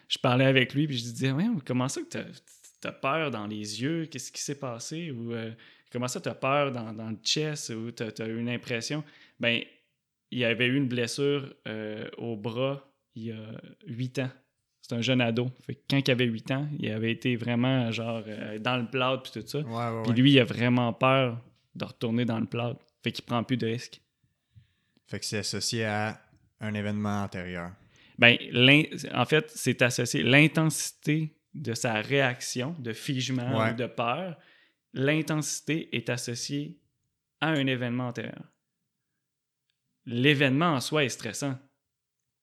je 0.07 0.17
parlais 0.17 0.45
avec 0.45 0.73
lui, 0.73 0.87
puis 0.87 0.97
je 0.97 1.03
disais, 1.03 1.31
ouais, 1.31 1.47
comment 1.65 1.87
ça 1.87 2.01
que 2.01 2.09
tu 2.09 2.87
as, 2.87 2.91
peur 2.91 3.31
dans 3.31 3.47
les 3.47 3.81
yeux? 3.81 4.05
Qu'est-ce 4.05 4.31
qui 4.31 4.41
s'est 4.41 4.59
passé? 4.59 5.11
Ou 5.11 5.33
euh, 5.33 5.51
comment 5.91 6.07
ça 6.07 6.21
tu 6.21 6.29
as 6.29 6.35
peur 6.35 6.71
dans, 6.71 6.93
dans, 6.93 7.09
le 7.09 7.17
chest? 7.23 7.69
Ou 7.71 7.91
tu 7.91 8.03
as, 8.03 8.27
eu 8.27 8.39
une 8.39 8.49
impression? 8.49 9.03
Ben, 9.39 9.61
il 10.31 10.43
avait 10.43 10.67
eu 10.67 10.75
une 10.75 10.87
blessure 10.87 11.53
euh, 11.67 12.07
au 12.17 12.35
bras 12.35 12.87
il 13.15 13.23
y 13.23 13.31
a 13.31 13.61
huit 13.87 14.19
ans. 14.19 14.29
C'est 14.81 14.93
un 14.93 15.01
jeune 15.01 15.21
ado. 15.21 15.49
Fait 15.65 15.79
quand 15.89 15.97
il 15.97 16.11
avait 16.11 16.25
huit 16.25 16.51
ans, 16.51 16.67
il 16.77 16.91
avait 16.91 17.11
été 17.11 17.35
vraiment 17.35 17.91
genre 17.91 18.21
euh, 18.27 18.59
dans 18.59 18.77
le 18.77 18.85
plâtre 18.85 19.23
puis 19.23 19.41
tout 19.41 19.47
ça. 19.47 19.63
puis 20.03 20.13
lui, 20.13 20.33
il 20.33 20.39
a 20.39 20.43
vraiment 20.43 20.93
peur 20.93 21.41
de 21.73 21.85
retourner 21.85 22.25
dans 22.25 22.39
le 22.39 22.45
plâtre. 22.45 22.79
Fait 23.03 23.11
qu'il 23.11 23.25
prend 23.25 23.43
plus 23.43 23.57
de 23.57 23.65
risques. 23.65 24.01
Fait 25.07 25.19
que 25.19 25.25
c'est 25.25 25.39
associé 25.39 25.85
à 25.85 26.21
un 26.59 26.73
événement 26.73 27.23
antérieur. 27.23 27.71
Ben, 28.17 28.37
en 29.13 29.25
fait, 29.25 29.49
c'est 29.49 29.81
associé 29.81 30.23
l'intensité 30.23 31.35
de 31.53 31.73
sa 31.73 31.93
réaction 31.95 32.75
de 32.79 32.93
figement 32.93 33.69
ou 33.69 33.73
de 33.73 33.87
peur. 33.87 34.37
L'intensité 34.93 35.95
est 35.95 36.09
associée 36.09 36.79
à 37.41 37.49
un 37.49 37.67
événement 37.67 38.07
antérieur. 38.07 38.43
L'événement 40.05 40.73
en 40.73 40.79
soi 40.79 41.03
est 41.03 41.09
stressant. 41.09 41.57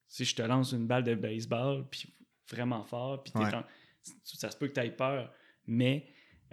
Si 0.09 0.25
je 0.25 0.35
te 0.35 0.43
lance 0.43 0.73
une 0.73 0.87
balle 0.87 1.05
de 1.05 1.15
baseball, 1.15 1.87
puis 1.91 2.13
vraiment 2.51 2.85
fort, 2.85 3.23
puis 3.23 3.33
ça 4.25 4.51
se 4.51 4.57
peut 4.57 4.69
que 4.69 4.75
tu 4.75 4.81
aies 4.81 4.91
peur, 4.91 5.33
mais 5.67 6.07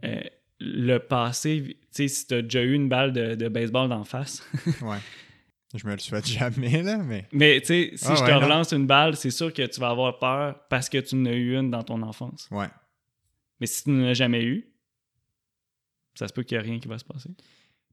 euh, 0.04 0.22
le 0.60 0.98
passé, 1.00 1.64
tu 1.66 1.88
sais, 1.92 2.08
si 2.08 2.28
tu 2.28 2.36
as 2.36 2.42
déjà 2.42 2.62
eu 2.62 2.74
une 2.74 2.88
balle 2.88 3.12
de, 3.12 3.36
de 3.36 3.48
baseball 3.50 3.90
d'en 3.90 4.04
face, 4.04 4.44
ouais. 4.82 4.98
Je 5.76 5.86
me 5.86 5.94
le 5.94 6.00
souhaite 6.00 6.28
jamais, 6.28 6.82
là, 6.82 6.98
mais. 6.98 7.28
Mais 7.32 7.60
tu 7.62 7.68
sais, 7.68 7.92
si 7.96 8.08
ah 8.08 8.16
je 8.16 8.24
te 8.24 8.32
relance 8.32 8.74
une 8.74 8.88
balle, 8.88 9.16
c'est 9.16 9.32
sûr 9.32 9.54
que 9.54 9.66
tu 9.66 9.80
vas 9.80 9.90
avoir 9.90 10.18
peur 10.18 10.68
parce 10.70 10.90
que 10.90 10.98
tu 10.98 11.16
en 11.16 11.26
as 11.26 11.34
eu 11.34 11.56
une 11.56 11.70
dans 11.70 11.84
ton 11.84 12.02
enfance. 12.02 12.48
Ouais. 12.52 12.70
Mais 13.60 13.68
si 13.68 13.84
tu 13.84 13.92
n'en 13.92 14.08
as 14.08 14.14
jamais 14.14 14.44
eu, 14.44 14.68
ça 16.16 16.28
se 16.28 16.34
peut 16.34 16.44
qu'il 16.44 16.58
n'y 16.58 16.64
ait 16.64 16.68
rien 16.68 16.80
qui 16.80 16.88
va 16.88 16.98
se 16.98 17.06
passer. 17.06 17.30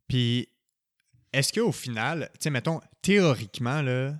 Puis, 0.08 0.48
est-ce 1.32 1.52
qu'au 1.52 1.72
final, 1.72 2.30
tu 2.34 2.44
sais, 2.44 2.50
mettons, 2.50 2.80
théoriquement, 3.02 3.82
là, 3.82 4.14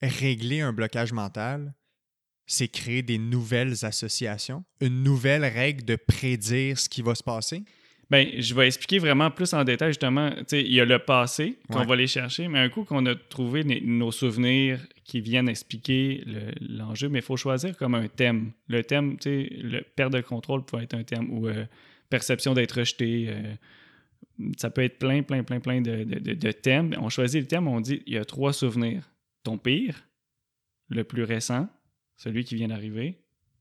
régler 0.00 0.60
un 0.60 0.72
blocage 0.72 1.12
mental, 1.12 1.74
c'est 2.46 2.68
créer 2.68 3.02
des 3.02 3.18
nouvelles 3.18 3.84
associations, 3.84 4.64
une 4.80 5.02
nouvelle 5.02 5.44
règle 5.44 5.84
de 5.84 5.96
prédire 5.96 6.78
ce 6.78 6.88
qui 6.88 7.02
va 7.02 7.14
se 7.14 7.22
passer? 7.22 7.64
Ben, 8.10 8.28
je 8.38 8.54
vais 8.54 8.66
expliquer 8.66 8.98
vraiment 8.98 9.30
plus 9.30 9.52
en 9.54 9.64
détail, 9.64 9.90
justement. 9.90 10.30
il 10.52 10.72
y 10.72 10.80
a 10.80 10.84
le 10.84 10.98
passé 10.98 11.58
qu'on 11.70 11.80
Ouais. 11.80 11.86
va 11.86 11.94
aller 11.94 12.06
chercher, 12.06 12.48
mais 12.48 12.58
un 12.58 12.68
coup 12.68 12.84
qu'on 12.84 13.04
a 13.06 13.14
trouvé 13.14 13.64
nos 13.64 14.12
souvenirs 14.12 14.78
qui 15.04 15.20
viennent 15.20 15.48
expliquer 15.48 16.22
le- 16.26 16.52
l'enjeu, 16.76 17.08
mais 17.08 17.20
il 17.20 17.24
faut 17.24 17.36
choisir 17.36 17.76
comme 17.76 17.94
un 17.94 18.08
thème. 18.08 18.52
Le 18.68 18.82
thème, 18.84 19.16
tu 19.16 19.22
sais, 19.22 19.48
le 19.62 19.80
perte 19.82 20.12
de 20.12 20.20
contrôle 20.20 20.64
peut 20.64 20.80
être 20.82 20.94
un 20.94 21.02
thème 21.02 21.30
ou 21.30 21.48
euh, 21.48 21.64
perception 22.10 22.52
d'être 22.54 22.78
rejeté. 22.78 23.26
euh, 23.28 23.54
ça 24.58 24.68
peut 24.70 24.82
être 24.82 24.98
plein, 24.98 25.22
plein, 25.22 25.42
plein, 25.44 25.60
plein 25.60 25.80
de, 25.80 26.04
de- 26.04 26.18
de- 26.18 26.34
de 26.34 26.52
thèmes. 26.52 26.94
On 27.00 27.08
choisit 27.08 27.40
le 27.40 27.46
thème, 27.46 27.68
on 27.68 27.80
dit 27.80 28.02
il 28.06 28.14
y 28.14 28.18
a 28.18 28.24
trois 28.24 28.52
souvenirs. 28.52 29.08
Ton 29.44 29.58
pire, 29.58 30.06
le 30.88 31.04
plus 31.04 31.22
récent, 31.24 31.68
celui 32.16 32.44
qui 32.44 32.54
vient 32.56 32.68
d'arriver, 32.68 33.18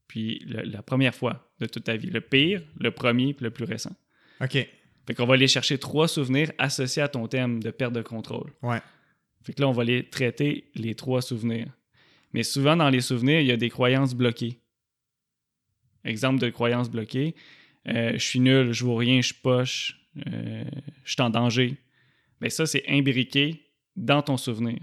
puis 0.07 0.39
le- 0.47 0.63
la 0.63 0.81
première 0.81 1.13
fois 1.15 1.49
de 1.59 1.65
toute 1.65 1.83
ta 1.85 1.95
vie. 1.95 2.09
Le 2.09 2.21
pire, 2.21 2.61
le 2.79 2.91
premier, 2.91 3.33
puis 3.33 3.43
le 3.45 3.51
plus 3.51 3.65
récent. 3.65 3.95
OK. 4.43 4.67
Fait 5.05 5.13
qu'on 5.15 5.25
va 5.25 5.33
aller 5.33 5.47
chercher 5.47 5.77
trois 5.77 6.07
souvenirs 6.07 6.51
associés 6.57 7.01
à 7.01 7.07
ton 7.07 7.27
thème 7.27 7.61
de 7.61 7.71
perte 7.71 7.93
de 7.93 8.01
contrôle. 8.01 8.51
Ouais. 8.61 8.81
Fait 9.43 9.53
que 9.53 9.61
là, 9.61 9.67
on 9.67 9.73
va 9.73 9.81
aller 9.81 10.07
traiter 10.09 10.71
les 10.75 10.95
trois 10.95 11.21
souvenirs. 11.21 11.67
Mais 12.33 12.43
souvent, 12.43 12.75
dans 12.75 12.89
les 12.89 13.01
souvenirs, 13.01 13.41
il 13.41 13.47
y 13.47 13.51
a 13.51 13.57
des 13.57 13.69
croyances 13.69 14.15
bloquées. 14.15 14.59
Exemple 16.05 16.39
de 16.39 16.49
croyances 16.49 16.89
bloquées. 16.89 17.35
euh, 17.87 18.13
je 18.13 18.17
suis 18.17 18.39
nul, 18.39 18.71
je 18.71 18.85
vaux 18.85 18.95
rien, 18.95 19.21
je 19.21 19.27
suis 19.27 19.41
poche, 19.41 19.99
euh, 20.27 20.63
je 21.03 21.11
suis 21.11 21.21
en 21.21 21.29
danger. 21.29 21.77
Mais 22.39 22.49
ça, 22.49 22.65
c'est 22.65 22.83
imbriqué 22.87 23.69
dans 23.95 24.21
ton 24.21 24.37
souvenir. 24.37 24.79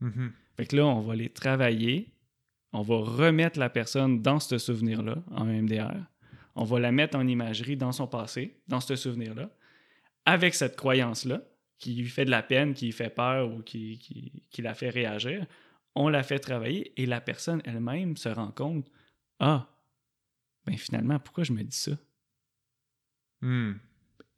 Mhm. 0.00 0.32
Fait 0.56 0.66
que 0.66 0.76
là, 0.76 0.86
on 0.86 1.00
va 1.00 1.14
les 1.16 1.28
travailler. 1.28 2.08
On 2.72 2.82
va 2.82 2.96
remettre 2.96 3.58
la 3.58 3.70
personne 3.70 4.20
dans 4.20 4.40
ce 4.40 4.58
souvenir-là, 4.58 5.22
en 5.30 5.44
MDR. 5.44 5.94
On 6.56 6.64
va 6.64 6.78
la 6.80 6.92
mettre 6.92 7.16
en 7.16 7.26
imagerie 7.26 7.76
dans 7.76 7.92
son 7.92 8.06
passé, 8.06 8.60
dans 8.68 8.80
ce 8.80 8.96
souvenir-là, 8.96 9.50
avec 10.24 10.54
cette 10.54 10.76
croyance-là, 10.76 11.42
qui 11.78 11.94
lui 11.94 12.08
fait 12.08 12.24
de 12.24 12.30
la 12.30 12.42
peine, 12.42 12.74
qui 12.74 12.86
lui 12.86 12.92
fait 12.92 13.10
peur 13.10 13.52
ou 13.52 13.62
qui, 13.62 13.98
qui, 13.98 14.44
qui 14.50 14.62
la 14.62 14.74
fait 14.74 14.90
réagir. 14.90 15.46
On 15.94 16.08
la 16.08 16.22
fait 16.22 16.38
travailler 16.38 16.92
et 17.00 17.06
la 17.06 17.20
personne 17.20 17.60
elle-même 17.64 18.16
se 18.16 18.28
rend 18.28 18.50
compte 18.52 18.90
Ah, 19.38 19.68
ben 20.64 20.76
finalement, 20.78 21.18
pourquoi 21.18 21.44
je 21.44 21.52
me 21.52 21.62
dis 21.62 21.76
ça? 21.76 21.92
Hmm. 23.42 23.72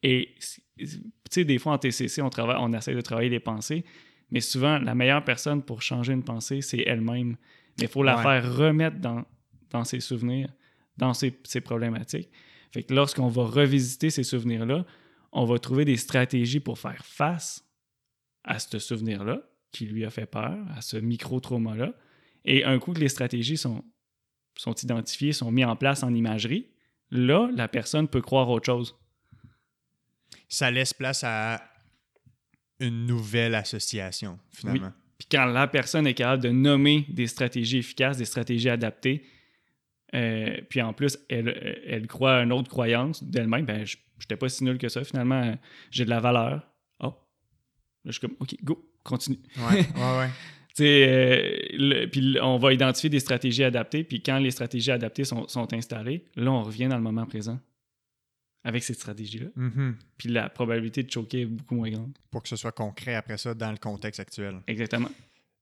Et 0.02 0.34
tu 0.76 0.86
sais, 1.30 1.44
des 1.44 1.58
fois 1.58 1.74
en 1.74 1.78
TCC, 1.78 2.20
on, 2.22 2.30
travaille, 2.30 2.56
on 2.58 2.72
essaie 2.72 2.94
de 2.94 3.00
travailler 3.00 3.30
les 3.30 3.40
pensées, 3.40 3.84
mais 4.30 4.40
souvent, 4.40 4.78
la 4.78 4.94
meilleure 4.94 5.24
personne 5.24 5.62
pour 5.62 5.82
changer 5.82 6.12
une 6.12 6.24
pensée, 6.24 6.60
c'est 6.60 6.82
elle-même. 6.86 7.36
Mais 7.78 7.84
il 7.84 7.88
faut 7.88 8.02
la 8.02 8.16
Ouais. 8.16 8.22
faire 8.22 8.56
remettre 8.56 8.98
dans, 8.98 9.24
dans 9.70 9.84
ses 9.84 10.00
souvenirs, 10.00 10.52
dans 10.96 11.14
ses 11.14 11.60
problématiques. 11.62 12.30
Fait 12.72 12.82
que 12.82 12.94
lorsqu'on 12.94 13.28
va 13.28 13.44
revisiter 13.44 14.10
ces 14.10 14.24
souvenirs-là, 14.24 14.84
on 15.32 15.44
va 15.44 15.58
trouver 15.58 15.84
des 15.84 15.96
stratégies 15.96 16.60
pour 16.60 16.78
faire 16.78 17.04
face 17.04 17.64
à 18.44 18.58
ce 18.58 18.78
souvenir-là 18.78 19.42
qui 19.72 19.86
lui 19.86 20.04
a 20.04 20.10
fait 20.10 20.26
peur, 20.26 20.56
à 20.74 20.80
ce 20.80 20.96
micro-trauma-là. 20.96 21.92
Et 22.44 22.64
un 22.64 22.78
coup 22.78 22.92
que 22.92 23.00
les 23.00 23.08
stratégies 23.08 23.56
sont, 23.56 23.84
sont 24.56 24.74
identifiées, 24.74 25.32
sont 25.32 25.50
mises 25.50 25.66
en 25.66 25.76
place 25.76 26.02
en 26.02 26.14
imagerie, 26.14 26.68
là, 27.10 27.50
la 27.54 27.68
personne 27.68 28.08
peut 28.08 28.22
croire 28.22 28.48
autre 28.48 28.66
chose. 28.66 28.96
Ça 30.48 30.70
laisse 30.70 30.94
place 30.94 31.24
à 31.24 31.62
une 32.78 33.06
nouvelle 33.06 33.54
association, 33.54 34.38
finalement. 34.50 34.92
Puis 35.18 35.28
quand 35.30 35.46
la 35.46 35.66
personne 35.66 36.06
est 36.06 36.14
capable 36.14 36.42
de 36.42 36.50
nommer 36.50 37.06
des 37.08 37.26
stratégies 37.26 37.78
efficaces, 37.78 38.18
des 38.18 38.26
stratégies 38.26 38.68
adaptées, 38.68 39.24
euh, 40.14 40.56
puis 40.68 40.80
en 40.82 40.92
plus, 40.92 41.18
elle, 41.28 41.82
elle 41.86 42.06
croit 42.06 42.36
à 42.36 42.42
une 42.42 42.52
autre 42.52 42.70
croyance 42.70 43.22
d'elle-même, 43.22 43.64
ben, 43.64 43.84
je 43.84 43.96
n'étais 44.20 44.36
pas 44.36 44.48
si 44.48 44.64
nul 44.64 44.78
que 44.78 44.88
ça. 44.88 45.04
Finalement, 45.04 45.56
j'ai 45.90 46.04
de 46.04 46.10
la 46.10 46.20
valeur. 46.20 46.68
Oh. 47.00 47.06
Là, 47.06 47.14
je 48.06 48.12
suis 48.12 48.20
comme, 48.20 48.36
OK, 48.38 48.54
go, 48.62 48.90
continue. 49.02 49.38
Ouais, 49.58 49.80
ouais, 49.80 49.84
ouais. 50.18 50.28
Tu 50.68 50.82
sais, 50.82 51.68
euh, 51.80 52.06
puis 52.06 52.36
on 52.42 52.58
va 52.58 52.72
identifier 52.72 53.08
des 53.08 53.20
stratégies 53.20 53.64
adaptées, 53.64 54.04
puis 54.04 54.22
quand 54.22 54.38
les 54.38 54.50
stratégies 54.50 54.90
adaptées 54.90 55.24
sont, 55.24 55.48
sont 55.48 55.72
installées, 55.72 56.24
là, 56.36 56.52
on 56.52 56.62
revient 56.62 56.86
dans 56.86 56.96
le 56.96 57.02
moment 57.02 57.24
présent 57.24 57.58
avec 58.66 58.82
ces 58.82 58.94
stratégies-là. 58.94 59.46
Mhm. 59.54 59.96
Puis 60.18 60.28
la 60.28 60.50
probabilité 60.50 61.04
de 61.04 61.10
choquer 61.10 61.42
est 61.42 61.46
beaucoup 61.46 61.76
moins 61.76 61.88
grande. 61.88 62.18
Pour 62.30 62.42
que 62.42 62.48
ce 62.48 62.56
soit 62.56 62.72
concret 62.72 63.14
après 63.14 63.38
ça 63.38 63.54
dans 63.54 63.70
le 63.70 63.78
contexte 63.78 64.18
actuel. 64.18 64.60
Exactement. 64.66 65.08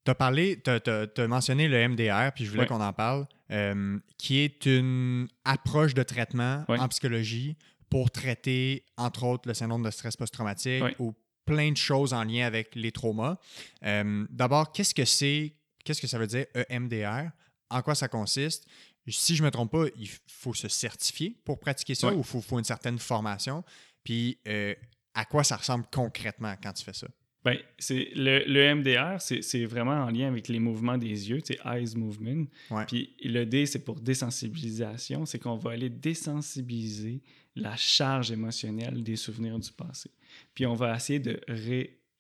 Tu 0.05 0.11
as 0.11 0.15
parlé, 0.15 0.61
tu 0.63 0.71
as, 0.71 1.27
mentionné 1.29 1.69
le 1.69 1.89
MDR, 1.89 2.33
puis 2.35 2.45
je 2.45 2.51
voulais 2.51 2.67
qu'on 2.67 2.81
en 2.81 2.93
parle, 2.93 3.27
euh, 3.51 3.99
qui 4.19 4.41
est 4.41 4.67
une 4.67 5.29
approche 5.45 5.95
de 5.95 6.03
traitement 6.03 6.65
en 6.69 6.89
psychologie 6.89 7.57
pour 7.89 8.11
traiter, 8.11 8.85
entre 8.97 9.25
autres, 9.25 9.49
le 9.49 9.55
syndrome 9.55 9.83
de 9.83 9.91
stress 9.91 10.17
post-traumatique 10.17 10.85
ou 10.99 11.15
plein 11.45 11.71
de 11.71 11.77
choses 11.77 12.13
en 12.13 12.25
lien 12.25 12.47
avec 12.47 12.75
les 12.75 12.93
traumas. 12.93 13.39
Euh, 13.85 14.27
D'abord, 14.31 14.73
qu'est-ce 14.73 14.95
que 14.95 15.05
c'est, 15.05 15.55
qu'est-ce 15.85 16.01
que 16.01 16.07
ça 16.07 16.19
veut 16.19 16.27
dire 16.27 16.47
EMDR? 16.69 17.31
En 17.71 17.83
quoi 17.83 17.95
ça 17.95 18.09
consiste? 18.09 18.67
Si 19.07 19.37
je 19.37 19.43
ne 19.43 19.47
me 19.47 19.51
trompe 19.51 19.73
pas, 19.73 19.85
il 19.97 20.09
faut 20.27 20.55
se 20.55 20.69
certifier 20.69 21.37
pour 21.45 21.61
pratiquer 21.61 21.95
ça 21.95 22.13
ou 22.13 22.19
il 22.19 22.25
faut, 22.25 22.41
faut 22.41 22.59
une 22.59 22.65
certaine 22.65 22.99
formation? 22.99 23.63
Puis, 24.03 24.39
euh, 24.49 24.75
à 25.15 25.25
quoi 25.25 25.45
ça 25.45 25.57
ressemble 25.57 25.85
concrètement 25.93 26.55
quand 26.63 26.73
tu 26.73 26.85
fais 26.85 26.93
ça? 26.93 27.07
Ben, 27.45 27.59
c'est 27.79 28.09
le, 28.15 28.43
le 28.47 28.75
MDR, 28.75 29.21
c'est 29.21 29.43
c'est 29.43 29.67
vraiment 29.67 30.05
en 30.05 30.11
lien 30.11 30.29
avec 30.29 30.49
les 30.49 30.59
mouvements 30.59 30.97
des 30.97 31.29
yeux, 31.31 31.41
c'est 31.45 31.59
eyes 31.67 31.95
movement. 31.97 32.47
Ouais. 32.71 32.87
Puis 32.87 33.15
le 33.23 33.45
D, 33.45 33.67
c'est 33.67 33.85
pour 33.85 34.01
désensibilisation, 34.01 35.27
c'est 35.27 35.39
qu'on 35.39 35.57
va 35.57 35.73
aller 35.73 35.91
désensibiliser 35.91 37.21
la 37.57 37.77
charge 37.77 38.33
émotionnelle 38.33 39.03
des 39.03 39.17
souvenirs 39.17 39.59
du 39.59 39.71
passé. 39.73 40.11
Puis 40.55 40.65
on 40.67 40.75
va 40.75 40.97
essayer 40.97 41.19
de 41.21 41.39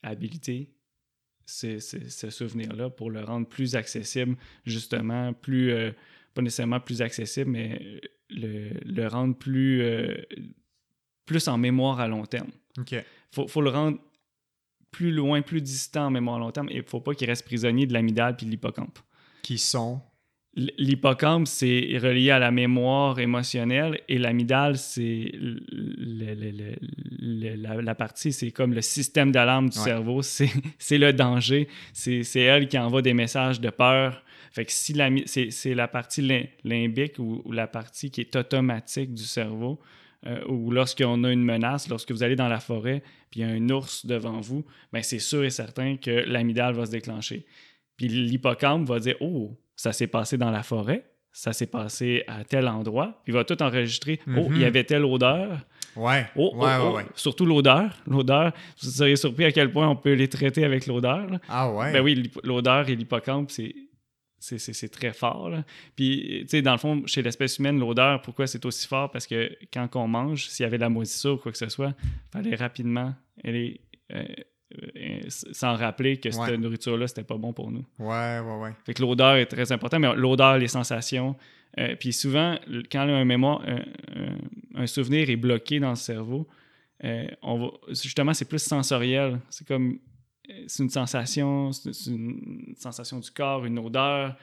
réhabiliter 0.02 0.68
ce, 1.46 1.78
ce- 1.78 2.08
ce 2.08 2.30
souvenir-là 2.30 2.90
pour 2.90 3.10
le 3.10 3.22
rendre 3.22 3.46
plus 3.48 3.76
accessible, 3.76 4.36
justement, 4.64 5.32
plus, 5.32 5.72
euh, 5.72 5.90
pas 6.34 6.42
nécessairement 6.42 6.80
plus 6.80 7.02
accessible, 7.02 7.50
mais 7.50 8.00
le, 8.30 8.70
le 8.84 9.06
rendre 9.08 9.36
plus, 9.36 9.82
euh, 9.82 10.14
plus 11.26 11.48
en 11.48 11.58
mémoire 11.58 12.00
à 12.00 12.08
long 12.08 12.24
terme 12.26 12.50
OK. 12.78 12.94
faut, 13.30 13.46
faut 13.48 13.60
le 13.62 13.70
rendre 13.70 13.98
plus 14.96 15.10
loin, 15.12 15.42
plus 15.42 15.60
distant 15.60 16.06
en 16.06 16.10
mémoire 16.10 16.36
à 16.36 16.38
long 16.38 16.50
terme 16.52 16.68
et 16.70 16.74
il 16.76 16.82
ne 16.82 16.86
faut 16.94 17.00
pas 17.00 17.14
qu'il 17.14 17.28
reste 17.28 17.44
prisonnier 17.44 17.86
de 17.86 17.92
l'amygdale 17.92 18.36
puis 18.36 18.46
de 18.46 18.50
l'hippocampe. 18.52 18.98
Qui 19.42 19.58
sont? 19.58 20.00
L'hippocampe, 20.56 21.48
c'est 21.48 21.98
relié 22.00 22.30
à 22.30 22.38
la 22.38 22.52
mémoire 22.52 23.18
émotionnelle 23.18 24.00
et 24.08 24.18
l'amygdale, 24.18 24.76
c'est 24.78 25.32
la, 27.20 27.82
la 27.82 27.94
partie, 27.94 28.32
c'est 28.32 28.50
comme 28.52 28.72
le 28.72 28.82
système 28.82 29.32
d'alarme 29.32 29.68
du 29.68 29.78
Ouais. 29.78 29.84
cerveau, 29.84 30.22
c'est 30.78 30.98
le 30.98 31.12
danger, 31.12 31.68
c'est 31.92 32.22
elle 32.40 32.68
qui 32.68 32.78
envoie 32.78 33.02
des 33.02 33.14
messages 33.14 33.60
de 33.60 33.70
peur. 33.70 34.22
Fait 34.52 34.64
que 34.64 34.70
si 34.72 34.94
c'est 35.26 35.50
c'est 35.50 35.74
la 35.74 35.88
partie 35.88 36.22
lim- 36.22 36.46
limbique 36.62 37.18
ou, 37.18 37.42
ou 37.44 37.50
la 37.52 37.66
partie 37.66 38.10
qui 38.12 38.20
est 38.20 38.36
automatique 38.36 39.12
du 39.12 39.24
cerveau, 39.24 39.80
euh, 40.26 40.40
ou 40.48 40.70
lorsqu'on 40.70 41.24
a 41.24 41.32
une 41.32 41.42
menace, 41.44 41.88
lorsque 41.88 42.12
vous 42.12 42.22
allez 42.22 42.36
dans 42.36 42.48
la 42.48 42.60
forêt, 42.60 43.02
puis 43.34 43.40
il 43.40 43.48
y 43.48 43.50
a 43.50 43.52
un 43.52 43.68
ours 43.70 44.06
devant 44.06 44.40
vous, 44.40 44.64
ben 44.92 45.02
c'est 45.02 45.18
sûr 45.18 45.42
et 45.42 45.50
certain 45.50 45.96
que 45.96 46.10
l'amygdale 46.28 46.74
va 46.74 46.86
se 46.86 46.92
déclencher. 46.92 47.44
Puis 47.96 48.06
l'hippocampe 48.06 48.86
va 48.88 49.00
dire 49.00 49.16
Oh, 49.20 49.56
ça 49.74 49.92
s'est 49.92 50.06
passé 50.06 50.38
dans 50.38 50.52
la 50.52 50.62
forêt, 50.62 51.04
ça 51.32 51.52
s'est 51.52 51.66
passé 51.66 52.22
à 52.28 52.44
tel 52.44 52.68
endroit, 52.68 53.20
puis 53.24 53.32
il 53.32 53.34
va 53.34 53.42
tout 53.42 53.60
enregistrer. 53.60 54.20
Oh, 54.28 54.46
il 54.50 54.58
y 54.58 54.60
Mhm. 54.60 54.64
avait 54.66 54.84
telle 54.84 55.04
odeur. 55.04 55.58
Ouais. 55.96 56.26
Oh, 56.36 56.52
oh, 56.54 56.64
ouais, 56.64 56.72
oh. 56.80 56.96
ouais. 56.96 57.06
Surtout 57.16 57.44
l'odeur. 57.44 57.90
L'odeur, 58.06 58.52
vous 58.80 58.88
seriez 58.90 59.16
surpris 59.16 59.44
à 59.46 59.50
quel 59.52 59.72
point 59.72 59.88
on 59.88 59.96
peut 59.96 60.12
les 60.12 60.28
traiter 60.28 60.64
avec 60.64 60.86
l'odeur. 60.86 61.26
Ah 61.48 61.72
ouais. 61.72 61.92
Ben 61.92 62.02
oui, 62.04 62.30
l'odeur 62.44 62.88
et 62.88 62.94
l'hippocampe, 62.94 63.50
c'est. 63.50 63.74
C'est, 64.44 64.88
très 64.88 65.12
fort. 65.12 65.48
là. 65.50 65.64
Puis, 65.96 66.40
tu 66.42 66.48
sais, 66.48 66.62
dans 66.62 66.72
le 66.72 66.78
fond, 66.78 67.02
chez 67.06 67.22
l'espèce 67.22 67.58
humaine, 67.58 67.78
l'odeur, 67.78 68.20
pourquoi 68.22 68.46
c'est 68.46 68.64
aussi 68.64 68.86
fort? 68.86 69.10
Parce 69.10 69.26
que 69.26 69.56
quand 69.72 69.88
on 69.96 70.08
mange, 70.08 70.48
s'il 70.48 70.64
y 70.64 70.66
avait 70.66 70.76
de 70.76 70.82
la 70.82 70.88
moisissure 70.88 71.34
ou 71.34 71.36
quoi 71.38 71.52
que 71.52 71.58
ce 71.58 71.68
soit, 71.68 71.94
il 72.04 72.30
fallait 72.32 72.56
rapidement 72.56 73.14
aller 73.42 73.80
euh, 74.12 74.24
euh, 74.96 75.20
s'en 75.28 75.74
rappeler 75.74 76.18
que 76.18 76.30
cette 76.30 76.58
nourriture-là, 76.58 77.06
c'était 77.06 77.24
pas 77.24 77.36
bon 77.36 77.52
pour 77.52 77.70
nous. 77.70 77.84
Ouais, 77.98 78.40
ouais, 78.40 78.56
ouais. 78.62 78.72
Fait 78.84 78.94
que 78.94 79.02
l'odeur 79.02 79.36
est 79.36 79.46
très 79.46 79.70
important, 79.72 79.98
mais 79.98 80.14
l'odeur, 80.14 80.58
les 80.58 80.68
sensations. 80.68 81.36
euh, 81.78 81.96
puis 81.96 82.12
souvent, 82.12 82.56
quand 82.90 83.00
un 83.00 83.24
mémoire, 83.24 83.62
souvenir 84.86 85.30
est 85.30 85.36
bloqué 85.36 85.80
dans 85.80 85.90
le 85.90 85.96
cerveau, 85.96 86.46
euh, 87.04 87.26
on 87.42 87.58
va, 87.58 87.70
justement, 87.88 88.32
c'est 88.34 88.48
plus 88.48 88.62
sensoriel. 88.62 89.40
C'est 89.50 89.66
comme, 89.66 89.98
c'est 90.66 90.82
une 90.82 90.90
sensation, 90.90 91.72
c'est 91.72 92.06
une 92.06 92.74
sensation 92.78 93.18
du 93.18 93.30
corps, 93.30 93.64
une 93.64 93.78
odeur. 93.78 94.36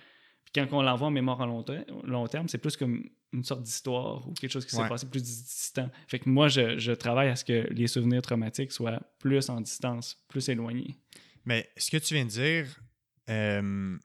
Puis 0.43 0.51
quand 0.55 0.67
on 0.77 0.81
l'envoie 0.81 1.07
en 1.07 1.11
mémoire 1.11 1.41
à 1.41 1.45
long, 1.45 1.63
ter- 1.63 1.85
long 2.03 2.27
terme, 2.27 2.47
c'est 2.47 2.57
plus 2.57 2.75
comme 2.75 3.03
une 3.33 3.43
sorte 3.43 3.61
d'histoire 3.63 4.27
ou 4.27 4.33
quelque 4.33 4.51
chose 4.51 4.65
qui 4.65 4.71
s'est 4.75 4.81
Ouais. 4.81 4.89
passé 4.89 5.07
plus 5.07 5.23
distant. 5.23 5.89
Fait 6.07 6.19
que 6.19 6.29
moi, 6.29 6.47
je, 6.49 6.77
je 6.79 6.91
travaille 6.91 7.29
à 7.29 7.35
ce 7.35 7.45
que 7.45 7.67
les 7.71 7.87
souvenirs 7.87 8.21
traumatiques 8.21 8.71
soient 8.71 8.99
plus 9.19 9.49
en 9.49 9.61
distance, 9.61 10.17
plus 10.27 10.49
éloignés. 10.49 10.97
Mais 11.45 11.69
ce 11.77 11.89
que 11.91 11.97
tu 11.97 12.13
viens 12.15 12.25
de 12.25 12.29
dire, 12.29 12.81
euh, 13.29 13.97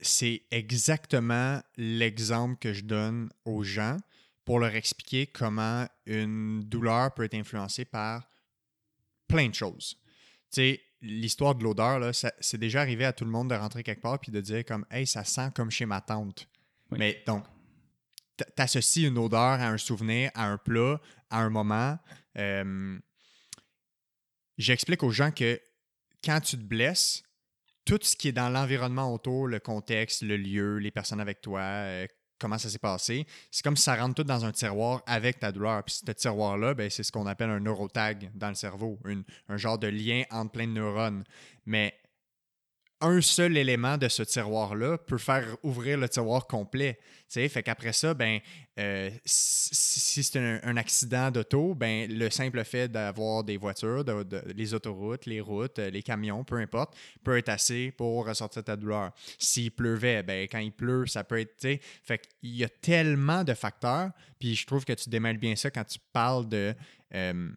c'est 0.00 0.42
exactement 0.50 1.60
l'exemple 1.76 2.56
que 2.58 2.72
je 2.72 2.84
donne 2.84 3.28
aux 3.44 3.62
gens 3.62 3.98
pour 4.46 4.58
leur 4.60 4.74
expliquer 4.74 5.26
comment 5.26 5.86
une 6.06 6.60
douleur 6.64 7.12
peut 7.12 7.24
être 7.24 7.34
influencée 7.34 7.84
par 7.84 8.26
plein 9.28 9.48
de 9.48 9.54
choses. 9.54 9.96
Tu 10.50 10.62
sais, 10.62 10.80
l'histoire 11.02 11.54
de 11.54 11.64
l'odeur, 11.64 12.12
c'est 12.12 12.58
déjà 12.58 12.80
arrivé 12.80 13.04
à 13.04 13.12
tout 13.12 13.24
le 13.24 13.30
monde 13.30 13.50
de 13.50 13.54
rentrer 13.54 13.82
quelque 13.82 14.02
part 14.02 14.18
puis 14.18 14.32
de 14.32 14.40
dire 14.40 14.64
comme 14.64 14.84
Hey, 14.90 15.06
ça 15.06 15.24
sent 15.24 15.50
comme 15.54 15.70
chez 15.70 15.86
ma 15.86 16.00
tante. 16.00 16.48
Mais 16.90 17.22
donc, 17.26 17.44
tu 18.36 18.44
associes 18.56 19.06
une 19.06 19.18
odeur 19.18 19.40
à 19.40 19.68
un 19.68 19.78
souvenir, 19.78 20.30
à 20.34 20.46
un 20.46 20.58
plat, 20.58 21.00
à 21.30 21.40
un 21.40 21.50
moment. 21.50 21.98
Euh, 22.36 22.98
j'explique 24.58 25.02
aux 25.02 25.10
gens 25.10 25.30
que 25.30 25.60
quand 26.24 26.40
tu 26.40 26.56
te 26.56 26.62
blesses, 26.62 27.22
tout 27.84 27.98
ce 28.02 28.16
qui 28.16 28.28
est 28.28 28.32
dans 28.32 28.50
l'environnement 28.50 29.12
autour, 29.12 29.46
le 29.46 29.58
contexte, 29.58 30.22
le 30.22 30.36
lieu, 30.36 30.78
les 30.78 30.90
personnes 30.90 31.20
avec 31.20 31.40
toi, 31.40 31.60
euh, 31.60 32.06
comment 32.40 32.58
ça 32.58 32.68
s'est 32.68 32.78
passé, 32.78 33.26
c'est 33.50 33.62
comme 33.62 33.76
si 33.76 33.84
ça 33.84 33.96
rentre 33.96 34.14
tout 34.14 34.24
dans 34.24 34.44
un 34.44 34.52
tiroir 34.52 35.02
avec 35.06 35.38
ta 35.38 35.52
douleur. 35.52 35.84
Puis 35.84 36.00
ce 36.04 36.12
tiroir-là, 36.12 36.74
ben, 36.74 36.90
c'est 36.90 37.02
ce 37.02 37.12
qu'on 37.12 37.26
appelle 37.26 37.50
un 37.50 37.60
neurotag 37.60 38.30
dans 38.34 38.48
le 38.48 38.54
cerveau, 38.54 38.98
un 39.48 39.56
genre 39.56 39.78
de 39.78 39.88
lien 39.88 40.22
entre 40.30 40.52
plein 40.52 40.66
de 40.66 40.72
neurones. 40.72 41.24
Mais 41.66 41.94
un 43.00 43.20
seul 43.20 43.56
élément 43.56 43.96
de 43.96 44.08
ce 44.08 44.22
tiroir-là 44.22 44.98
peut 44.98 45.18
faire 45.18 45.56
ouvrir 45.62 45.98
le 45.98 46.08
tiroir 46.08 46.46
complet. 46.46 46.98
sais, 47.28 47.48
Fait 47.48 47.62
qu'après 47.62 47.92
ça, 47.92 48.12
ben, 48.12 48.40
euh, 48.78 49.10
si, 49.24 50.22
c'est 50.22 50.38
un, 50.38 50.76
accident 50.76 51.30
d'auto, 51.30 51.74
ben, 51.74 52.10
le 52.10 52.28
simple 52.30 52.62
fait 52.64 52.88
d'avoir 52.88 53.42
des 53.42 53.56
voitures, 53.56 54.04
les 54.54 54.74
autoroutes, 54.74 55.26
les 55.26 55.40
routes, 55.40 55.78
euh, 55.78 55.90
les 55.90 56.02
camions, 56.02 56.44
peu 56.44 56.56
importe, 56.56 56.94
peut 57.24 57.38
être 57.38 57.48
assez 57.48 57.90
pour 57.90 58.26
ressortir 58.26 58.64
ta 58.64 58.76
douleur. 58.76 59.12
S'il 59.38 59.70
pleuvait, 59.70 60.22
ben, 60.22 60.46
quand 60.50 60.58
il 60.58 60.72
pleut, 60.72 61.06
ça 61.06 61.24
peut 61.24 61.40
être. 61.40 61.80
Fait 62.02 62.18
qu'il 62.18 62.56
y 62.56 62.64
a 62.64 62.68
tellement 62.68 63.44
de 63.44 63.54
facteurs, 63.54 64.10
puis 64.38 64.54
je 64.54 64.66
trouve 64.66 64.84
que 64.84 64.92
tu 64.92 65.08
démêles 65.08 65.38
bien 65.38 65.56
ça 65.56 65.70
quand 65.70 65.84
tu 65.84 65.98
parles 66.12 66.48
de. 66.48 66.74
Euh, 67.14 67.50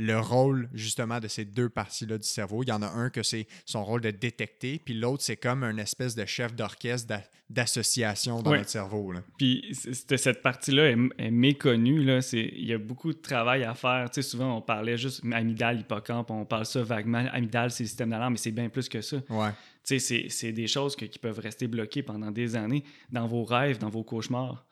le 0.00 0.18
rôle 0.18 0.70
justement 0.72 1.20
de 1.20 1.28
ces 1.28 1.44
deux 1.44 1.68
parties-là 1.68 2.16
du 2.16 2.26
cerveau. 2.26 2.62
Il 2.62 2.70
y 2.70 2.72
en 2.72 2.80
a 2.80 2.88
un 2.88 3.10
que 3.10 3.22
c'est 3.22 3.46
son 3.66 3.84
rôle 3.84 4.00
de 4.00 4.10
détecter, 4.10 4.80
puis 4.82 4.94
l'autre 4.94 5.22
c'est 5.22 5.36
comme 5.36 5.62
un 5.62 5.76
espèce 5.76 6.14
de 6.14 6.24
chef 6.24 6.54
d'orchestre 6.54 7.14
d'association 7.50 8.42
dans 8.42 8.54
notre 8.54 8.70
cerveau. 8.70 9.12
Puis 9.36 9.74
cette 9.74 10.40
partie-là 10.40 10.90
est, 11.18 11.30
méconnue. 11.30 12.02
Là. 12.02 12.20
Il 12.32 12.64
y 12.64 12.72
a 12.72 12.78
beaucoup 12.78 13.12
de 13.12 13.18
travail 13.18 13.62
à 13.64 13.74
faire. 13.74 14.08
Tu 14.10 14.22
sais, 14.22 14.28
souvent 14.30 14.56
on 14.56 14.62
parlait 14.62 14.96
juste 14.96 15.22
amygdale, 15.30 15.80
hippocampe, 15.80 16.30
on 16.30 16.46
parle 16.46 16.64
ça 16.64 16.82
vaguement. 16.82 17.26
Amygdale, 17.32 17.70
c'est 17.70 17.84
le 17.84 17.88
système 17.88 18.10
d'alarme, 18.10 18.34
mais 18.34 18.38
c'est 18.38 18.52
bien 18.52 18.70
plus 18.70 18.88
que 18.88 19.02
ça. 19.02 19.18
Ouais. 19.28 19.50
Tu 19.84 19.98
sais, 19.98 20.26
c'est 20.30 20.52
des 20.52 20.66
choses 20.66 20.96
qui 20.96 21.08
peuvent 21.18 21.40
rester 21.40 21.66
bloquées 21.66 22.02
pendant 22.02 22.30
des 22.30 22.56
années 22.56 22.84
dans 23.10 23.26
vos 23.26 23.44
rêves, 23.44 23.78
dans 23.78 23.90
vos 23.90 24.04
cauchemars. 24.04 24.64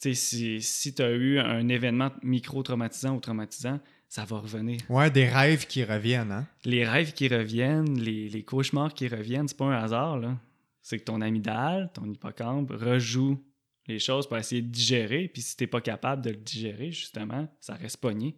Tu 0.00 0.14
sais, 0.14 0.14
si, 0.14 0.62
si 0.62 0.94
tu 0.94 1.02
as 1.02 1.10
eu 1.10 1.38
un 1.38 1.68
événement 1.68 2.10
micro-traumatisant 2.22 3.16
ou 3.16 3.20
traumatisant, 3.20 3.80
ça 4.10 4.24
va 4.24 4.40
revenir. 4.40 4.80
Ouais, 4.88 5.08
des 5.08 5.28
rêves 5.28 5.68
qui 5.68 5.84
reviennent, 5.84 6.32
hein? 6.32 6.48
Les 6.64 6.84
rêves 6.84 7.12
qui 7.12 7.28
reviennent, 7.28 7.96
les, 7.96 8.42
cauchemars 8.42 8.92
qui 8.92 9.06
reviennent, 9.06 9.46
c'est 9.46 9.56
pas 9.56 9.66
un 9.66 9.84
hasard, 9.84 10.18
là. 10.18 10.36
C'est 10.82 10.98
que 10.98 11.04
ton 11.04 11.20
amygdale, 11.20 11.92
ton 11.94 12.10
hippocampe, 12.10 12.72
rejoue 12.72 13.40
les 13.86 14.00
choses 14.00 14.26
pour 14.26 14.36
essayer 14.36 14.62
de 14.62 14.66
digérer, 14.66 15.28
puis 15.28 15.42
si 15.42 15.56
t'es 15.56 15.68
pas 15.68 15.80
capable 15.80 16.22
de 16.22 16.30
le 16.30 16.36
digérer, 16.36 16.90
justement, 16.90 17.48
ça 17.60 17.74
reste 17.74 17.98
pogné. 17.98 18.36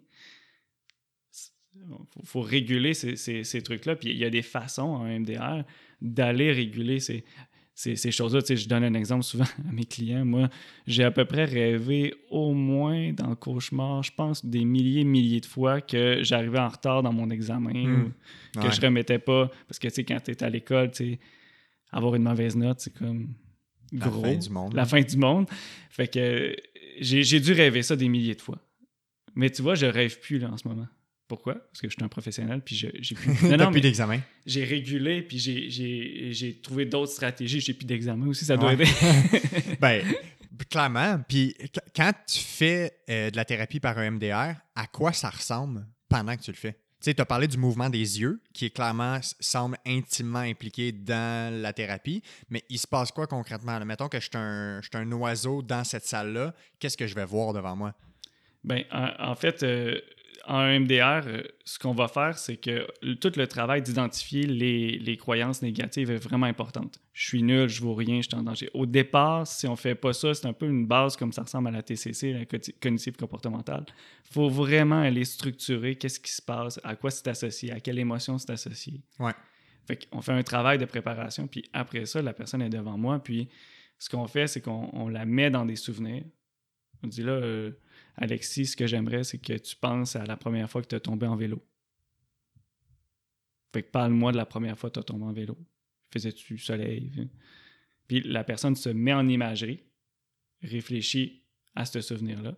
Il 1.74 2.26
faut, 2.26 2.42
réguler 2.42 2.92
ces, 2.92 3.16
ces 3.16 3.62
trucs-là, 3.62 3.96
puis 3.96 4.10
il 4.10 4.18
y 4.18 4.26
a 4.26 4.30
des 4.30 4.42
façons 4.42 4.82
en 4.82 5.04
MDR 5.04 5.64
d'aller 6.02 6.52
réguler 6.52 7.00
ces 7.00 7.24
ces, 7.74 8.10
choses-là. 8.10 8.40
Je 8.48 8.68
donne 8.68 8.84
un 8.84 8.94
exemple 8.94 9.24
souvent 9.24 9.44
à 9.68 9.72
mes 9.72 9.84
clients. 9.84 10.24
Moi, 10.24 10.48
j'ai 10.86 11.04
à 11.04 11.10
peu 11.10 11.24
près 11.24 11.44
rêvé 11.44 12.14
au 12.30 12.52
moins 12.52 13.12
dans 13.12 13.28
le 13.28 13.36
cauchemar, 13.36 14.02
je 14.02 14.12
pense, 14.12 14.44
des 14.44 14.64
milliers, 14.64 15.04
milliers 15.04 15.40
de 15.40 15.46
fois 15.46 15.80
que 15.80 16.22
j'arrivais 16.22 16.58
en 16.58 16.68
retard 16.68 17.02
dans 17.02 17.12
mon 17.12 17.30
examen 17.30 17.72
hmm. 17.72 18.12
ou 18.56 18.60
que 18.60 18.70
je 18.70 18.80
remettais 18.80 19.18
pas. 19.18 19.50
Parce 19.66 19.78
que, 19.78 19.88
tu 19.88 19.94
sais, 19.94 20.04
quand 20.04 20.20
tu 20.20 20.30
es 20.30 20.42
à 20.42 20.50
l'école, 20.50 20.90
tu 20.90 21.18
avoir 21.90 22.14
une 22.14 22.22
mauvaise 22.22 22.56
note, 22.56 22.80
c'est 22.80 22.96
comme 22.96 23.34
gros. 23.92 24.22
La 24.22 24.30
fin 24.30 24.36
du 24.36 24.50
monde. 24.50 24.74
La 24.74 24.84
fin 24.84 25.00
du 25.00 25.16
monde. 25.16 25.46
Fait 25.90 26.08
que 26.08 26.56
j'ai 27.00 27.40
dû 27.40 27.52
rêver 27.52 27.82
ça 27.82 27.96
des 27.96 28.08
milliers 28.08 28.34
de 28.34 28.40
fois. 28.40 28.58
Mais 29.34 29.50
tu 29.50 29.62
vois, 29.62 29.74
je 29.74 29.86
rêve 29.86 30.18
plus 30.20 30.38
là 30.38 30.50
en 30.50 30.56
ce 30.56 30.66
moment. 30.68 30.88
Pourquoi? 31.32 31.54
Parce 31.54 31.80
que 31.80 31.88
je 31.88 31.94
suis 31.94 32.04
un 32.04 32.08
professionnel, 32.08 32.60
puis 32.60 32.76
j'ai 32.76 33.14
plus... 33.14 33.48
Non, 33.56 33.70
plus 33.70 33.80
d'examen. 33.80 34.20
J'ai 34.44 34.64
régulé, 34.64 35.22
puis 35.22 35.38
j'ai 35.38 36.60
trouvé 36.60 36.84
d'autres 36.84 37.12
stratégies. 37.12 37.58
J'ai 37.58 37.72
plus 37.72 37.86
d'examen 37.86 38.26
aussi, 38.26 38.44
ça 38.44 38.58
doit 38.58 38.74
aider. 38.74 38.84
ben, 39.80 40.04
clairement. 40.70 41.18
Puis 41.26 41.56
quand 41.96 42.12
tu 42.26 42.38
fais 42.38 42.98
euh, 43.08 43.30
de 43.30 43.36
la 43.36 43.46
thérapie 43.46 43.80
par 43.80 43.96
un 43.96 44.10
MDR, 44.10 44.56
à 44.76 44.86
quoi 44.92 45.14
ça 45.14 45.30
ressemble 45.30 45.86
pendant 46.10 46.36
que 46.36 46.42
tu 46.42 46.50
le 46.50 46.56
fais? 46.58 46.72
Tu 46.72 46.78
sais, 47.00 47.14
tu 47.14 47.22
as 47.22 47.24
parlé 47.24 47.48
du 47.48 47.56
mouvement 47.56 47.88
des 47.88 48.20
yeux, 48.20 48.42
qui 48.52 48.66
est 48.66 48.70
clairement, 48.70 49.18
semble 49.40 49.78
intimement 49.86 50.40
impliqué 50.40 50.92
dans 50.92 51.62
la 51.62 51.72
thérapie, 51.72 52.22
mais 52.50 52.62
il 52.68 52.78
se 52.78 52.86
passe 52.86 53.10
quoi 53.10 53.26
concrètement? 53.26 53.82
Mettons 53.86 54.08
que 54.08 54.20
je 54.20 54.28
suis 54.28 54.36
un, 54.36 54.82
un, 54.92 55.12
oiseau 55.12 55.62
dans 55.62 55.82
cette 55.82 56.04
salle-là, 56.04 56.54
qu'est-ce 56.78 56.98
que 56.98 57.06
je 57.06 57.14
vais 57.14 57.24
voir 57.24 57.54
devant 57.54 57.74
moi? 57.74 57.94
Ben, 58.64 58.84
en, 58.92 59.34
fait, 59.34 59.62
euh, 59.62 59.98
en 60.46 60.80
MDR, 60.80 61.22
euh, 61.26 61.42
ce 61.64 61.78
qu'on 61.78 61.92
va 61.92 62.08
faire, 62.08 62.36
c'est 62.36 62.56
que 62.56 62.86
tout 63.14 63.32
le 63.36 63.46
travail 63.46 63.82
d'identifier 63.82 64.44
les, 64.46 65.16
croyances 65.16 65.62
négatives 65.62 66.10
est 66.10 66.16
vraiment 66.16 66.46
important. 66.46 66.84
Je 67.12 67.28
suis 67.28 67.42
nul, 67.42 67.68
je 67.68 67.80
vaux 67.80 67.94
rien, 67.94 68.16
je 68.16 68.28
suis 68.28 68.34
en 68.34 68.42
danger. 68.42 68.70
Au 68.74 68.86
départ, 68.86 69.46
si 69.46 69.66
on 69.66 69.76
fait 69.76 69.94
pas 69.94 70.12
ça, 70.12 70.34
c'est 70.34 70.46
un 70.46 70.52
peu 70.52 70.66
une 70.66 70.86
base 70.86 71.16
comme 71.16 71.32
ça 71.32 71.42
ressemble 71.42 71.68
à 71.68 71.70
la 71.70 71.82
TCC, 71.82 72.32
la 72.32 72.44
cognitive 72.80 73.16
comportementale. 73.16 73.84
Il 74.30 74.34
faut 74.34 74.48
vraiment 74.48 75.00
aller 75.00 75.24
structurer 75.24 75.96
qu'est-ce 75.96 76.20
qui 76.20 76.32
se 76.32 76.42
passe, 76.42 76.80
à 76.82 76.96
quoi 76.96 77.10
c'est 77.10 77.28
associé, 77.28 77.72
à 77.72 77.80
quelle 77.80 77.98
émotion 77.98 78.38
c'est 78.38 78.50
associé. 78.50 79.02
Ouais. 79.18 79.32
Fait 79.86 80.08
qu'on 80.08 80.20
fait 80.22 80.32
un 80.32 80.42
travail 80.42 80.78
de 80.78 80.84
préparation, 80.84 81.46
puis 81.46 81.64
après 81.72 82.06
ça, 82.06 82.22
la 82.22 82.32
personne 82.32 82.62
est 82.62 82.70
devant 82.70 82.96
moi, 82.96 83.18
puis 83.22 83.48
ce 83.98 84.08
qu'on 84.08 84.26
fait, 84.26 84.46
c'est 84.46 84.60
qu'on 84.60 85.08
la 85.08 85.24
met 85.24 85.50
dans 85.50 85.64
des 85.64 85.76
souvenirs. 85.76 86.24
On 87.04 87.08
dit 87.08 87.22
là, 87.22 87.32
euh, 87.32 87.72
Alexis, 88.16 88.66
ce 88.66 88.76
que 88.76 88.86
j'aimerais, 88.86 89.24
c'est 89.24 89.38
que 89.38 89.54
tu 89.54 89.76
penses 89.76 90.16
à 90.16 90.24
la 90.24 90.36
première 90.36 90.70
fois 90.70 90.82
que 90.82 90.88
tu 90.88 90.96
es 90.96 91.00
tombé 91.00 91.26
en 91.26 91.36
vélo. 91.36 91.62
Fait 93.72 93.82
que 93.82 93.90
parle-moi 93.90 94.32
de 94.32 94.36
la 94.36 94.46
première 94.46 94.78
fois 94.78 94.90
que 94.90 94.94
tu 94.94 95.00
as 95.00 95.04
tombé 95.04 95.24
en 95.24 95.32
vélo. 95.32 95.56
Faisais-tu 96.12 96.58
soleil? 96.58 97.28
Puis 98.06 98.20
la 98.20 98.44
personne 98.44 98.76
se 98.76 98.90
met 98.90 99.14
en 99.14 99.26
imagerie, 99.28 99.82
réfléchit 100.62 101.42
à 101.74 101.86
ce 101.86 102.00
souvenir-là. 102.00 102.54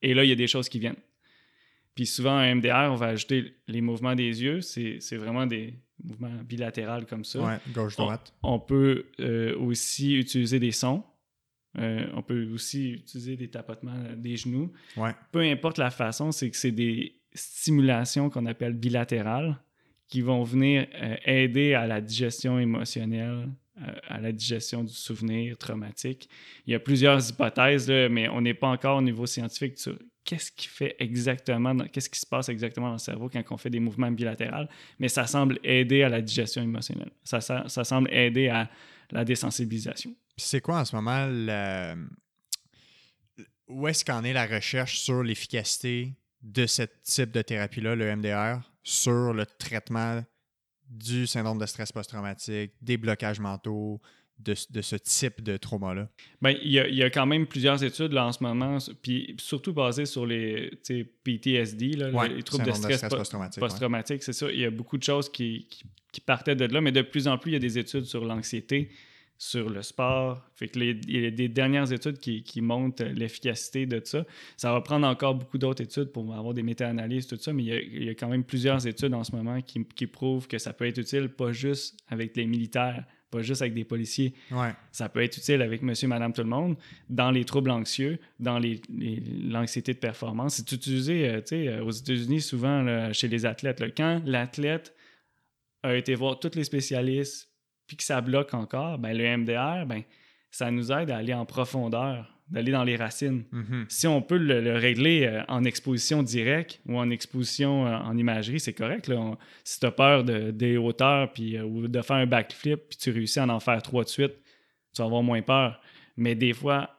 Et 0.00 0.14
là, 0.14 0.24
il 0.24 0.28
y 0.28 0.32
a 0.32 0.36
des 0.36 0.48
choses 0.48 0.68
qui 0.68 0.80
viennent. 0.80 0.96
Puis 1.94 2.06
souvent, 2.06 2.40
en 2.40 2.54
MDR, 2.56 2.88
on 2.90 2.96
va 2.96 3.06
ajouter 3.06 3.54
les 3.68 3.80
mouvements 3.80 4.14
des 4.14 4.42
yeux. 4.42 4.60
C'est 4.62 5.16
vraiment 5.16 5.46
des 5.46 5.74
mouvements 6.02 6.42
bilatéraux 6.42 7.04
comme 7.06 7.24
ça. 7.24 7.40
Ouais, 7.40 7.58
gauche-droite. 7.72 8.34
On, 8.42 8.58
peut 8.58 9.06
euh, 9.20 9.56
aussi 9.58 10.14
utiliser 10.16 10.58
des 10.58 10.72
sons. 10.72 11.04
Euh, 11.78 12.06
on 12.14 12.22
peut 12.22 12.48
aussi 12.52 12.90
utiliser 12.92 13.36
des 13.36 13.48
tapotements 13.48 13.96
des 14.16 14.36
genoux. 14.36 14.72
Peu 15.30 15.40
importe 15.40 15.78
la 15.78 15.90
façon, 15.90 16.32
c'est 16.32 16.50
que 16.50 16.56
c'est 16.56 16.72
des 16.72 17.20
stimulations 17.32 18.28
qu'on 18.28 18.46
appelle 18.46 18.74
bilatérales 18.74 19.58
qui 20.08 20.20
vont 20.20 20.42
venir 20.42 20.86
euh, 20.94 21.16
aider 21.24 21.72
à 21.72 21.86
la 21.86 22.02
digestion 22.02 22.58
émotionnelle, 22.58 23.48
euh, 23.80 23.92
à 24.06 24.20
la 24.20 24.32
digestion 24.32 24.84
du 24.84 24.92
souvenir 24.92 25.56
traumatique. 25.56 26.28
Il 26.66 26.72
y 26.72 26.74
a 26.74 26.80
plusieurs 26.80 27.26
hypothèses, 27.30 27.88
mais 27.88 28.28
on 28.28 28.42
n'est 28.42 28.54
pas 28.54 28.68
encore 28.68 28.98
au 28.98 29.02
niveau 29.02 29.24
scientifique 29.24 29.78
sur 29.78 29.98
qu'est-ce 30.24 30.52
qui 30.52 30.68
fait 30.68 30.94
exactement, 30.98 31.74
qu'est-ce 31.90 32.10
qui 32.10 32.20
se 32.20 32.26
passe 32.26 32.50
exactement 32.50 32.88
dans 32.88 32.92
le 32.92 32.98
cerveau 32.98 33.30
quand 33.30 33.42
on 33.50 33.56
fait 33.56 33.70
des 33.70 33.80
mouvements 33.80 34.10
bilatéraux, 34.10 34.68
mais 34.98 35.08
ça 35.08 35.26
semble 35.26 35.58
aider 35.64 36.02
à 36.02 36.10
la 36.10 36.20
digestion 36.20 36.62
émotionnelle. 36.62 37.10
ça 37.24 37.62
semble 37.66 38.12
aider 38.12 38.48
à 38.48 38.70
la 39.10 39.24
désensibilisation 39.24 40.14
c'est 40.36 40.60
quoi 40.60 40.80
en 40.80 40.84
ce 40.84 40.96
moment 40.96 41.28
où 43.68 43.88
est-ce 43.88 44.04
qu'en 44.04 44.24
est 44.24 44.32
la 44.32 44.46
recherche 44.46 44.98
sur 44.98 45.22
l'efficacité 45.22 46.14
de 46.42 46.66
ce 46.66 46.82
type 47.04 47.30
de 47.30 47.42
thérapie-là, 47.42 47.94
le 47.94 48.16
MDR, 48.16 48.60
sur 48.82 49.32
le 49.32 49.46
traitement 49.46 50.22
du 50.88 51.26
syndrome 51.26 51.58
de 51.58 51.66
stress 51.66 51.92
post-traumatique, 51.92 52.72
des 52.82 52.96
blocages 52.96 53.40
mentaux, 53.40 54.00
de, 54.38 54.54
ce 54.54 54.96
type 54.96 55.40
de 55.42 55.56
trauma-là? 55.56 56.08
Bien, 56.40 56.56
il 56.62 56.72
y, 56.72 57.02
a, 57.02 57.10
quand 57.10 57.26
même 57.26 57.46
plusieurs 57.46 57.82
études 57.84 58.12
là, 58.12 58.26
en 58.26 58.32
ce 58.32 58.42
moment, 58.42 58.78
puis 59.00 59.36
surtout 59.38 59.72
basées 59.72 60.06
sur 60.06 60.26
les 60.26 60.70
PTSD, 61.24 61.86
les 61.86 62.42
troubles 62.42 62.64
de 62.64 62.72
stress, 62.72 63.04
post-traumatique. 63.58 64.22
c'est 64.22 64.32
ça. 64.32 64.50
Il 64.50 64.58
y 64.58 64.64
a 64.64 64.70
beaucoup 64.70 64.98
de 64.98 65.02
choses 65.02 65.30
qui, 65.30 65.68
qui, 66.10 66.20
partaient 66.20 66.56
de 66.56 66.64
là, 66.64 66.80
mais 66.80 66.92
de 66.92 67.02
plus 67.02 67.28
en 67.28 67.38
plus, 67.38 67.52
il 67.52 67.54
y 67.54 67.56
a 67.56 67.60
des 67.60 67.78
études 67.78 68.04
sur 68.04 68.24
l'anxiété, 68.24 68.90
sur 69.42 69.68
le 69.68 69.82
sport. 69.82 70.40
Fait 70.54 70.68
que 70.68 70.78
il 70.78 71.20
y 71.20 71.26
a 71.26 71.30
des 71.32 71.48
dernières 71.48 71.92
études 71.92 72.18
qui, 72.18 72.44
qui 72.44 72.60
montrent 72.60 73.02
l'efficacité 73.02 73.86
de 73.86 74.00
ça. 74.04 74.24
Ça 74.56 74.72
va 74.72 74.80
prendre 74.82 75.04
encore 75.04 75.34
beaucoup 75.34 75.58
d'autres 75.58 75.82
études 75.82 76.12
pour 76.12 76.32
avoir 76.32 76.54
des 76.54 76.62
méta-analyses, 76.62 77.26
tout 77.26 77.36
ça, 77.36 77.52
mais 77.52 77.64
il 77.64 78.04
y, 78.04 78.08
a, 78.08 78.14
quand 78.14 78.28
même 78.28 78.44
plusieurs 78.44 78.86
études 78.86 79.12
en 79.14 79.24
ce 79.24 79.34
moment 79.34 79.60
qui, 79.60 79.84
qui, 79.84 80.06
prouvent 80.06 80.46
que 80.46 80.58
ça 80.58 80.72
peut 80.72 80.86
être 80.86 80.98
utile, 80.98 81.28
pas 81.28 81.50
juste 81.50 81.98
avec 82.08 82.36
les 82.36 82.46
militaires 82.46 83.04
pas 83.32 83.40
juste 83.40 83.62
avec 83.62 83.72
des 83.72 83.84
policiers. 83.84 84.34
Ouais. 84.50 84.74
Ça 84.90 85.08
peut 85.08 85.22
être 85.22 85.38
utile 85.38 85.62
avec 85.62 85.80
monsieur, 85.80 86.06
madame, 86.06 86.34
tout 86.34 86.42
le 86.42 86.50
monde. 86.50 86.76
Dans 87.08 87.30
les 87.30 87.46
troubles 87.46 87.70
anxieux, 87.70 88.18
dans 88.38 88.60
l'anxiété 88.90 89.94
de 89.94 89.98
performance, 89.98 90.56
c'est 90.56 90.70
utilisé 90.70 91.26
euh, 91.26 91.40
sais, 91.42 91.66
euh, 91.66 91.82
aux 91.82 91.90
États-Unis 91.90 92.42
souvent 92.42 92.82
là, 92.82 93.14
chez 93.14 93.28
les 93.28 93.46
athlètes. 93.46 93.80
là. 93.80 93.88
quand 93.90 94.20
l'athlète 94.26 94.94
a 95.82 95.96
été 95.96 96.14
voir 96.14 96.40
tous 96.40 96.54
les 96.54 96.64
spécialistes 96.64 97.51
puis 97.86 97.96
que 97.96 98.02
ça 98.02 98.20
bloque 98.20 98.54
encore, 98.54 98.98
ben, 98.98 99.16
le 99.16 99.36
MDR, 99.38 99.86
ben, 99.86 100.02
ça 100.50 100.70
nous 100.70 100.92
aide 100.92 101.10
à 101.10 101.16
aller 101.18 101.34
en 101.34 101.46
profondeur, 101.46 102.28
d'aller 102.48 102.72
dans 102.72 102.84
les 102.84 102.96
racines. 102.96 103.44
Mhm. 103.52 103.86
Si 103.88 104.06
on 104.06 104.20
peut 104.20 104.36
le, 104.36 104.60
le 104.60 104.74
régler 104.76 105.24
euh, 105.26 105.42
en 105.48 105.64
exposition 105.64 106.22
directe 106.22 106.80
ou 106.86 106.98
en 106.98 107.08
exposition 107.10 107.86
euh, 107.86 107.96
en 107.96 108.16
imagerie, 108.18 108.60
c'est 108.60 108.74
correct. 108.74 109.08
Là. 109.08 109.16
On- 109.16 109.38
si 109.64 109.80
tu 109.80 109.86
as 109.86 109.90
peur 109.92 110.24
de, 110.24 110.50
des 110.50 110.76
hauteurs 110.76 111.32
puis, 111.32 111.56
euh, 111.56 111.64
ou 111.64 111.88
de 111.88 112.02
faire 112.02 112.16
un 112.16 112.26
backflip 112.26 112.80
puis 112.90 112.98
tu 112.98 113.10
réussis 113.10 113.40
à 113.40 113.46
en 113.48 113.60
faire 113.60 113.80
trois 113.82 114.04
de 114.04 114.08
suite, 114.10 114.34
tu 114.94 115.00
vas 115.00 115.06
avoir 115.06 115.22
moins 115.22 115.40
peur. 115.42 115.80
Mais 116.16 116.34
des 116.34 116.52
fois, 116.52 116.90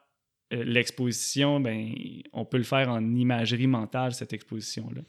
l'exposition, 0.50 1.60
ben, 1.60 1.94
on 2.32 2.46
peut 2.46 2.58
le 2.58 2.64
faire 2.64 2.90
en 2.90 3.04
imagerie 3.16 3.68
mentale, 3.68 4.14
cette 4.14 4.34
exposition-là. 4.34 5.02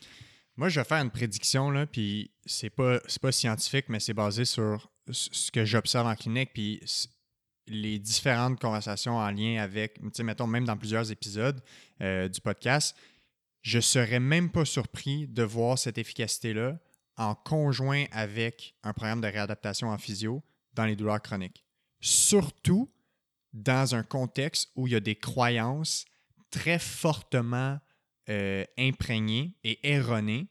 Moi, 0.57 0.69
je 0.69 0.81
vais 0.81 0.85
faire 0.85 1.03
une 1.03 1.11
prédiction, 1.11 1.71
là, 1.71 1.87
puis 1.87 2.31
c'est 2.45 2.71
pas, 2.71 3.01
scientifique, 3.31 3.87
mais 3.89 4.01
c'est 4.01 4.15
basé 4.15 4.45
sur 4.45 4.91
ce 5.11 5.51
que 5.51 5.65
j'observe 5.65 6.07
en 6.07 6.15
clinique, 6.15 6.51
puis 6.55 6.81
les 7.67 7.99
différentes 7.99 8.61
conversations 8.61 9.17
en 9.17 9.31
lien 9.31 9.63
avec, 9.63 10.01
mettons, 10.23 10.47
même 10.47 10.65
dans 10.65 10.77
plusieurs 10.77 11.11
épisodes 11.11 11.63
euh, 12.01 12.29
du 12.29 12.41
podcast, 12.41 12.97
je 13.63 13.81
serais 13.81 14.21
même 14.21 14.51
pas 14.51 14.65
surpris 14.65 15.27
de 15.27 15.43
voir 15.43 15.79
cette 15.79 15.97
efficacité-là 15.97 16.79
en 17.17 17.35
conjoint 17.35 18.05
avec 18.13 18.75
un 18.83 18.93
programme 18.93 19.21
de 19.21 19.29
réadaptation 19.29 19.89
en 19.89 19.99
physio 19.99 20.43
dans 20.75 20.85
les 20.85 20.97
douleurs 20.97 21.23
chroniques. 21.23 21.65
Surtout 22.01 22.91
dans 23.53 23.95
un 23.95 24.03
contexte 24.03 24.71
où 24.75 24.87
il 24.87 24.93
y 24.93 24.97
a 24.97 25.01
des 25.01 25.15
croyances 25.15 26.05
très 26.51 26.79
fortement 26.79 27.79
euh, 28.29 28.65
imprégnées 28.79 29.57
et 29.65 29.79
erronées 29.89 30.49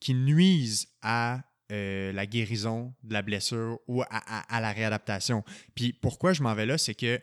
qui 0.00 0.14
nuisent 0.14 0.88
à 1.02 1.42
euh, 1.72 2.12
la 2.12 2.26
guérison 2.26 2.94
de 3.02 3.12
la 3.12 3.22
blessure 3.22 3.78
ou 3.86 4.02
à, 4.02 4.06
à- 4.10 4.56
à 4.56 4.60
la 4.60 4.72
réadaptation. 4.72 5.44
Puis 5.74 5.92
pourquoi 5.92 6.32
je 6.32 6.42
m'en 6.42 6.54
vais 6.54 6.66
là, 6.66 6.78
c'est 6.78 6.94
que 6.94 7.20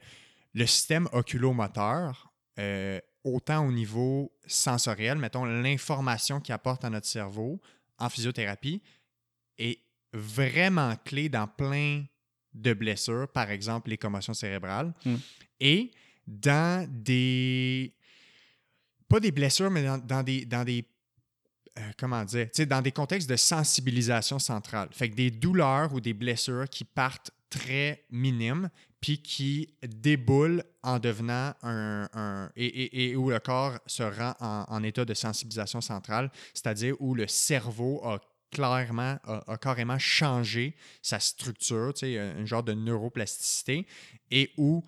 le 0.53 0.65
système 0.65 1.07
oculomoteur, 1.11 2.31
euh, 2.59 2.99
autant 3.23 3.65
au 3.67 3.71
niveau 3.71 4.31
sensoriel, 4.45 5.17
mettons 5.17 5.45
l'information 5.45 6.39
qu'il 6.39 6.53
apporte 6.53 6.85
à 6.85 6.89
notre 6.89 7.07
cerveau 7.07 7.59
en 7.97 8.09
physiothérapie, 8.09 8.81
est 9.57 9.79
vraiment 10.13 10.95
clé 11.03 11.27
dans 11.29 11.47
plein 11.47 12.05
de 12.53 12.73
blessures, 12.73 13.27
par 13.33 13.49
exemple 13.51 13.89
les 13.89 13.97
commotions 13.97 14.33
cérébrales, 14.33 14.93
Mm. 15.05 15.15
et 15.59 15.91
dans 16.27 16.87
des... 16.89 17.93
Pas 19.07 19.19
des 19.19 19.31
blessures, 19.31 19.69
mais 19.69 19.83
dans, 19.83 19.97
dans 19.97 20.23
des... 20.23 20.45
Dans 20.45 20.63
des 20.63 20.85
euh, 21.78 21.82
comment 21.97 22.23
dire, 22.23 22.47
dans 22.67 22.82
des 22.82 22.91
contextes 22.91 23.30
de 23.30 23.36
sensibilisation 23.36 24.39
centrale. 24.39 24.89
Fait 24.91 25.09
que 25.09 25.15
des 25.15 25.32
douleurs 25.32 25.93
ou 25.93 25.99
des 25.99 26.13
blessures 26.13 26.69
qui 26.69 26.84
partent 26.86 27.32
très 27.49 28.05
minimes, 28.11 28.69
puis 29.01 29.21
qui 29.21 29.76
déboulent 29.88 30.63
en 30.84 30.99
devenant 30.99 31.53
un... 31.61 32.49
et, 32.55 33.11
et- 33.11 33.15
où 33.15 33.30
le 33.30 33.39
corps 33.39 33.78
se 33.86 34.03
rend 34.03 34.34
en, 34.39 34.84
état 34.84 35.05
de 35.05 35.13
sensibilisation 35.13 35.82
centrale, 35.82 36.32
c'est-à-dire 36.53 36.95
où 36.99 37.13
le 37.13 37.28
cerveau 37.28 38.01
a 38.03 38.19
clairement, 38.51 39.19
a, 39.23 39.43
a 39.51 39.57
carrément 39.57 39.99
changé 39.99 40.76
sa 41.01 41.19
structure, 41.19 41.93
tu 41.93 42.07
sais, 42.07 42.17
un 42.17 42.45
genre 42.45 42.63
de 42.63 42.73
neuroplasticité, 42.73 43.86
et 44.32 44.51
où 44.57 44.84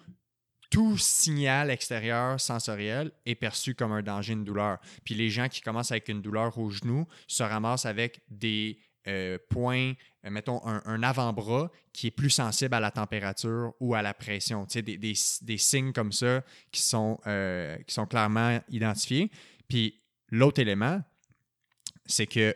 tout 0.69 0.97
signal 0.97 1.71
extérieur 1.71 2.39
sensoriel 2.39 3.11
est 3.25 3.35
perçu 3.35 3.75
comme 3.75 3.91
un 3.91 4.01
danger, 4.01 4.33
une 4.33 4.43
douleur. 4.43 4.79
Puis 5.03 5.15
les 5.15 5.29
gens 5.29 5.47
qui 5.47 5.61
commencent 5.61 5.91
avec 5.91 6.09
une 6.09 6.21
douleur 6.21 6.57
au 6.57 6.69
genou 6.69 7.07
se 7.27 7.43
ramassent 7.43 7.85
avec 7.85 8.21
des 8.29 8.79
euh, 9.07 9.37
points, 9.49 9.93
euh, 10.25 10.29
mettons 10.29 10.61
un, 10.65 11.01
avant-bras 11.01 11.71
qui 11.93 12.07
est 12.07 12.11
plus 12.11 12.29
sensible 12.29 12.73
à 12.73 12.81
la 12.81 12.91
température 12.91 13.73
ou 13.79 13.95
à 13.95 14.01
la 14.01 14.13
pression. 14.13 14.65
Tu 14.65 14.79
sais, 14.79 14.81
des, 14.81 15.57
signes 15.57 15.93
comme 15.93 16.11
ça 16.11 16.43
qui 16.71 16.81
sont, 16.81 17.17
euh, 17.25 17.77
qui 17.87 17.93
sont 17.93 18.05
clairement 18.05 18.59
identifiés. 18.69 19.31
Puis 19.69 20.01
l'autre 20.29 20.59
élément, 20.59 21.01
c'est 22.05 22.27
que 22.27 22.53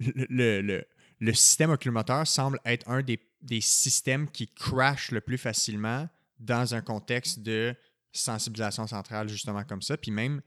le 0.00 1.32
système 1.34 1.70
oculomoteur 1.70 2.26
semble 2.26 2.58
être 2.64 2.88
un 2.88 3.02
des, 3.02 3.20
des 3.42 3.60
systèmes 3.60 4.30
qui 4.30 4.48
crash 4.48 5.10
le 5.10 5.20
plus 5.20 5.38
facilement 5.38 6.08
dans 6.42 6.74
un 6.74 6.80
contexte 6.80 7.40
de 7.40 7.74
sensibilisation 8.12 8.86
centrale, 8.86 9.28
justement 9.28 9.64
comme 9.64 9.80
ça. 9.80 9.96
Puis 9.96 10.10
même, 10.10 10.42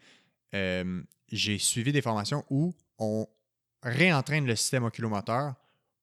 euh, 0.54 1.02
j'ai 1.32 1.58
suivi 1.58 1.92
des 1.92 2.02
formations 2.02 2.44
où 2.50 2.76
on 3.00 3.28
réentraîne 3.82 4.46
le 4.46 4.56
système 4.56 4.84
oculomoteur 4.84 5.56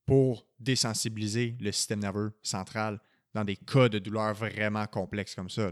pour 0.07 0.47
désensibiliser 0.59 1.57
le 1.61 1.71
système 1.73 2.01
nerveux 2.01 2.33
central 2.43 3.01
dans 3.35 3.45
des 3.45 3.57
cas 3.57 3.89
de 3.89 3.99
douleur 3.99 4.35
vraiment 4.35 4.87
complexes 4.87 5.35
comme 5.35 5.51
ça. 5.51 5.71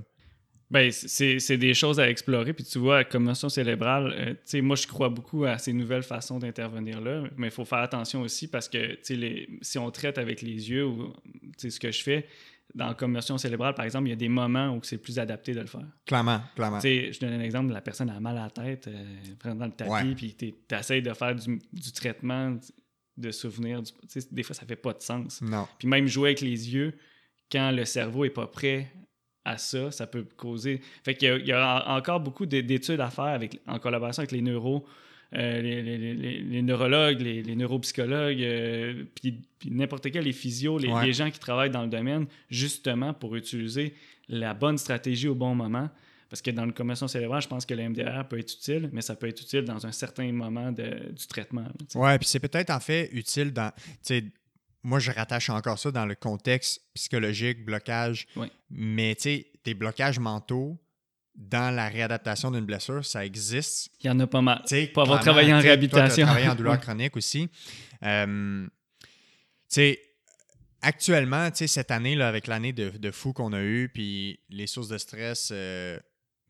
Ben, 0.70 0.92
c'est 0.92 1.56
des 1.56 1.74
choses 1.74 1.98
à 1.98 2.08
explorer. 2.08 2.52
Puis 2.52 2.62
tu 2.62 2.78
vois, 2.78 2.98
la 2.98 3.04
commotion 3.04 3.48
cérébrale, 3.48 4.14
euh, 4.16 4.30
tu 4.34 4.38
sais, 4.44 4.60
moi, 4.60 4.76
je 4.76 4.86
crois 4.86 5.08
beaucoup 5.08 5.44
à 5.44 5.58
ces 5.58 5.72
nouvelles 5.72 6.04
façons 6.04 6.38
d'intervenir 6.38 7.00
là. 7.00 7.24
Mais 7.36 7.48
il 7.48 7.50
faut 7.50 7.64
faire 7.64 7.80
attention 7.80 8.22
aussi 8.22 8.46
parce 8.46 8.68
que, 8.68 8.94
tu 8.94 9.20
sais, 9.20 9.48
si 9.62 9.78
on 9.78 9.90
traite 9.90 10.16
avec 10.16 10.42
les 10.42 10.70
yeux 10.70 10.86
ou, 10.86 11.12
ce 11.58 11.80
que 11.80 11.90
je 11.90 12.02
fais, 12.02 12.26
dans 12.74 12.86
la 12.88 12.94
commotion 12.94 13.36
cérébrale, 13.38 13.74
par 13.74 13.84
exemple, 13.84 14.06
il 14.06 14.10
y 14.10 14.12
a 14.12 14.16
des 14.16 14.28
moments 14.28 14.70
où 14.76 14.80
c'est 14.82 14.98
plus 14.98 15.18
adapté 15.18 15.52
de 15.54 15.60
le 15.60 15.66
faire. 15.66 15.86
Clairement, 16.06 16.40
clairement. 16.54 16.78
Tu 16.78 16.82
sais, 16.82 17.12
je 17.12 17.20
donne 17.20 17.32
un 17.32 17.40
exemple, 17.40 17.72
la 17.72 17.80
personne 17.80 18.10
a 18.10 18.20
mal 18.20 18.36
à 18.38 18.44
la 18.44 18.50
tête, 18.50 18.88
euh, 18.88 19.14
prend 19.38 19.54
dans 19.54 19.66
le 19.66 19.72
tapis, 19.72 20.14
puis 20.14 20.34
tu 20.36 20.54
essaies 20.74 21.00
de 21.02 21.12
faire 21.12 21.34
du, 21.34 21.58
du 21.72 21.92
traitement 21.92 22.56
de 23.16 23.30
souvenirs. 23.32 23.82
du- 23.82 23.90
des 24.30 24.42
fois, 24.42 24.54
ça 24.54 24.64
fait 24.66 24.76
pas 24.76 24.92
de 24.92 25.02
sens. 25.02 25.40
Non. 25.42 25.66
Puis 25.78 25.88
même 25.88 26.06
jouer 26.06 26.30
avec 26.30 26.40
les 26.40 26.72
yeux, 26.74 26.96
quand 27.50 27.70
le 27.72 27.84
cerveau 27.84 28.24
est 28.24 28.30
pas 28.30 28.46
prêt 28.46 28.92
à 29.44 29.56
ça, 29.58 29.90
ça 29.90 30.06
peut 30.06 30.24
causer. 30.36 30.80
Fait 31.04 31.14
qu'il 31.14 31.42
y 31.44 31.48
y 31.48 31.52
a 31.52 31.84
en- 31.88 31.96
encore 31.96 32.20
beaucoup 32.20 32.46
d'é- 32.46 32.62
d'études 32.62 33.00
à 33.00 33.10
faire 33.10 33.24
avec, 33.24 33.58
en 33.66 33.78
collaboration 33.78 34.20
avec 34.20 34.32
les 34.32 34.42
neuros, 34.42 34.86
euh, 35.34 35.60
les, 35.62 35.82
les- 35.82 35.98
les- 35.98 36.14
les- 36.14 36.40
les 36.40 36.62
neurologues, 36.62 37.20
les, 37.20 37.42
neuropsychologues, 37.56 38.42
euh, 38.42 39.04
puis, 39.14 39.40
puis 39.58 39.70
n'importe 39.70 40.10
quel, 40.10 40.24
les 40.24 40.32
physios, 40.32 40.78
les, 40.78 40.88
Ouais. 40.88 41.06
les 41.06 41.12
gens 41.12 41.30
qui 41.30 41.38
travaillent 41.38 41.70
dans 41.70 41.82
le 41.82 41.88
domaine, 41.88 42.26
justement 42.50 43.14
pour 43.14 43.36
utiliser 43.36 43.94
la 44.28 44.54
bonne 44.54 44.78
stratégie 44.78 45.28
au 45.28 45.34
bon 45.34 45.54
moment. 45.54 45.88
Parce 46.28 46.42
que 46.42 46.50
dans 46.52 46.64
le 46.64 46.70
commotion 46.72 47.08
cérébrale, 47.08 47.42
je 47.42 47.48
pense 47.48 47.66
que 47.66 47.74
le 47.74 47.82
MDR 47.88 48.24
peut 48.28 48.38
être 48.38 48.52
utile, 48.52 48.88
mais 48.92 49.00
ça 49.02 49.16
peut 49.16 49.26
être 49.26 49.40
utile 49.42 49.62
dans 49.64 49.84
un 49.84 49.90
certain 49.92 50.30
moment 50.32 50.70
de- 50.70 51.10
du 51.12 51.26
traitement. 51.26 51.66
Ouais, 51.96 52.18
puis 52.18 52.28
c'est 52.28 52.38
peut-être 52.38 52.70
en 52.70 52.78
fait 52.78 53.08
utile 53.12 53.52
dans. 53.52 53.72
Tu 53.74 53.82
sais, 54.02 54.24
moi, 54.84 55.00
je 55.00 55.10
rattache 55.10 55.50
encore 55.50 55.78
ça 55.78 55.90
dans 55.90 56.06
le 56.06 56.14
contexte 56.14 56.82
psychologique, 56.94 57.64
blocage. 57.64 58.28
Ouais. 58.36 58.48
Mais 58.70 59.16
tu 59.16 59.22
sais, 59.22 59.46
des 59.64 59.74
blocages 59.74 60.20
mentaux 60.20 60.78
dans 61.42 61.74
la 61.74 61.88
réadaptation 61.88 62.50
d'une 62.50 62.66
blessure, 62.66 63.02
ça 63.04 63.24
existe. 63.24 63.90
Il 64.00 64.06
y 64.06 64.10
en 64.10 64.20
a 64.20 64.26
pas 64.26 64.42
mal. 64.42 64.60
Tu 64.66 64.76
sais, 64.76 64.86
Pour 64.88 65.02
avoir 65.04 65.20
travaillé 65.20 65.52
en 65.54 65.56
sais, 65.56 65.62
toi, 65.62 65.70
réhabilitation. 65.70 66.26
travaillé 66.26 66.48
en 66.48 66.54
douleur 66.54 66.78
chronique 66.78 67.16
aussi. 67.16 67.48
Euh, 68.02 68.66
tu 68.66 68.70
sais, 69.68 70.02
actuellement, 70.82 71.50
tu 71.50 71.56
sais, 71.58 71.66
cette 71.66 71.90
année, 71.90 72.14
là, 72.14 72.28
avec 72.28 72.46
l'année 72.46 72.74
de, 72.74 72.90
de 72.90 73.10
fou 73.10 73.32
qu'on 73.32 73.54
a 73.54 73.62
eu, 73.62 73.88
puis 73.88 74.38
les 74.50 74.66
sources 74.66 74.88
de 74.88 74.98
stress 74.98 75.48
euh, 75.50 75.98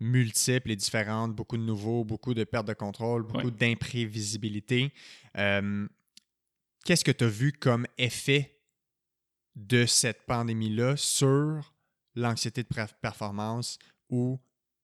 multiples 0.01 0.72
et 0.72 0.76
différentes, 0.76 1.36
beaucoup 1.36 1.57
de 1.57 1.62
nouveaux, 1.62 2.05
beaucoup 2.05 2.34
de 2.34 2.43
perte 2.43 2.66
de 2.66 2.72
contrôle, 2.74 3.22
beaucoup 3.22 3.47
Ouais. 3.47 3.51
d'imprévisibilité. 3.53 4.93
euh, 5.36 5.86
Qu'est-ce 6.84 7.05
que 7.05 7.12
tu 7.12 7.24
as 7.24 7.28
vu 7.28 7.53
comme 7.53 7.86
effet 7.97 8.59
de 9.55 9.86
cette 9.86 10.22
pandémie-là 10.26 10.97
sur 10.97 11.74
l'anxiété 12.16 12.62
de 12.64 12.68
performance 13.03 13.78
ou 14.09 14.41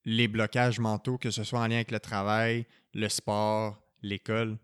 les 0.07 0.29
blocages 0.29 0.79
mentaux, 0.79 1.19
que 1.19 1.31
ce 1.31 1.45
soit 1.45 1.61
en 1.61 1.67
lien 1.67 1.77
avec 1.77 1.91
le 1.91 2.01
travail, 2.01 2.65
le 2.95 3.09
sport, 3.11 3.79
l'école? 4.03 4.57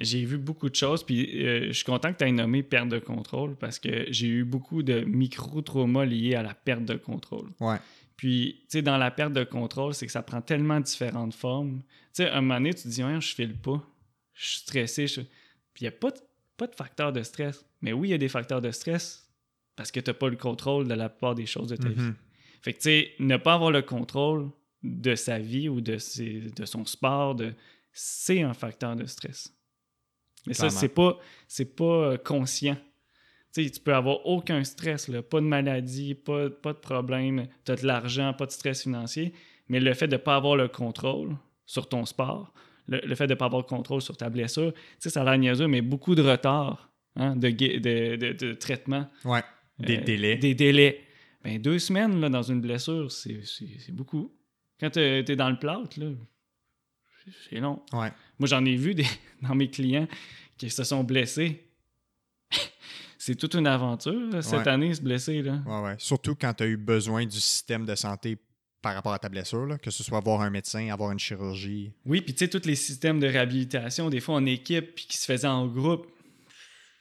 J'ai 0.00 0.24
vu 0.24 0.38
beaucoup 0.38 0.68
de 0.70 0.74
choses, 0.74 1.04
puis 1.04 1.44
euh, 1.44 1.66
je 1.68 1.72
suis 1.72 1.84
content 1.84 2.12
que 2.12 2.18
tu 2.18 2.24
aies 2.24 2.32
nommé 2.32 2.62
perte 2.62 2.88
de 2.88 2.98
contrôle 2.98 3.56
parce 3.56 3.78
que 3.78 4.06
j'ai 4.10 4.28
eu 4.28 4.44
beaucoup 4.44 4.82
de 4.82 5.00
micro-traumas 5.00 6.04
liés 6.04 6.34
à 6.36 6.42
la 6.42 6.54
perte 6.54 6.84
de 6.84 6.94
contrôle. 6.94 7.50
Ouais. 7.60 7.76
Puis, 8.16 8.60
tu 8.62 8.78
sais, 8.78 8.82
dans 8.82 8.96
la 8.96 9.10
perte 9.10 9.32
de 9.32 9.42
contrôle, 9.44 9.94
c'est 9.94 10.06
que 10.06 10.12
ça 10.12 10.22
prend 10.22 10.40
tellement 10.40 10.78
différentes 10.80 11.34
formes. 11.34 11.80
Tu 12.14 12.22
sais, 12.22 12.28
un 12.30 12.40
moment 12.40 12.54
donné, 12.54 12.74
tu 12.74 12.84
te 12.84 12.88
dis, 12.88 13.02
ouais, 13.02 13.20
je 13.20 13.34
file 13.34 13.56
pas, 13.56 13.82
je 14.34 14.44
suis 14.46 14.58
stressé. 14.58 15.06
je- 15.08 15.20
Puis, 15.74 15.80
il 15.80 15.84
n'y 15.84 15.88
a 15.88 15.92
pas 15.92 16.10
de, 16.12 16.18
pas 16.56 16.68
de 16.68 16.74
facteur 16.76 17.12
de 17.12 17.22
stress. 17.24 17.64
Mais 17.80 17.92
oui, 17.92 18.08
il 18.08 18.10
y 18.12 18.14
a 18.14 18.18
des 18.18 18.28
facteurs 18.28 18.60
de 18.62 18.70
stress 18.70 19.28
parce 19.74 19.90
que 19.90 19.98
tu 19.98 20.08
n'as 20.10 20.14
pas 20.14 20.28
le 20.28 20.36
contrôle 20.36 20.86
de 20.86 20.94
la 20.94 21.08
plupart 21.08 21.34
des 21.34 21.46
choses 21.46 21.68
de 21.68 21.76
ta 21.76 21.88
vie. 21.88 22.00
Mhm. 22.00 22.14
Fait 22.60 22.72
que, 22.72 22.78
tu 22.78 22.84
sais, 22.84 23.10
ne 23.18 23.36
pas 23.36 23.54
avoir 23.54 23.72
le 23.72 23.82
contrôle 23.82 24.48
de 24.82 25.14
sa 25.14 25.38
vie 25.38 25.68
ou 25.68 25.80
de, 25.80 25.98
ses, 25.98 26.40
de 26.40 26.64
son 26.64 26.84
sport, 26.84 27.34
de, 27.34 27.54
c'est 27.92 28.42
un 28.42 28.54
facteur 28.54 28.96
de 28.96 29.06
stress. 29.06 29.54
Mais 30.46 30.54
ça, 30.54 30.70
c'est 30.70 30.88
pas, 30.88 31.18
c'est 31.46 31.76
pas 31.76 31.84
euh, 31.84 32.16
conscient. 32.16 32.76
tu 33.54 33.70
peux 33.84 33.94
avoir 33.94 34.26
aucun 34.26 34.64
stress, 34.64 35.08
là, 35.08 35.22
pas 35.22 35.40
de 35.40 35.46
maladie, 35.46 36.14
pas, 36.14 36.50
pas 36.50 36.72
de 36.72 36.78
problème, 36.78 37.46
tu 37.64 37.72
as 37.72 37.76
de 37.76 37.86
l'argent, 37.86 38.34
pas 38.34 38.46
de 38.46 38.50
stress 38.50 38.82
financier, 38.82 39.32
mais 39.68 39.78
le 39.78 39.94
fait 39.94 40.08
de 40.08 40.16
ne 40.16 40.18
pas 40.18 40.34
avoir 40.34 40.56
le 40.56 40.68
contrôle 40.68 41.36
sur 41.64 41.88
ton 41.88 42.04
sport, 42.06 42.52
le, 42.88 43.14
fait 43.14 43.28
de 43.28 43.34
ne 43.34 43.38
pas 43.38 43.44
avoir 43.44 43.62
le 43.62 43.68
contrôle 43.68 44.02
sur 44.02 44.16
ta 44.16 44.30
blessure, 44.30 44.72
ça 44.98 45.20
a 45.20 45.24
l'air 45.24 45.38
niaiseux, 45.38 45.68
mais 45.68 45.80
beaucoup 45.80 46.16
de 46.16 46.22
retard 46.22 46.90
hein, 47.14 47.36
de, 47.36 47.50
de, 47.50 48.32
de, 48.32 48.52
traitement. 48.54 49.06
Ouais, 49.24 49.42
des 49.78 49.98
euh, 49.98 50.02
délais. 50.02 50.36
Des 50.36 50.54
délais. 50.54 51.00
Ben, 51.44 51.60
deux 51.60 51.78
semaines 51.78 52.20
là, 52.20 52.28
dans 52.28 52.42
une 52.42 52.60
blessure, 52.60 53.10
c'est 53.10 53.42
beaucoup. 53.90 54.32
Quand 54.82 54.90
tu 54.90 54.98
es, 54.98 55.22
dans 55.36 55.48
le 55.48 55.56
plâtre, 55.56 55.96
c'est 57.48 57.60
long. 57.60 57.80
Ouais. 57.92 58.12
Moi, 58.36 58.48
j'en 58.48 58.64
ai 58.64 58.74
vu 58.74 58.96
des, 58.96 59.06
dans 59.42 59.54
mes 59.54 59.70
clients 59.70 60.08
qui 60.58 60.70
se 60.70 60.82
sont 60.82 61.04
blessés 61.04 61.68
c'est 63.18 63.36
toute 63.36 63.54
une 63.54 63.68
aventure 63.68 64.42
cette 64.42 64.66
année, 64.66 64.92
se 64.92 65.00
blesser. 65.00 65.40
Là. 65.40 65.62
Ouais, 65.64 65.80
ouais. 65.82 65.94
Surtout 65.98 66.34
quand 66.34 66.52
tu 66.52 66.64
as 66.64 66.66
eu 66.66 66.76
besoin 66.76 67.24
du 67.24 67.40
système 67.40 67.86
de 67.86 67.94
santé 67.94 68.36
par 68.82 68.94
rapport 68.94 69.12
à 69.12 69.20
ta 69.20 69.28
blessure, 69.28 69.78
que 69.80 69.92
ce 69.92 70.02
soit 70.02 70.18
voir 70.18 70.40
un 70.40 70.50
médecin, 70.50 70.88
avoir 70.92 71.12
une 71.12 71.20
chirurgie. 71.20 71.92
Oui, 72.04 72.20
puis 72.20 72.34
tu 72.34 72.44
sais, 72.44 72.50
tous 72.50 72.66
les 72.66 72.74
systèmes 72.74 73.20
de 73.20 73.28
réhabilitation, 73.28 74.10
des 74.10 74.18
fois 74.18 74.34
en 74.34 74.46
équipe, 74.46 74.96
puis 74.96 75.06
qui 75.06 75.16
se 75.16 75.26
faisaient 75.26 75.46
en 75.46 75.68
groupe. 75.68 76.08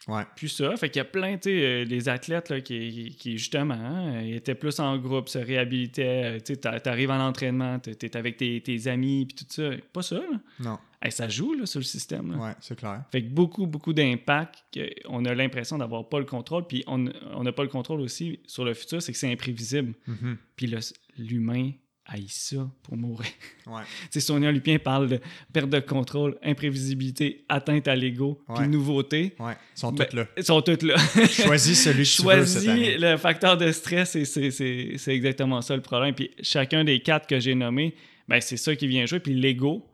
Ouais. 0.08 0.24
Puis 0.36 0.49
ça, 0.49 0.76
fait 0.78 0.89
qu'il 0.89 0.99
y 0.99 1.02
a 1.02 1.06
plein, 1.06 1.38
tu 1.38 1.49
sais, 1.49 1.86
les 1.86 2.10
euh, 2.10 2.12
athlètes 2.12 2.49
là, 2.49 2.62
qui, 2.62 3.16
qui, 3.20 3.38
justement, 3.38 3.76
hein, 3.76 4.22
étaient 4.22 4.56
plus 4.56 4.80
en 4.80 4.97
groupe, 4.97 5.30
se 5.30 5.38
réhabilitaient. 5.38 6.38
Euh, 6.38 6.39
tu 6.39 6.56
sais, 6.56 6.80
t'arrives 6.80 7.12
en 7.12 7.20
entraînement, 7.20 7.80
t'es 7.80 8.18
avec 8.18 8.38
tes, 8.38 8.62
tes 8.62 8.88
amis, 8.88 9.28
puis 9.28 9.45
tout 9.45 9.45
ça. 9.49 9.70
Pas 9.93 10.02
ça, 10.02 10.16
là. 10.16 10.39
Non. 10.60 10.80
ça 11.10 11.30
joue 11.30 11.54
là, 11.54 11.66
sur 11.66 11.80
le 11.80 11.86
système. 11.86 12.36
Oui, 12.39 12.49
c'est 12.62 12.78
clair. 12.78 13.04
Fait 13.12 13.22
que 13.22 13.30
beaucoup, 13.30 13.68
beaucoup 13.68 13.93
d'impact. 13.93 14.64
On 15.08 15.24
a 15.26 15.34
l'impression 15.36 15.78
d'avoir 15.78 16.10
pas 16.10 16.20
le 16.20 16.26
contrôle, 16.26 16.66
puis 16.66 16.84
on 16.88 16.97
n'a 16.97 17.52
pas 17.52 17.64
le 17.64 17.70
contrôle 17.70 18.02
aussi 18.02 18.39
sur 18.47 18.66
le 18.66 18.74
futur, 18.74 19.02
c'est 19.02 19.12
que 19.12 19.18
c'est 19.18 19.32
imprévisible. 19.32 19.93
Mm-hmm. 20.08 20.36
Puis 20.56 20.76
l'humain 21.18 21.72
haït 22.12 22.30
ça 22.30 22.70
pour 22.84 22.97
mourir. 22.97 23.30
Ouais. 23.68 23.84
Sonia 24.20 24.51
Lupien 24.51 24.80
parle 24.80 25.07
de 25.07 25.20
perte 25.53 25.70
de 25.70 25.80
contrôle, 25.80 26.38
imprévisibilité, 26.43 27.45
atteinte 27.47 27.88
à 27.88 27.95
l'ego, 27.95 28.41
puis 28.55 28.68
nouveauté. 28.68 29.36
Ouais, 29.39 29.53
ils 29.76 29.80
sont 29.80 29.91
ben, 29.91 30.05
toutes 30.05 30.14
là. 30.14 30.28
Ils 30.38 30.43
sont 30.43 30.62
toutes 30.62 30.84
là. 30.84 30.95
Choisis 31.30 31.84
celui 31.84 32.03
que 32.03 32.09
Choisis 32.09 32.64
tu 32.64 32.97
le 32.99 33.18
facteur 33.18 33.57
de 33.57 33.72
stress, 33.72 34.16
et 34.16 34.26
c'est 34.26 35.14
exactement 35.14 35.62
ça 35.62 35.76
le 35.76 35.82
problème. 35.82 36.14
Puis 36.14 36.32
chacun 36.41 36.84
des 36.84 36.99
quatre 36.99 37.28
que 37.28 37.39
j'ai 37.39 37.55
nommés, 37.55 37.95
ben, 38.28 38.41
c'est 38.41 38.57
ça 38.57 38.76
qui 38.76 38.88
vient 38.88 39.05
jouer. 39.05 39.20
Puis 39.20 39.34
l'ego, 39.34 39.88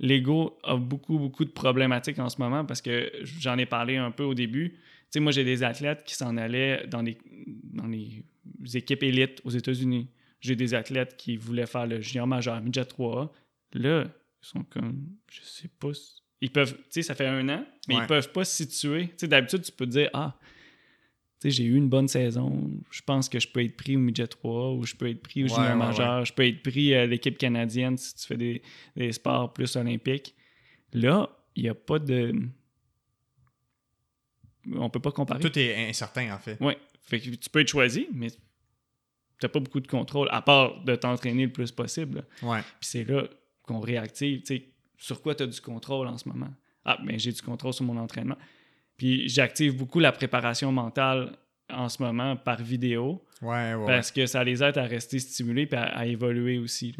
l'ego 0.00 0.58
a 0.64 0.76
beaucoup, 0.76 1.18
beaucoup 1.18 1.44
de 1.44 1.50
problématiques 1.50 2.18
en 2.18 2.28
ce 2.28 2.40
moment 2.40 2.64
parce 2.64 2.82
que 2.82 3.10
j'en 3.22 3.58
ai 3.58 3.66
parlé 3.66 3.96
un 3.96 4.10
peu 4.10 4.24
au 4.24 4.34
début. 4.34 4.70
Tu 4.70 4.78
sais, 5.10 5.20
moi, 5.20 5.32
j'ai 5.32 5.44
des 5.44 5.62
athlètes 5.62 6.04
qui 6.04 6.14
s'en 6.14 6.36
allaient 6.36 6.86
dans 6.86 7.02
les, 7.02 7.18
dans 7.46 7.86
les 7.86 8.24
équipes 8.74 9.02
élites 9.02 9.40
aux 9.44 9.50
États-Unis. 9.50 10.08
J'ai 10.40 10.56
des 10.56 10.74
athlètes 10.74 11.16
qui 11.16 11.36
voulaient 11.36 11.66
faire 11.66 11.86
le 11.86 12.00
junior 12.00 12.26
majeur, 12.26 12.60
midget 12.60 12.84
3 12.84 13.32
Là, 13.74 14.04
ils 14.04 14.46
sont 14.46 14.64
comme, 14.64 15.06
je 15.30 15.42
sais 15.42 15.68
pas. 15.68 15.90
Ils 16.40 16.50
peuvent, 16.50 16.74
tu 16.74 16.82
sais, 16.90 17.02
ça 17.02 17.14
fait 17.14 17.26
un 17.26 17.46
an, 17.48 17.66
mais 17.88 17.96
ils 17.96 18.06
peuvent 18.06 18.32
pas 18.32 18.44
se 18.44 18.64
situer. 18.64 19.08
Tu 19.08 19.14
sais, 19.18 19.28
d'habitude, 19.28 19.62
tu 19.62 19.72
peux 19.72 19.84
te 19.84 19.90
dire, 19.90 20.08
ah, 20.14 20.38
tu 21.40 21.42
sais, 21.42 21.50
j'ai 21.50 21.64
eu 21.64 21.74
une 21.76 21.88
bonne 21.88 22.08
saison, 22.08 22.70
je 22.90 23.02
pense 23.02 23.28
que 23.28 23.38
je 23.38 23.48
peux 23.48 23.62
être 23.62 23.76
pris 23.76 23.96
au 23.96 24.00
midget 24.00 24.26
3 24.26 24.72
ou 24.72 24.84
je 24.84 24.94
peux 24.94 25.08
être 25.08 25.22
pris 25.22 25.44
au 25.44 25.48
junior 25.48 25.76
majeur, 25.76 26.24
je 26.24 26.32
peux 26.32 26.46
être 26.46 26.62
pris 26.62 26.94
à 26.94 27.06
l'équipe 27.06 27.36
canadienne 27.36 27.96
si 27.96 28.14
tu 28.14 28.26
fais 28.26 28.36
des, 28.36 28.62
des 28.96 29.12
sports 29.12 29.52
plus 29.52 29.76
olympiques. 29.76 30.34
Là, 30.92 31.28
il 31.54 31.64
n'y 31.64 31.68
a 31.68 31.74
pas 31.74 31.98
de. 31.98 32.32
On 34.74 34.90
peut 34.90 35.00
pas 35.00 35.12
comparer. 35.12 35.40
Tout 35.40 35.58
est 35.58 35.88
incertain, 35.88 36.34
en 36.34 36.38
fait. 36.38 36.56
Oui. 36.60 36.74
Fait 37.02 37.20
que 37.20 37.30
tu 37.30 37.50
peux 37.50 37.60
être 37.60 37.68
choisi, 37.68 38.06
mais 38.12 38.28
t'as 39.38 39.48
pas 39.48 39.60
beaucoup 39.60 39.80
de 39.80 39.86
contrôle, 39.86 40.28
à 40.30 40.42
part 40.42 40.82
de 40.84 40.94
t'entraîner 40.96 41.46
le 41.46 41.52
plus 41.52 41.70
possible. 41.70 42.24
Ouais. 42.42 42.60
Puis 42.80 42.88
c'est 42.90 43.04
là 43.04 43.24
qu'on 43.62 43.80
réactive. 43.80 44.42
Tu 44.42 44.56
sais, 44.56 44.64
sur 44.96 45.22
quoi 45.22 45.34
tu 45.34 45.44
as 45.44 45.46
du 45.46 45.60
contrôle 45.60 46.08
en 46.08 46.18
ce 46.18 46.28
moment? 46.28 46.50
Ah, 46.84 46.98
ben 47.04 47.18
j'ai 47.18 47.32
du 47.32 47.42
contrôle 47.42 47.72
sur 47.72 47.84
mon 47.84 47.96
entraînement. 47.96 48.36
Puis 48.96 49.28
j'active 49.28 49.76
beaucoup 49.76 50.00
la 50.00 50.12
préparation 50.12 50.72
mentale 50.72 51.36
en 51.70 51.88
ce 51.88 52.02
moment 52.02 52.36
par 52.36 52.62
vidéo. 52.62 53.24
Ouais, 53.42 53.74
ouais. 53.74 53.86
Parce 53.86 54.10
que 54.10 54.26
ça 54.26 54.42
les 54.42 54.62
aide 54.62 54.78
à 54.78 54.84
rester 54.84 55.18
stimulés 55.18 55.68
et 55.70 55.76
à, 55.76 56.06
évoluer 56.06 56.58
aussi. 56.58 56.96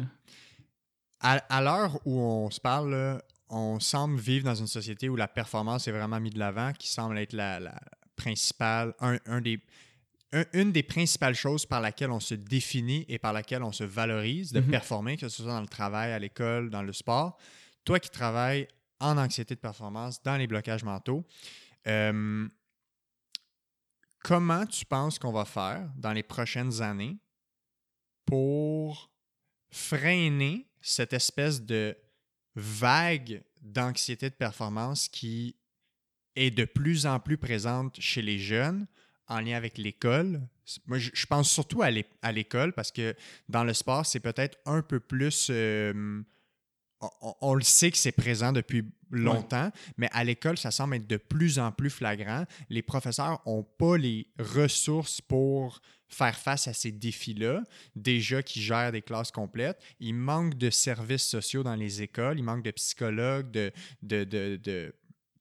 À, 1.19 1.61
l'heure 1.61 1.99
où 2.05 2.21
on 2.21 2.49
se 2.49 2.61
parle, 2.61 3.21
on 3.49 3.79
semble 3.79 4.17
vivre 4.17 4.45
dans 4.45 4.55
une 4.55 4.67
société 4.67 5.09
où 5.09 5.17
la 5.17 5.27
performance 5.27 5.87
est 5.87 5.91
vraiment 5.91 6.19
mise 6.19 6.33
de 6.33 6.39
l'avant, 6.39 6.71
qui 6.71 6.87
semble 6.87 7.17
être 7.17 7.33
la, 7.33 7.59
la 7.59 7.75
principale, 8.15 8.93
un, 9.01 9.17
un 9.25 9.41
des 9.41 9.59
une 10.53 10.71
des 10.71 10.83
principales 10.83 11.35
choses 11.35 11.65
par 11.65 11.81
laquelle 11.81 12.11
on 12.11 12.19
se 12.19 12.35
définit 12.35 13.05
et 13.07 13.17
par 13.17 13.33
laquelle 13.33 13.63
on 13.63 13.71
se 13.71 13.83
valorise 13.83 14.51
de 14.51 14.59
mhm. 14.59 14.69
performer, 14.69 15.17
que 15.17 15.27
ce 15.27 15.43
soit 15.43 15.51
dans 15.51 15.61
le 15.61 15.67
travail, 15.67 16.11
à 16.11 16.19
l'école, 16.19 16.69
dans 16.69 16.83
le 16.83 16.93
sport. 16.93 17.37
Toi 17.83 17.99
qui 17.99 18.09
travailles 18.09 18.67
en 18.99 19.17
anxiété 19.17 19.55
de 19.55 19.59
performance, 19.59 20.21
dans 20.21 20.37
les 20.37 20.45
blocages 20.45 20.83
mentaux, 20.83 21.25
euh, 21.87 22.47
comment 24.23 24.65
tu 24.65 24.85
penses 24.85 25.17
qu'on 25.17 25.31
va 25.31 25.45
faire 25.45 25.89
dans 25.97 26.13
les 26.13 26.23
prochaines 26.23 26.81
années 26.81 27.17
pour 28.25 29.11
freiner 29.71 30.67
cette 30.81 31.13
espèce 31.13 31.61
de 31.61 31.97
vague 32.55 33.43
d'anxiété 33.61 34.29
de 34.29 34.35
performance 34.35 35.07
qui 35.07 35.55
est 36.35 36.51
de 36.51 36.65
plus 36.65 37.05
en 37.05 37.19
plus 37.19 37.37
présente 37.37 37.99
chez 37.99 38.21
les 38.21 38.39
jeunes, 38.39 38.87
en 39.29 39.39
lien 39.39 39.55
avec 39.55 39.77
l'école. 39.77 40.41
Moi, 40.85 40.97
je, 40.97 41.25
pense 41.25 41.49
surtout 41.49 41.81
à 41.81 42.31
l'école 42.31 42.73
parce 42.73 42.91
que 42.91 43.15
dans 43.47 43.63
le 43.63 43.73
sport, 43.73 44.05
c'est 44.05 44.19
peut-être 44.19 44.57
un 44.65 44.81
peu 44.81 44.99
plus. 44.99 45.47
Euh, 45.49 46.21
on, 47.41 47.53
le 47.53 47.63
sait 47.63 47.91
que 47.91 47.97
c'est 47.97 48.11
présent 48.11 48.51
depuis 48.51 48.83
longtemps, 49.09 49.71
mais 49.97 50.09
à 50.11 50.23
l'école, 50.23 50.57
ça 50.57 50.69
semble 50.69 50.95
être 50.95 51.07
de 51.07 51.17
plus 51.17 51.57
en 51.57 51.71
plus 51.71 51.89
flagrant. 51.89 52.43
Les 52.69 52.81
professeurs 52.81 53.41
n'ont 53.45 53.63
pas 53.63 53.97
les 53.97 54.27
ressources 54.37 55.21
pour 55.21 55.81
faire 56.09 56.37
face 56.37 56.67
à 56.67 56.73
ces 56.73 56.91
défis-là, 56.91 57.63
déjà 57.95 58.43
qui 58.43 58.61
gèrent 58.61 58.91
des 58.91 59.01
classes 59.01 59.31
complètes. 59.31 59.81
Il 59.99 60.15
manque 60.15 60.55
de 60.55 60.69
services 60.69 61.27
sociaux 61.27 61.63
dans 61.63 61.75
les 61.75 62.01
écoles, 62.01 62.37
il 62.37 62.43
manque 62.43 62.63
de 62.63 62.71
psychologues, 62.71 63.49
de, 63.51 63.71
de, 64.01 64.23
de, 64.25 64.59
de 64.61 64.93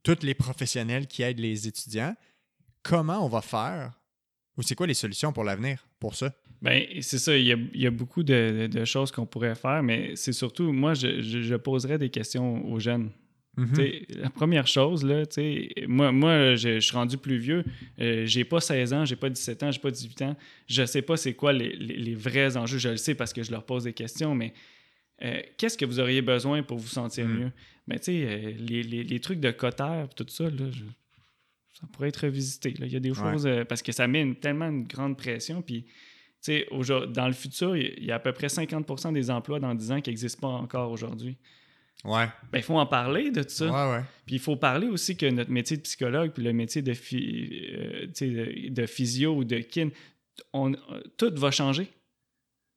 tous 0.03 0.22
les 0.22 0.34
professionnels 0.34 1.07
qui 1.07 1.22
aident 1.22 1.41
les 1.41 1.66
étudiants 1.66 2.14
comment 2.89 3.24
on 3.24 3.28
va 3.28 3.43
faire? 3.43 3.93
Ou 4.57 4.62
c'est 4.62 4.74
quoi 4.74 4.86
les 4.86 4.95
solutions 4.95 5.32
pour 5.32 5.45
l'avenir 5.45 5.86
pour 6.01 6.14
ça? 6.14 6.32
Bien, 6.61 6.84
c'est 7.01 7.18
ça. 7.18 7.36
Il 7.36 7.47
y 7.47 7.86
a, 7.86 7.91
beaucoup 7.91 8.24
de, 8.24 8.84
choses 8.84 9.12
qu'on 9.12 9.26
pourrait 9.26 9.55
faire, 9.55 9.82
mais 9.82 10.16
c'est 10.16 10.32
surtout, 10.32 10.72
moi, 10.72 10.95
je, 10.95 11.55
poserais 11.57 11.99
des 11.99 12.09
questions 12.09 12.66
aux 12.68 12.80
jeunes. 12.80 13.11
Mm-hmm. 13.57 14.20
La 14.20 14.30
première 14.30 14.66
chose, 14.66 15.05
là, 15.05 15.24
moi, 15.86 16.12
moi 16.12 16.55
je, 16.55 16.80
suis 16.80 16.97
rendu 16.97 17.18
plus 17.18 17.39
vieux. 17.39 17.64
Euh, 18.01 18.24
j'ai 18.24 18.45
pas 18.45 18.61
16 18.61 18.93
ans, 18.93 19.05
j'ai 19.05 19.16
pas 19.16 19.28
17 19.28 19.62
ans, 19.64 19.70
j'ai 19.70 19.80
pas 19.80 19.91
18 19.91 20.22
ans. 20.22 20.36
Je 20.68 20.86
sais 20.86 21.03
pas 21.03 21.16
c'est 21.16 21.34
quoi 21.34 21.53
les, 21.53 22.14
vrais 22.14 22.57
enjeux. 22.57 22.78
Je 22.78 22.91
le 22.91 22.97
sais 22.97 23.14
parce 23.14 23.32
que 23.32 23.43
je 23.43 23.51
leur 23.51 23.64
pose 23.64 23.84
des 23.84 23.93
questions, 23.93 24.34
mais 24.34 24.53
euh, 25.22 25.41
qu'est-ce 25.57 25.76
que 25.76 25.84
vous 25.84 25.99
auriez 25.99 26.22
besoin 26.22 26.62
pour 26.62 26.78
vous 26.78 26.89
sentir 26.89 27.26
mm. 27.26 27.39
mieux? 27.39 27.53
Ben, 27.89 27.99
tu 27.99 28.05
sais, 28.05 28.24
euh, 28.26 28.53
les, 28.59 29.20
trucs 29.20 29.41
de 29.41 29.51
cotère, 29.51 30.09
tout 30.14 30.26
ça, 30.28 30.45
là, 30.45 30.66
ça 31.81 31.87
pourrait 31.93 32.09
être 32.09 32.24
revisité. 32.24 32.74
Il 32.76 32.93
y 32.93 32.97
a 32.97 33.01
des 33.01 33.14
choses 33.14 33.47
euh, 33.47 33.64
parce 33.64 33.83
que 33.83 33.93
ça 33.93 34.09
met 34.09 34.35
tellement 34.35 34.66
une 34.68 34.85
grande 34.85 35.16
pression. 35.16 35.62
Puis, 35.62 35.87
dans 36.47 37.26
le 37.26 37.33
futur, 37.33 37.76
il 37.76 38.05
y 38.05 38.11
a 38.11 38.16
à 38.16 38.18
peu 38.18 38.33
près 38.33 38.49
50% 38.49 39.12
des 39.12 39.31
emplois 39.31 39.61
dans 39.61 39.74
10 39.74 39.93
ans 39.93 40.01
qui 40.01 40.11
n'existent 40.11 40.41
pas 40.41 40.55
encore 40.55 40.91
aujourd'hui. 40.91 41.37
Ouais. 42.05 42.26
Ben, 42.53 42.59
il 42.59 42.62
faut 42.62 42.79
en 42.79 42.87
parler 42.87 43.31
de 43.31 43.43
tout 43.43 43.51
ça. 43.51 43.66
Ouais, 43.66 43.97
ouais. 43.97 44.05
Puis 44.24 44.37
il 44.37 44.41
faut 44.41 44.57
parler 44.57 44.87
aussi 44.87 45.16
que 45.16 45.26
notre 45.26 45.51
métier 45.51 45.76
de 45.76 45.83
psychologue 45.83 46.31
puis 46.33 46.43
le 46.43 46.53
métier 46.53 46.81
de, 46.81 46.93
euh, 46.93 48.07
de, 48.07 48.68
de, 48.70 48.87
physio 48.87 49.35
ou 49.35 49.45
de 49.45 49.59
kin, 49.59 49.91
on, 50.53 50.72
tout 51.16 51.33
va 51.35 51.51
changer. 51.51 51.89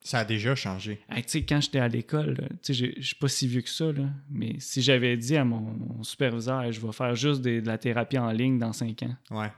Ça 0.03 0.19
a 0.19 0.25
déjà 0.25 0.55
changé. 0.55 0.99
quand 1.47 1.61
j'étais 1.61 1.79
à 1.79 1.87
l'école, 1.87 2.49
je 2.67 2.85
ne 2.85 3.01
suis 3.01 3.15
pas 3.15 3.27
si 3.27 3.47
vieux 3.47 3.61
que 3.61 3.69
ça, 3.69 3.91
là, 3.91 4.09
mais 4.29 4.55
si 4.59 4.81
j'avais 4.81 5.15
dit 5.15 5.37
à 5.37 5.45
mon, 5.45 6.03
superviseur, 6.03 6.71
je 6.71 6.79
vais 6.79 6.91
faire 6.91 7.15
juste 7.15 7.41
de 7.41 7.61
la 7.63 7.77
thérapie 7.77 8.17
en 8.17 8.31
ligne 8.31 8.57
dans 8.57 8.73
cinq 8.73 9.03
ans, 9.03 9.15
ouais. 9.29 9.51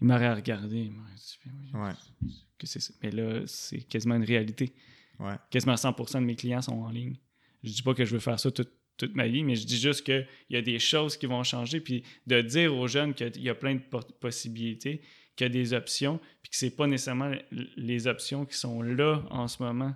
il 0.00 0.06
m'aurait 0.06 0.32
regardé. 0.32 0.76
Il 0.76 0.92
dit, 0.92 1.38
ouais. 1.74 1.92
Mais 3.02 3.10
là, 3.10 3.42
c'est 3.46 3.80
quasiment 3.80 4.14
une 4.14 4.24
réalité. 4.24 4.72
Ouais. 5.18 5.34
Quasiment 5.50 5.74
100% 5.74 6.20
de 6.20 6.24
mes 6.24 6.36
clients 6.36 6.62
sont 6.62 6.80
en 6.80 6.90
ligne. 6.90 7.16
Je 7.64 7.72
dis 7.72 7.82
pas 7.82 7.94
que 7.94 8.04
je 8.04 8.12
veux 8.12 8.20
faire 8.20 8.38
ça 8.38 8.50
toute, 8.50 8.70
ma 9.14 9.26
vie, 9.26 9.42
mais 9.42 9.56
je 9.56 9.66
dis 9.66 9.78
juste 9.78 10.04
qu'il 10.04 10.26
y 10.50 10.56
a 10.56 10.62
des 10.62 10.78
choses 10.78 11.16
qui 11.16 11.26
vont 11.26 11.42
changer. 11.42 11.80
Puis 11.80 12.04
de 12.28 12.40
dire 12.40 12.76
aux 12.76 12.86
jeunes 12.86 13.14
qu'il 13.14 13.42
y 13.42 13.48
a 13.48 13.54
plein 13.56 13.74
de 13.74 13.80
possibilités, 14.20 15.02
qu'il 15.36 15.46
y 15.46 15.50
a 15.50 15.52
des 15.52 15.72
options, 15.74 16.18
puis 16.42 16.50
que 16.50 16.56
c'est 16.56 16.70
pas 16.76 16.86
nécessairement 16.86 17.32
les 17.76 18.06
options 18.06 18.44
qui 18.44 18.56
sont 18.56 18.82
là 18.82 19.22
en 19.30 19.48
ce 19.48 19.62
moment. 19.62 19.94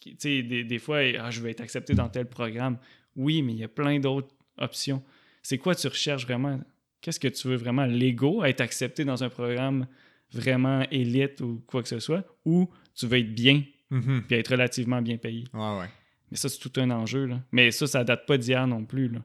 Tu 0.00 0.14
sais, 0.18 0.42
des, 0.42 0.64
des, 0.64 0.78
fois, 0.78 0.98
ah, 1.20 1.30
je 1.30 1.40
vais 1.40 1.50
être 1.52 1.60
accepté 1.60 1.94
dans 1.94 2.08
tel 2.08 2.26
programme. 2.26 2.78
Oui, 3.14 3.42
mais 3.42 3.52
il 3.52 3.58
y 3.58 3.64
a 3.64 3.68
plein 3.68 4.00
d'autres 4.00 4.34
options. 4.58 5.02
C'est 5.42 5.58
quoi 5.58 5.74
tu 5.74 5.86
recherches 5.86 6.24
vraiment? 6.24 6.60
Qu'est-ce 7.00 7.20
que 7.20 7.28
tu 7.28 7.48
veux 7.48 7.56
vraiment? 7.56 7.84
L'ego, 7.84 8.42
être 8.44 8.60
accepté 8.60 9.04
dans 9.04 9.22
un 9.22 9.28
programme 9.28 9.86
vraiment 10.32 10.82
élite 10.90 11.40
ou 11.40 11.62
quoi 11.66 11.82
que 11.82 11.88
ce 11.88 12.00
soit, 12.00 12.24
ou 12.44 12.68
tu 12.94 13.06
veux 13.06 13.18
être 13.18 13.34
bien, 13.34 13.62
Mhm. 13.90 14.22
puis 14.26 14.36
être 14.36 14.48
relativement 14.52 15.02
bien 15.02 15.18
payé? 15.18 15.44
Ouais, 15.52 15.78
ouais. 15.80 15.88
Mais 16.30 16.36
ça, 16.38 16.48
c'est 16.48 16.58
tout 16.58 16.72
un 16.80 16.90
enjeu. 16.90 17.26
Là. 17.26 17.42
Mais 17.52 17.70
ça, 17.70 17.86
ça 17.86 18.02
date 18.04 18.24
pas 18.26 18.38
d'hier 18.38 18.66
non 18.66 18.84
plus. 18.86 19.08
Là. 19.08 19.18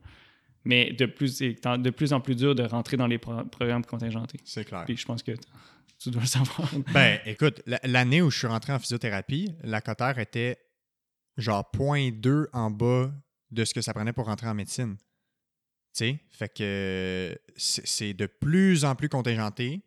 Mais 0.67 0.91
de 0.91 1.05
plus, 1.05 1.39
de 1.39 1.89
plus 1.89 2.13
en 2.13 2.19
plus 2.21 2.35
dur 2.35 2.53
de 2.53 2.63
rentrer 2.63 2.97
dans 2.97 3.07
les 3.07 3.17
pro- 3.17 3.45
programmes 3.45 3.85
contingentés. 3.85 4.39
C'est 4.43 4.65
clair. 4.65 4.83
Puis 4.85 4.97
je 4.97 5.05
pense 5.05 5.23
que 5.23 5.31
tu 5.99 6.11
dois 6.11 6.21
le 6.21 6.27
savoir. 6.27 6.69
Ben, 6.93 7.19
écoute, 7.25 7.61
la- 7.65 7.79
l'année 7.83 8.21
où 8.21 8.29
je 8.29 8.37
suis 8.37 8.47
rentré 8.47 8.73
en 8.73 8.79
physiothérapie, 8.79 9.53
la 9.63 9.81
cotère 9.81 10.19
était 10.19 10.57
genre 11.37 11.69
0.2 11.73 12.47
en 12.53 12.69
bas 12.69 13.11
de 13.51 13.63
ce 13.65 13.73
que 13.73 13.81
ça 13.81 13.93
prenait 13.93 14.13
pour 14.13 14.25
rentrer 14.25 14.47
en 14.47 14.53
médecine. 14.53 14.97
Tu 14.97 15.03
sais, 15.93 16.19
fait 16.29 16.49
que 16.53 17.39
c'est 17.55 17.87
c'est 17.87 18.13
de 18.13 18.25
plus 18.27 18.83
en 18.85 18.93
plus 18.95 19.09
contingenté 19.09 19.81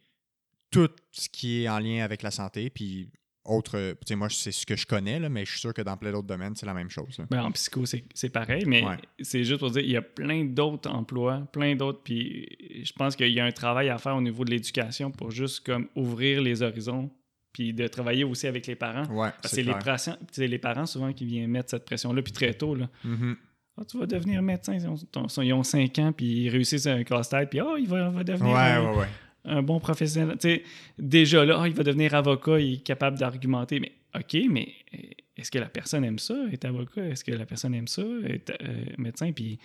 tout 0.70 0.88
ce 1.12 1.28
qui 1.28 1.62
est 1.64 1.68
en 1.68 1.78
lien 1.78 2.02
avec 2.04 2.22
la 2.22 2.30
santé, 2.30 2.70
puis 2.70 3.10
autre, 3.44 3.78
tu 3.78 3.96
sais, 4.06 4.16
moi, 4.16 4.28
c'est 4.28 4.52
ce 4.52 4.66
que 4.66 4.76
je 4.76 4.86
connais, 4.86 5.18
là, 5.18 5.28
mais 5.28 5.44
je 5.44 5.50
suis 5.52 5.60
sûr 5.60 5.72
que 5.72 5.82
dans 5.82 5.96
plein 5.96 6.12
d'autres 6.12 6.26
domaines, 6.26 6.54
c'est 6.54 6.66
la 6.66 6.74
même 6.74 6.90
chose. 6.90 7.18
là. 7.18 7.24
Ben, 7.30 7.42
en 7.42 7.50
psycho, 7.52 7.84
c'est 7.86 8.28
pareil, 8.28 8.64
mais 8.66 8.84
Ouais. 8.84 8.96
c'est 9.20 9.44
juste 9.44 9.58
pour 9.60 9.70
dire, 9.70 9.82
il 9.82 9.90
y 9.90 9.96
a 9.96 10.02
plein 10.02 10.44
d'autres 10.44 10.90
emplois, 10.90 11.48
plein 11.52 11.74
d'autres, 11.74 12.02
puis 12.04 12.46
je 12.84 12.92
pense 12.92 13.16
qu'il 13.16 13.32
y 13.32 13.40
a 13.40 13.44
un 13.44 13.52
travail 13.52 13.88
à 13.88 13.96
faire 13.98 14.14
au 14.16 14.20
niveau 14.20 14.44
de 14.44 14.50
l'éducation 14.50 15.10
pour 15.10 15.30
juste 15.30 15.64
comme 15.64 15.88
ouvrir 15.96 16.42
les 16.42 16.62
horizons, 16.62 17.10
puis 17.52 17.72
de 17.72 17.86
travailler 17.88 18.24
aussi 18.24 18.46
avec 18.46 18.66
les 18.66 18.76
parents. 18.76 19.06
Ouais, 19.06 19.30
Parce 19.42 19.42
que 19.42 19.48
c'est 19.48 19.62
les, 19.62 20.48
les 20.48 20.58
parents 20.58 20.86
souvent 20.86 21.12
qui 21.12 21.24
viennent 21.24 21.50
mettre 21.50 21.70
cette 21.70 21.84
pression-là, 21.86 22.22
puis 22.22 22.32
très 22.32 22.52
tôt, 22.54 22.74
là. 22.74 22.88
Mhm. 23.04 23.36
Ah, 23.78 23.84
tu 23.86 23.98
vas 23.98 24.06
devenir 24.06 24.42
médecin, 24.42 24.74
ils 24.74 24.86
ont, 24.86 24.96
ton- 25.10 25.26
ils 25.42 25.52
ont 25.54 25.62
5 25.62 25.98
ans, 26.00 26.12
puis 26.12 26.26
ils 26.42 26.48
réussissent 26.50 26.86
un 26.86 27.02
casse-tête, 27.02 27.48
puis 27.48 27.60
oh, 27.62 27.76
il 27.78 27.88
va, 27.88 28.10
devenir 28.22 28.52
Ouais, 28.52 28.58
un, 28.60 28.90
ouais, 28.90 28.98
ouais. 28.98 29.06
Un 29.44 29.62
bon 29.62 29.80
professionnel. 29.80 30.36
Tu 30.40 30.48
sais, 30.48 30.62
déjà 30.98 31.44
là, 31.44 31.60
Ah, 31.62 31.68
il 31.68 31.74
va 31.74 31.82
devenir 31.82 32.14
avocat, 32.14 32.58
il 32.60 32.74
est 32.74 32.82
capable 32.84 33.18
d'argumenter. 33.18 33.80
Mais 33.80 33.92
OK, 34.14 34.36
mais 34.50 34.68
euh, 34.94 34.98
est-ce 35.36 35.50
que 35.50 35.58
la 35.58 35.68
personne 35.68 36.04
aime 36.04 36.18
ça, 36.18 36.34
être 36.52 36.64
avocat? 36.64 37.06
Est-ce 37.08 37.24
que 37.24 37.32
la 37.32 37.46
personne 37.46 37.74
aime 37.74 37.88
ça, 37.88 38.02
être 38.26 38.52
euh, 38.62 38.84
médecin? 38.98 39.32
Puis 39.32 39.58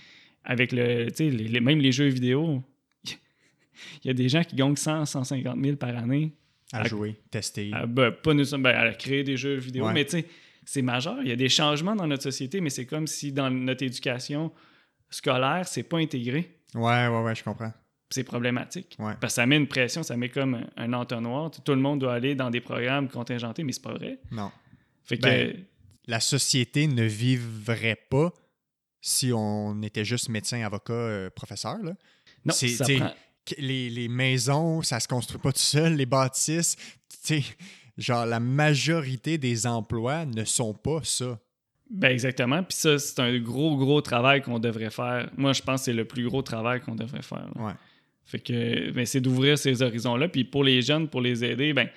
avec 0.44 0.72
le, 0.72 1.08
tu 1.10 1.16
sais, 1.16 1.30
les- 1.30 1.48
les- 1.48 1.60
même 1.60 1.80
les 1.80 1.92
jeux 1.92 2.08
vidéo, 2.08 2.64
il 3.06 4.08
y 4.08 4.10
a 4.10 4.14
des 4.14 4.30
gens 4.30 4.44
qui 4.44 4.56
gagnent 4.56 4.76
100, 4.76 5.06
150 5.06 5.58
000 5.64 5.76
par 5.78 5.96
année. 5.98 6.32
À 6.72 6.80
À- 6.82 6.88
jouer, 6.88 7.16
tester. 7.30 7.72
à, 7.74 7.86
ben, 7.86 8.12
pas 8.12 8.34
nécessairement 8.34 8.64
ben, 8.64 8.76
à 8.76 8.94
créer 8.94 9.24
des 9.24 9.38
jeux 9.38 9.56
vidéo, 9.58 9.86
Ouais. 9.86 9.94
mais 9.94 10.04
tu 10.06 10.12
sais, 10.12 10.26
c'est 10.66 10.82
majeur. 10.82 11.18
Il 11.22 11.28
y 11.28 11.32
a 11.32 11.36
des 11.36 11.48
changements 11.50 11.96
dans 11.96 12.08
notre 12.08 12.24
société, 12.24 12.60
mais 12.60 12.72
c'est 12.72 12.86
comme 12.88 13.06
si 13.08 13.32
dans 13.32 13.50
notre 13.52 13.84
éducation 13.84 14.52
scolaire, 15.10 15.68
c'est 15.68 15.84
pas 15.84 16.00
intégré. 16.00 16.50
Ouais, 16.74 17.08
ouais, 17.08 17.22
ouais, 17.24 17.36
je 17.36 17.44
comprends. 17.44 17.72
C'est 18.10 18.24
problématique. 18.24 18.96
Ouais. 19.00 19.14
Parce 19.20 19.34
que 19.34 19.36
ça 19.42 19.46
met 19.46 19.58
une 19.58 19.68
pression, 19.68 20.04
ça 20.04 20.16
met 20.18 20.30
comme 20.30 20.56
un, 20.56 20.68
un 20.78 20.94
entonnoir. 20.94 21.52
Tout 21.52 21.72
le 21.74 21.80
monde 21.82 22.00
doit 22.00 22.14
aller 22.14 22.36
dans 22.36 22.50
des 22.50 22.62
programmes 22.62 23.10
contingentés, 23.10 23.64
mais 23.64 23.72
c'est 23.72 23.82
pas 23.84 23.94
vrai. 23.94 24.20
Non. 24.32 24.52
Fait 25.04 25.18
que 25.18 25.24
Ben, 25.24 25.66
La 26.08 26.20
société 26.20 26.88
ne 26.88 27.04
vivrait 27.04 28.00
pas 28.10 28.32
si 29.02 29.32
on 29.34 29.82
était 29.84 30.06
juste 30.06 30.30
médecin, 30.30 30.62
avocat, 30.64 30.94
euh, 30.94 31.30
professeur. 31.30 31.78
Là. 31.84 31.94
non, 32.46 32.54
c'est- 32.54 32.70
ça 32.70 32.86
prend- 32.86 33.14
Les, 33.60 33.90
les 33.92 34.08
maisons, 34.08 34.82
ça 34.82 35.00
se 35.00 35.08
construit 35.08 35.40
pas 35.40 35.52
tout 35.52 35.60
seul. 35.60 35.94
Les 35.96 36.06
bâtisses, 36.08 36.76
genre 37.98 38.26
la 38.26 38.40
majorité 38.40 39.38
des 39.38 39.68
emplois 39.68 40.26
ne 40.26 40.44
sont 40.46 40.74
pas 40.74 41.00
ça. 41.04 41.40
Ben 41.90 42.10
exactement. 42.12 42.64
Puis 42.64 42.78
ça, 42.78 42.98
c'est 42.98 43.20
un 43.20 43.38
gros, 43.40 43.78
gros 43.78 44.02
travail 44.02 44.42
qu'on 44.42 44.58
devrait 44.58 44.90
faire. 44.90 45.30
Moi, 45.38 45.54
je 45.54 45.62
pense 45.62 45.82
que 45.82 45.86
c'est 45.86 45.94
le 45.94 46.06
plus 46.06 46.28
gros 46.28 46.42
travail 46.42 46.82
qu'on 46.82 46.96
devrait 46.96 47.22
faire. 47.22 47.48
Ouais. 47.56 47.74
Fait 48.26 48.40
que 48.40 48.92
ben, 48.92 49.06
c'est 49.06 49.22
d'ouvrir 49.22 49.58
ces 49.58 49.82
horizons-là. 49.82 50.28
Puis 50.30 50.44
pour 50.44 50.64
les 50.64 50.82
jeunes, 50.82 51.08
pour 51.08 51.22
les 51.22 51.44
aider, 51.44 51.74
ben 51.74 51.90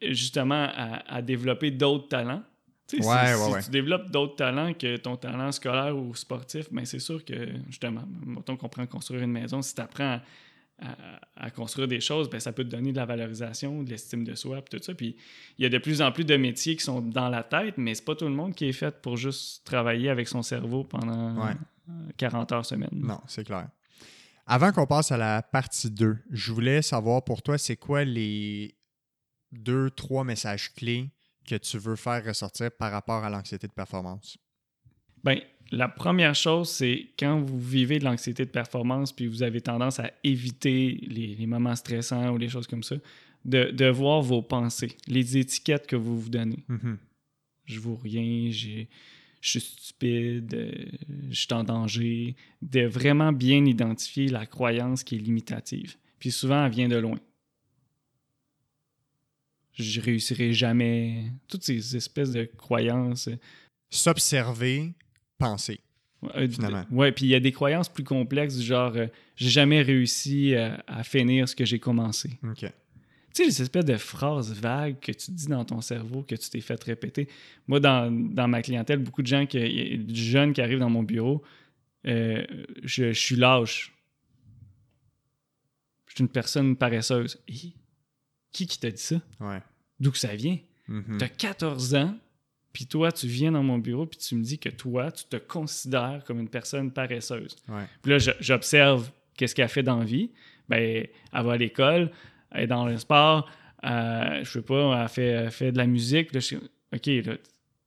justement 0.00 0.68
à, 0.74 1.02
à 1.12 1.22
développer 1.22 1.70
d'autres 1.70 2.08
talents. 2.08 2.42
Tu 2.88 2.98
sais, 2.98 3.02
si- 3.02 3.08
Ouais, 3.08 3.34
si, 3.34 3.42
ouais, 3.42 3.52
ouais. 3.54 3.62
tu 3.64 3.70
développes 3.70 4.10
d'autres 4.12 4.36
talents 4.36 4.72
que 4.74 4.96
ton 4.96 5.16
talent 5.16 5.50
scolaire 5.50 5.96
ou 5.96 6.14
sportif, 6.14 6.72
ben 6.72 6.84
c'est 6.84 7.00
sûr 7.00 7.24
que 7.24 7.34
justement, 7.68 8.04
mettons 8.24 8.56
qu'on 8.56 8.68
prend 8.68 8.86
construire 8.86 9.22
une 9.22 9.32
maison, 9.32 9.60
si 9.60 9.74
tu 9.74 9.80
apprends 9.80 10.20
à, 10.78 10.86
à- 10.88 11.20
à 11.46 11.50
construire 11.50 11.88
des 11.88 12.00
choses, 12.00 12.30
ben 12.30 12.38
ça 12.38 12.52
peut 12.52 12.62
te 12.62 12.68
donner 12.68 12.92
de 12.92 12.96
la 12.96 13.04
valorisation, 13.06 13.82
de 13.82 13.90
l'estime 13.90 14.22
de 14.22 14.36
soi, 14.36 14.62
puis 14.62 14.78
tout 14.78 14.84
ça. 14.84 14.94
Puis 14.94 15.16
il 15.58 15.62
y 15.64 15.66
a 15.66 15.68
de 15.68 15.78
plus 15.78 16.00
en 16.00 16.12
plus 16.12 16.24
de 16.24 16.36
métiers 16.36 16.76
qui 16.76 16.84
sont 16.84 17.00
dans 17.00 17.28
la 17.28 17.42
tête, 17.42 17.74
mais 17.76 17.94
c'est 17.96 18.04
pas 18.04 18.14
tout 18.14 18.26
le 18.26 18.34
monde 18.34 18.54
qui 18.54 18.66
est 18.66 18.72
fait 18.72 18.94
pour 19.02 19.16
juste 19.16 19.64
travailler 19.66 20.08
avec 20.10 20.28
son 20.28 20.42
cerveau 20.42 20.84
pendant 20.84 21.44
Ouais. 21.44 21.54
euh, 21.90 21.92
40 22.18 22.52
heures 22.52 22.64
semaine. 22.66 22.90
Non, 22.92 23.20
c'est 23.26 23.44
clair. 23.44 23.66
Avant 24.46 24.70
qu'on 24.70 24.86
passe 24.86 25.10
à 25.10 25.16
la 25.16 25.42
partie 25.42 25.90
2, 25.90 26.18
je 26.30 26.52
voulais 26.52 26.80
savoir 26.80 27.24
pour 27.24 27.42
toi, 27.42 27.58
c'est 27.58 27.76
quoi 27.76 28.04
les 28.04 28.76
deux, 29.50 29.90
trois 29.90 30.22
messages 30.22 30.72
clés 30.72 31.10
que 31.46 31.56
tu 31.56 31.78
veux 31.78 31.96
faire 31.96 32.24
ressortir 32.24 32.70
par 32.70 32.92
rapport 32.92 33.24
à 33.24 33.30
l'anxiété 33.30 33.66
de 33.66 33.72
performance? 33.72 34.38
Ben, 35.24 35.40
la 35.72 35.88
première 35.88 36.34
chose, 36.36 36.70
c'est 36.70 37.08
quand 37.18 37.40
vous 37.40 37.58
vivez 37.60 37.98
de 37.98 38.04
l'anxiété 38.04 38.44
de 38.44 38.50
performance 38.50 39.12
puis 39.12 39.26
vous 39.26 39.42
avez 39.42 39.60
tendance 39.60 39.98
à 39.98 40.12
éviter 40.22 41.00
les, 41.08 41.34
les 41.34 41.46
moments 41.46 41.74
stressants 41.74 42.30
ou 42.30 42.38
les 42.38 42.48
choses 42.48 42.68
comme 42.68 42.84
ça, 42.84 42.96
de, 43.44 43.70
de 43.70 43.86
voir 43.86 44.22
vos 44.22 44.42
pensées, 44.42 44.96
les 45.08 45.36
étiquettes 45.38 45.86
que 45.88 45.96
vous 45.96 46.20
vous 46.20 46.30
donnez. 46.30 46.64
Mhm. 46.68 46.98
Je 47.64 47.80
vaux 47.80 47.96
rien, 47.96 48.50
j'ai- 48.50 48.88
je 49.46 49.58
suis 49.58 49.60
stupide, 49.60 50.54
euh, 50.54 50.72
je 51.30 51.40
suis 51.40 51.52
en 51.52 51.62
danger. 51.62 52.34
De 52.62 52.84
vraiment 52.86 53.32
bien 53.32 53.64
identifier 53.64 54.28
la 54.28 54.44
croyance 54.44 55.04
qui 55.04 55.16
est 55.16 55.18
limitative. 55.18 55.96
Puis 56.18 56.32
souvent, 56.32 56.64
elle 56.64 56.72
vient 56.72 56.88
de 56.88 56.96
loin. 56.96 57.18
Je 59.74 60.00
réussirai 60.00 60.52
jamais. 60.52 61.30
Toutes 61.48 61.62
ces 61.62 61.96
espèces 61.96 62.32
de 62.32 62.44
croyances. 62.44 63.28
S'observer, 63.90 64.94
penser. 65.38 65.80
Ouais, 66.22 66.48
Finalement. 66.48 66.84
Ouais, 66.90 67.12
puis 67.12 67.26
il 67.26 67.28
y 67.28 67.34
a 67.34 67.40
des 67.40 67.52
croyances 67.52 67.90
plus 67.90 68.02
complexes, 68.02 68.56
du 68.56 68.64
genre 68.64 68.96
euh, 68.96 69.06
j'ai 69.36 69.50
jamais 69.50 69.82
réussi 69.82 70.56
à, 70.56 70.82
à 70.86 71.04
finir 71.04 71.48
ce 71.48 71.54
que 71.54 71.64
j'ai 71.64 71.78
commencé. 71.78 72.30
Tu 73.36 73.42
sais, 73.42 73.48
les 73.48 73.62
espèces 73.62 73.84
de 73.84 73.98
phrases 73.98 74.50
vagues 74.54 74.98
que 74.98 75.12
tu 75.12 75.30
dis 75.30 75.46
dans 75.46 75.62
ton 75.62 75.82
cerveau, 75.82 76.22
que 76.22 76.34
tu 76.34 76.48
t'es 76.48 76.62
fait 76.62 76.82
répéter. 76.82 77.28
Moi, 77.68 77.80
dans, 77.80 78.10
dans 78.10 78.48
ma 78.48 78.62
clientèle, 78.62 78.98
beaucoup 78.98 79.20
de 79.20 79.26
gens, 79.26 79.44
qui, 79.44 79.58
des 79.58 80.14
jeunes 80.14 80.54
qui 80.54 80.62
arrivent 80.62 80.78
dans 80.78 80.88
mon 80.88 81.02
bureau, 81.02 81.42
euh, 82.06 82.42
je, 82.82 83.12
je 83.12 83.20
suis 83.20 83.36
lâche. 83.36 83.92
Je 86.06 86.14
suis 86.14 86.22
une 86.22 86.30
personne 86.30 86.76
paresseuse. 86.76 87.38
Qui 87.46 88.66
qui 88.66 88.80
t'a 88.80 88.90
dit 88.90 89.02
ça? 89.02 89.20
Ouais. 89.38 89.60
D'où 90.00 90.12
que 90.12 90.18
ça 90.18 90.34
vient? 90.34 90.58
Mhm. 90.88 91.18
T'as 91.18 91.28
14 91.28 91.94
ans, 91.94 92.16
puis 92.72 92.86
toi, 92.86 93.12
tu 93.12 93.26
viens 93.26 93.52
dans 93.52 93.62
mon 93.62 93.76
bureau, 93.76 94.06
puis 94.06 94.18
tu 94.18 94.34
me 94.34 94.42
dis 94.42 94.58
que 94.58 94.70
toi, 94.70 95.12
tu 95.12 95.24
te 95.24 95.36
considères 95.36 96.24
comme 96.26 96.40
une 96.40 96.48
personne 96.48 96.90
paresseuse. 96.90 97.54
Puis 98.00 98.12
là, 98.12 98.34
j'observe 98.40 99.10
qu'est-ce 99.34 99.54
qu'elle 99.54 99.68
fait 99.68 99.82
dans 99.82 99.98
la 99.98 100.06
vie. 100.06 100.30
Ben, 100.70 101.06
elle 101.34 101.44
va 101.44 101.52
à 101.52 101.56
l'école, 101.58 102.10
elle 102.56 102.64
est 102.64 102.66
dans 102.66 102.86
le 102.86 102.96
sport, 102.98 103.48
euh, 103.84 104.40
je 104.44 104.50
sais 104.50 104.62
pas, 104.62 105.00
elle 105.02 105.08
fait, 105.08 105.26
elle 105.26 105.50
fait 105.50 105.72
de 105.72 105.78
la 105.78 105.86
musique. 105.86 106.32
Là, 106.32 106.40
je 106.40 106.56
OK, 106.56 107.06
là, 107.06 107.36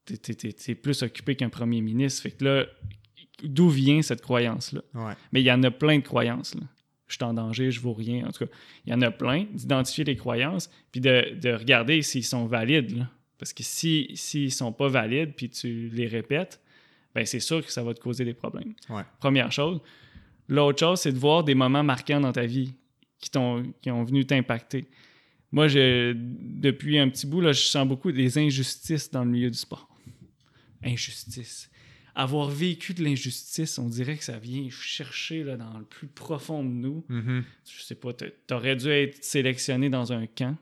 t'es- 0.04 0.16
t'es- 0.16 0.34
t'es 0.34 0.52
t'es 0.52 0.74
plus 0.74 1.02
occupé 1.02 1.34
qu'un 1.36 1.48
premier 1.48 1.80
ministre. 1.80 2.22
Fait 2.22 2.30
que 2.30 2.44
là, 2.44 2.66
d'où 3.42 3.68
vient 3.68 4.02
cette 4.02 4.20
croyance-là? 4.22 4.82
Ouais. 4.94 5.12
Mais 5.32 5.40
il 5.40 5.44
y 5.44 5.52
en 5.52 5.62
a 5.62 5.70
plein 5.70 5.98
de 5.98 6.04
croyances. 6.04 6.54
Là. 6.54 6.62
Je 7.08 7.14
suis 7.14 7.24
en 7.24 7.34
danger, 7.34 7.70
je 7.70 7.80
vaux 7.80 7.92
rien. 7.94 8.26
En 8.26 8.30
tout 8.30 8.44
cas, 8.44 8.52
il 8.86 8.90
y 8.92 8.94
en 8.94 9.00
a 9.02 9.10
plein. 9.10 9.46
D'identifier 9.52 10.04
les 10.04 10.16
croyances, 10.16 10.70
puis 10.92 11.00
de, 11.00 11.34
de 11.40 11.50
regarder 11.52 12.02
s'ils 12.02 12.24
sont 12.24 12.46
valides. 12.46 12.96
là. 12.98 13.08
Parce 13.38 13.52
que 13.52 13.62
s'ils 13.62 14.16
si, 14.16 14.44
ne 14.44 14.50
sont 14.50 14.72
pas 14.72 14.88
valides, 14.88 15.32
puis 15.34 15.48
tu 15.48 15.88
les 15.88 16.06
répètes, 16.06 16.60
ben 17.14 17.24
c'est 17.26 17.40
sûr 17.40 17.64
que 17.64 17.72
ça 17.72 17.82
va 17.82 17.94
te 17.94 18.00
causer 18.00 18.24
des 18.24 18.34
problèmes. 18.34 18.74
Ouais. 18.90 19.02
Première 19.18 19.50
chose. 19.50 19.80
L'autre 20.46 20.78
chose, 20.80 21.00
c'est 21.00 21.12
de 21.12 21.18
voir 21.18 21.42
des 21.42 21.54
moments 21.54 21.82
marquants 21.82 22.20
dans 22.20 22.32
ta 22.32 22.44
vie 22.44 22.74
qui, 23.20 23.30
t'ont, 23.30 23.72
qui 23.82 23.90
ont 23.90 24.02
venu 24.04 24.24
t'impacter. 24.26 24.86
Moi, 25.52 25.68
je, 25.68 26.12
depuis 26.16 26.98
un 26.98 27.08
petit 27.08 27.26
bout, 27.26 27.40
là, 27.40 27.52
je 27.52 27.60
sens 27.60 27.86
beaucoup 27.86 28.12
des 28.12 28.38
injustices 28.38 29.10
dans 29.10 29.24
le 29.24 29.30
milieu 29.30 29.50
du 29.50 29.58
sport. 29.58 29.88
Injustice. 30.82 31.70
Avoir 32.14 32.48
vécu 32.50 32.94
de 32.94 33.04
l'injustice, 33.04 33.78
on 33.78 33.88
dirait 33.88 34.16
que 34.16 34.24
ça 34.24 34.38
vient 34.38 34.68
chercher 34.70 35.44
là, 35.44 35.56
dans 35.56 35.78
le 35.78 35.84
plus 35.84 36.08
profond 36.08 36.64
de 36.64 36.68
nous. 36.70 37.04
Mhm. 37.08 37.44
Je 37.70 37.82
sais 37.82 37.94
pas, 37.94 38.12
t'a- 38.12 38.30
t'aurais 38.46 38.76
dû 38.76 38.88
être 38.88 39.22
sélectionné 39.24 39.88
dans 39.90 40.12
un 40.12 40.26
camp, 40.26 40.56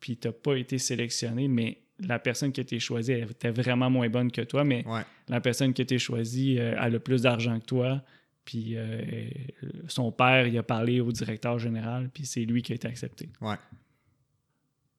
puis 0.00 0.16
t'as 0.16 0.32
pas 0.32 0.56
été 0.56 0.78
sélectionné, 0.78 1.46
mais 1.48 1.78
la 2.00 2.18
personne 2.18 2.50
qui 2.52 2.60
a 2.60 2.62
été 2.62 2.80
choisie, 2.80 3.12
elle 3.12 3.30
était 3.30 3.50
vraiment 3.50 3.88
moins 3.90 4.08
bonne 4.08 4.32
que 4.32 4.40
toi, 4.42 4.64
mais 4.64 4.84
Ouais. 4.86 5.02
la 5.28 5.40
personne 5.40 5.72
qui 5.72 5.82
a 5.82 5.84
été 5.84 5.98
choisie 5.98 6.58
euh, 6.58 6.74
a 6.78 6.88
le 6.88 6.98
plus 6.98 7.22
d'argent 7.22 7.58
que 7.60 7.64
toi, 7.66 8.02
puis 8.44 8.76
euh, 8.76 9.28
son 9.88 10.10
père, 10.12 10.46
il 10.46 10.58
a 10.58 10.62
parlé 10.62 11.00
au 11.00 11.12
directeur 11.12 11.58
général, 11.58 12.10
puis 12.12 12.26
c'est 12.26 12.44
lui 12.44 12.62
qui 12.62 12.72
a 12.72 12.74
été 12.74 12.88
accepté. 12.88 13.28
Ouais. 13.40 13.56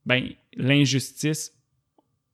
Ben, 0.06 0.30
l'injustice, 0.56 1.54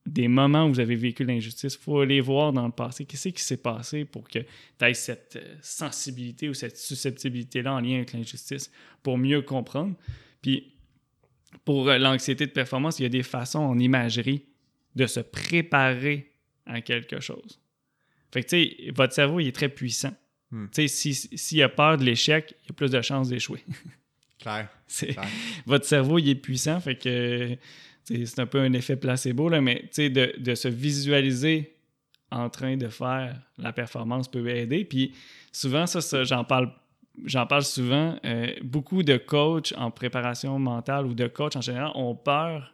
des 0.05 0.27
moments 0.27 0.65
où 0.65 0.69
vous 0.69 0.79
avez 0.79 0.95
vécu 0.95 1.23
l'injustice, 1.23 1.75
il 1.75 1.79
faut 1.79 1.99
aller 1.99 2.21
voir 2.21 2.53
dans 2.53 2.65
le 2.65 2.71
passé 2.71 3.05
qu'est-ce 3.05 3.29
qui 3.29 3.43
s'est 3.43 3.57
passé 3.57 4.05
pour 4.05 4.27
que 4.27 4.39
tu 4.39 4.45
aies 4.85 4.93
cette 4.93 5.35
euh, 5.35 5.55
sensibilité 5.61 6.49
ou 6.49 6.53
cette 6.53 6.77
susceptibilité-là 6.77 7.73
en 7.73 7.79
lien 7.79 7.97
avec 7.97 8.13
l'injustice 8.13 8.71
pour 9.03 9.17
mieux 9.17 9.41
comprendre? 9.41 9.95
Puis 10.41 10.73
pour 11.65 11.89
euh, 11.89 11.97
l'anxiété 11.97 12.45
de 12.45 12.51
performance, 12.51 12.99
il 12.99 13.03
y 13.03 13.05
a 13.05 13.09
des 13.09 13.23
façons 13.23 13.59
en 13.59 13.77
imagerie 13.77 14.45
de 14.95 15.05
se 15.05 15.19
préparer 15.19 16.31
à 16.65 16.81
quelque 16.81 17.19
chose. 17.19 17.59
Fait 18.31 18.43
que, 18.43 18.49
tu 18.49 18.85
sais, 18.85 18.91
votre 18.91 19.13
cerveau, 19.13 19.39
il 19.39 19.47
est 19.47 19.55
très 19.55 19.69
puissant. 19.69 20.13
Hmm. 20.51 20.67
Tu 20.73 20.87
sais, 20.87 21.13
s'il 21.13 21.63
a 21.63 21.69
peur 21.69 21.97
de 21.97 22.03
l'échec, 22.03 22.55
il 22.63 22.67
y 22.67 22.71
a 22.71 22.73
plus 22.73 22.91
de 22.91 23.01
chances 23.01 23.29
d'échouer. 23.29 23.63
Claire. 24.39 24.69
Votre 25.65 25.85
cerveau, 25.85 26.17
il 26.17 26.29
est 26.29 26.35
puissant, 26.35 26.79
fait 26.79 26.95
que 26.95 27.57
c'est 28.03 28.39
un 28.39 28.45
peu 28.45 28.59
un 28.59 28.73
effet 28.73 28.95
placebo, 28.95 29.49
là, 29.49 29.61
mais 29.61 29.89
de, 29.97 30.39
de 30.39 30.55
se 30.55 30.67
visualiser 30.67 31.75
en 32.31 32.49
train 32.49 32.77
de 32.77 32.87
faire 32.87 33.35
la 33.57 33.73
performance 33.73 34.29
peut 34.29 34.47
aider. 34.49 34.85
Puis 34.85 35.13
souvent, 35.51 35.85
ça, 35.85 36.23
j'en 36.23 36.43
parle 36.43 36.71
j'en 37.25 37.45
parle 37.45 37.63
souvent, 37.63 38.17
euh, 38.25 38.53
beaucoup 38.61 39.03
de 39.03 39.17
coachs 39.17 39.73
en 39.77 39.91
préparation 39.91 40.57
mentale 40.57 41.05
ou 41.05 41.13
de 41.13 41.27
coachs 41.27 41.55
en 41.55 41.61
général 41.61 41.91
ont 41.95 42.15
peur 42.15 42.73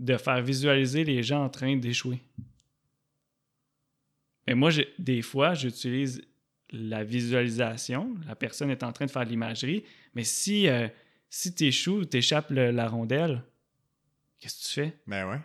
de 0.00 0.16
faire 0.16 0.40
visualiser 0.42 1.04
les 1.04 1.22
gens 1.22 1.44
en 1.44 1.48
train 1.48 1.76
d'échouer. 1.76 2.20
Mais 4.46 4.54
moi, 4.54 4.70
des 4.98 5.22
fois, 5.22 5.54
j'utilise 5.54 6.22
la 6.70 7.04
visualisation. 7.04 8.14
La 8.26 8.34
personne 8.34 8.70
est 8.70 8.82
en 8.82 8.92
train 8.92 9.06
de 9.06 9.10
faire 9.10 9.24
l'imagerie. 9.24 9.84
Mais 10.14 10.24
si, 10.24 10.68
euh, 10.68 10.88
si 11.30 11.54
tu 11.54 11.64
échoues, 11.64 12.04
tu 12.04 12.18
échappes 12.18 12.50
la 12.50 12.88
rondelle, 12.88 13.42
qu'est-ce 14.40 14.62
que 14.62 14.68
tu 14.68 14.74
fais? 14.74 14.96
Ben 15.06 15.28
ouais. 15.28 15.38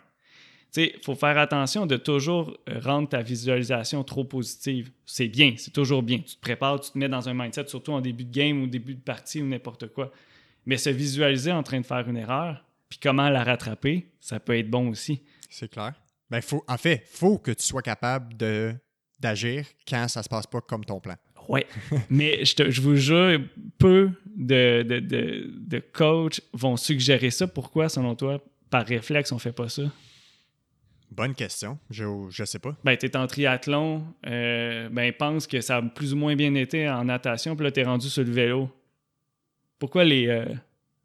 Tu 0.72 0.80
sais, 0.80 0.92
il 0.96 1.04
faut 1.04 1.14
faire 1.14 1.36
attention 1.36 1.84
de 1.84 1.98
toujours 1.98 2.56
rendre 2.66 3.06
ta 3.06 3.20
visualisation 3.20 4.02
trop 4.04 4.24
positive. 4.24 4.90
C'est 5.04 5.28
bien, 5.28 5.54
c'est 5.58 5.70
toujours 5.70 6.02
bien. 6.02 6.18
Tu 6.18 6.36
te 6.36 6.40
prépares, 6.40 6.80
tu 6.80 6.92
te 6.92 6.98
mets 6.98 7.10
dans 7.10 7.28
un 7.28 7.34
mindset, 7.34 7.66
surtout 7.68 7.92
en 7.92 8.00
début 8.00 8.24
de 8.24 8.32
game 8.32 8.62
ou 8.62 8.66
début 8.66 8.94
de 8.94 9.00
partie 9.00 9.42
ou 9.42 9.46
n'importe 9.46 9.88
quoi. 9.88 10.10
Mais 10.64 10.78
se 10.78 10.88
visualiser 10.88 11.52
en 11.52 11.62
train 11.62 11.80
de 11.80 11.84
faire 11.84 12.08
une 12.08 12.16
erreur, 12.16 12.64
puis 12.88 12.98
comment 13.02 13.28
la 13.28 13.44
rattraper, 13.44 14.06
ça 14.18 14.40
peut 14.40 14.56
être 14.56 14.70
bon 14.70 14.88
aussi. 14.88 15.20
C'est 15.50 15.68
clair. 15.68 15.92
Ben, 16.30 16.40
faut, 16.40 16.64
en 16.66 16.78
fait, 16.78 17.04
il 17.04 17.18
faut 17.18 17.36
que 17.36 17.50
tu 17.50 17.62
sois 17.62 17.82
capable 17.82 18.34
de, 18.38 18.74
d'agir 19.22 19.64
quand 19.88 20.08
ça 20.08 20.22
se 20.22 20.28
passe 20.28 20.46
pas 20.46 20.60
comme 20.60 20.84
ton 20.84 21.00
plan. 21.00 21.16
Oui, 21.48 21.60
mais 22.10 22.44
je, 22.44 22.70
je, 22.70 22.80
vous 22.80 22.96
jure, 22.96 23.40
peu 23.78 24.10
de, 24.36 24.82
de, 24.82 25.00
de, 25.00 25.50
de 25.56 25.78
coachs 25.78 26.40
vont 26.52 26.76
suggérer 26.76 27.30
ça. 27.30 27.46
Pourquoi, 27.46 27.88
selon 27.88 28.14
toi, 28.14 28.40
par 28.70 28.86
réflexe, 28.86 29.32
on 29.32 29.38
fait 29.38 29.52
pas 29.52 29.68
ça? 29.68 29.82
Bonne 31.10 31.34
question. 31.34 31.78
Je 31.90 32.04
ne 32.04 32.46
sais 32.46 32.58
pas. 32.58 32.76
Ben, 32.84 32.96
tu 32.96 33.06
es 33.06 33.16
en 33.16 33.26
triathlon, 33.26 34.04
euh, 34.26 34.88
ben, 34.88 35.12
pense 35.12 35.46
que 35.46 35.60
ça 35.60 35.76
a 35.76 35.82
plus 35.82 36.14
ou 36.14 36.16
moins 36.16 36.36
bien 36.36 36.54
été 36.54 36.88
en 36.88 37.04
natation, 37.04 37.54
puis 37.56 37.64
là, 37.64 37.70
tu 37.70 37.80
es 37.80 37.84
rendu 37.84 38.08
sur 38.08 38.24
le 38.24 38.30
vélo. 38.30 38.70
Pourquoi 39.78 40.04
les, 40.04 40.28
euh, 40.28 40.46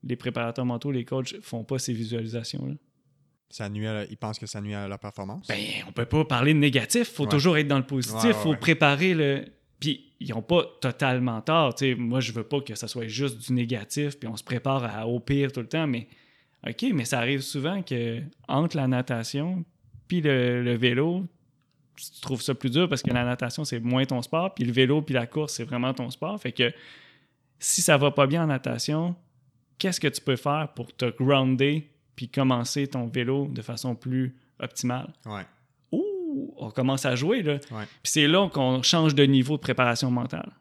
les 0.03 0.15
préparateurs 0.15 0.65
mentaux, 0.65 0.91
les 0.91 1.03
coachs, 1.03 1.41
font 1.41 1.63
pas 1.63 1.80
ces 1.80 1.93
visualisations-là? 1.93 2.76
Ça 3.50 3.70
nuit 3.70 3.88
ils 4.10 4.18
pensent 4.18 4.39
que 4.39 4.45
ça 4.45 4.62
nuit 4.62 4.74
à 4.74 4.88
leur 4.88 5.00
performance? 5.00 5.48
Ben, 5.48 5.58
on 5.88 5.91
peut 5.91 6.06
pas 6.06 6.26
parler 6.26 6.54
de 6.54 6.60
négatif. 6.60 7.12
faut 7.14 7.26
toujours 7.26 7.58
être 7.58 7.68
dans 7.68 7.78
le 7.78 7.86
positif. 7.86 8.26
Il 8.26 8.34
faut 8.34 8.56
préparer 8.56 9.14
le. 9.14 9.45
Puis, 9.80 10.14
ils 10.20 10.30
n'ont 10.30 10.41
pas 10.41 10.66
totalement 10.82 11.39
tort. 11.41 11.76
moi, 11.98 12.20
je 12.20 12.32
veux 12.32 12.43
pas 12.43 12.62
que 12.62 12.76
ça 12.76 12.88
soit 12.88 13.08
juste 13.08 13.38
du 13.38 13.54
négatif, 13.54 14.20
puis 14.20 14.28
on 14.28 14.36
se 14.36 14.43
prépare 14.43 14.84
à, 14.84 15.08
au 15.08 15.20
pire 15.20 15.52
tout 15.52 15.60
le 15.60 15.68
temps, 15.68 15.86
mais 15.86 16.08
OK, 16.68 16.86
mais 16.93 17.06
ça 17.06 17.20
arrive 17.20 17.41
souvent 17.41 17.84
que 17.84 18.22
entre 18.48 18.76
la 18.76 18.88
natation 18.88 19.64
puis 20.08 20.22
le, 20.22 20.76
vélo, 20.76 21.26
tu 21.95 22.22
trouves 22.22 22.41
ça 22.41 22.56
plus 22.56 22.70
dur 22.70 22.88
parce 22.88 23.04
que 23.04 23.12
la 23.12 23.26
natation, 23.26 23.66
c'est 23.66 23.80
moins 23.80 24.06
ton 24.06 24.22
sport, 24.22 24.54
puis 24.54 24.64
le 24.64 24.72
vélo 24.72 25.02
puis 25.02 25.14
la 25.14 25.28
course, 25.28 25.54
c'est 25.54 25.66
vraiment 25.66 25.93
ton 25.93 26.10
sport. 26.10 26.39
Fait 26.39 26.52
que 26.52 26.72
si 27.60 27.82
ça 27.82 27.98
va 27.98 28.12
pas 28.12 28.28
bien 28.28 28.43
en 28.43 28.48
natation, 28.48 29.16
qu'est-ce 29.78 30.00
que 30.00 30.08
tu 30.08 30.22
peux 30.22 30.36
faire 30.36 30.70
pour 30.76 30.95
te 30.95 31.06
grounder 31.06 31.91
puis 32.18 32.28
commencer 32.28 32.88
ton 32.88 33.05
vélo 33.05 33.47
de 33.47 33.61
façon 33.61 33.95
plus 33.95 34.36
optimale? 34.59 35.13
Ouais. 35.26 35.43
Ouh, 35.91 36.53
on 36.57 36.72
commence 36.72 37.05
à 37.05 37.15
jouer, 37.15 37.43
là. 37.43 37.53
Ouais. 37.72 37.86
Puis 38.03 38.11
c'est 38.11 38.28
là 38.28 38.49
qu'on 38.49 38.82
change 38.82 39.15
de 39.15 39.24
niveau 39.24 39.55
de 39.55 39.61
préparation 39.61 40.11
mentale. 40.11 40.51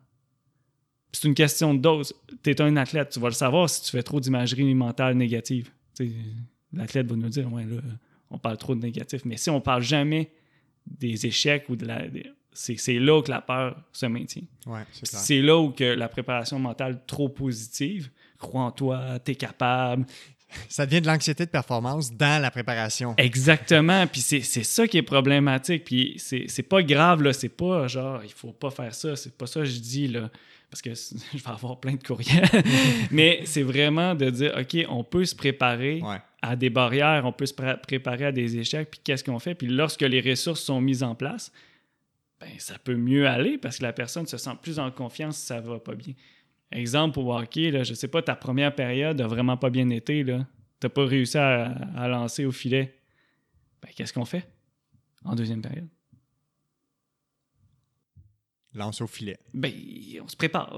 C'est 1.12 1.26
une 1.26 1.34
question 1.34 1.72
de 1.72 1.80
dose. 1.80 2.12
Tu 2.44 2.50
es 2.50 2.60
un 2.60 2.76
athlète, 2.76 3.08
tu 3.08 3.20
vas 3.20 3.28
le 3.28 3.34
savoir 3.34 3.70
si 3.70 3.82
tu 3.82 3.90
fais 3.90 4.02
trop 4.02 4.20
d'imagerie 4.20 4.74
mentale 4.74 5.16
négative. 5.16 5.72
L'athlète 6.72 7.06
va 7.06 7.16
nous 7.16 7.30
dire, 7.30 7.50
ouais, 7.50 7.64
là, 7.64 7.80
on 8.30 8.38
parle 8.38 8.58
trop 8.58 8.74
de 8.74 8.80
négatif. 8.82 9.24
Mais 9.24 9.38
si 9.38 9.48
on 9.48 9.62
parle 9.62 9.82
jamais 9.82 10.30
des 10.86 11.26
échecs 11.26 11.70
ou 11.70 11.76
de 11.76 11.86
la. 11.86 12.02
C'est 12.52 12.98
là 12.98 13.22
que 13.22 13.30
la 13.30 13.40
peur 13.40 13.82
se 13.92 14.04
maintient. 14.04 14.44
Ouais, 14.66 14.82
c'est 14.92 15.40
là 15.40 15.58
où 15.58 15.70
que 15.70 15.84
la 15.84 16.08
préparation 16.08 16.58
mentale 16.58 17.02
trop 17.06 17.30
positive, 17.30 18.10
crois 18.38 18.62
en 18.62 18.70
toi, 18.70 19.18
t'es 19.18 19.34
capable. 19.34 20.04
Ça 20.68 20.86
devient 20.86 21.00
de 21.00 21.06
l'anxiété 21.06 21.44
de 21.44 21.50
performance 21.50 22.12
dans 22.12 22.40
la 22.40 22.50
préparation. 22.50 23.14
Exactement. 23.18 24.06
Puis 24.06 24.20
c'est 24.20 24.42
ça 24.42 24.86
qui 24.86 24.98
est 24.98 25.02
problématique. 25.02 25.84
Puis 25.84 26.14
c'est 26.18 26.68
pas 26.68 26.82
grave, 26.82 27.22
là. 27.22 27.32
C'est 27.32 27.48
pas 27.48 27.88
genre, 27.88 28.22
il 28.24 28.32
faut 28.32 28.52
pas 28.52 28.70
faire 28.70 28.94
ça. 28.94 29.16
C'est 29.16 29.36
pas 29.36 29.46
ça 29.46 29.60
que 29.60 29.66
je 29.66 29.78
dis, 29.78 30.08
là. 30.08 30.30
Parce 30.70 30.82
que 30.82 30.90
je 31.34 31.42
vais 31.42 31.50
avoir 31.50 31.78
plein 31.80 31.94
de 31.94 32.02
courriels. 32.02 32.48
Mais 33.10 33.42
c'est 33.44 33.62
vraiment 33.62 34.14
de 34.14 34.30
dire, 34.30 34.54
OK, 34.58 34.76
on 34.88 35.04
peut 35.04 35.24
se 35.24 35.34
préparer 35.34 36.02
à 36.42 36.56
des 36.56 36.70
barrières, 36.70 37.24
on 37.24 37.32
peut 37.32 37.46
se 37.46 37.54
préparer 37.54 38.26
à 38.26 38.32
des 38.32 38.56
échecs, 38.58 38.90
puis 38.90 39.00
qu'est-ce 39.02 39.24
qu'on 39.24 39.38
fait? 39.38 39.54
Puis 39.54 39.66
lorsque 39.66 40.02
les 40.02 40.20
ressources 40.20 40.60
sont 40.60 40.80
mises 40.80 41.02
en 41.02 41.14
place, 41.14 41.50
ben, 42.40 42.50
ça 42.58 42.74
peut 42.78 42.96
mieux 42.96 43.26
aller 43.26 43.58
parce 43.58 43.78
que 43.78 43.82
la 43.82 43.92
personne 43.92 44.26
se 44.26 44.36
sent 44.36 44.50
plus 44.60 44.78
en 44.78 44.90
confiance 44.90 45.38
si 45.38 45.46
ça 45.46 45.60
va 45.60 45.78
pas 45.78 45.94
bien. 45.94 46.12
Exemple 46.72 47.18
au 47.20 47.32
hockey, 47.32 47.70
là, 47.70 47.84
je 47.84 47.94
sais 47.94 48.08
pas, 48.08 48.22
ta 48.22 48.34
première 48.34 48.74
période 48.74 49.20
a 49.20 49.26
vraiment 49.26 49.56
pas 49.56 49.70
bien 49.70 49.88
été, 49.90 50.24
tu 50.24 50.32
n'as 50.32 50.88
pas 50.88 51.06
réussi 51.06 51.38
à, 51.38 51.66
à, 51.96 52.08
lancer 52.08 52.44
au 52.44 52.52
filet. 52.52 52.98
Ben, 53.82 53.88
qu'est-ce 53.94 54.12
qu'on 54.12 54.24
fait 54.24 54.46
en 55.24 55.34
deuxième 55.34 55.62
période? 55.62 55.88
lance 58.76 59.00
au 59.00 59.06
filet. 59.06 59.38
Ben, 59.54 59.72
on 60.22 60.28
se 60.28 60.36
prépare. 60.36 60.72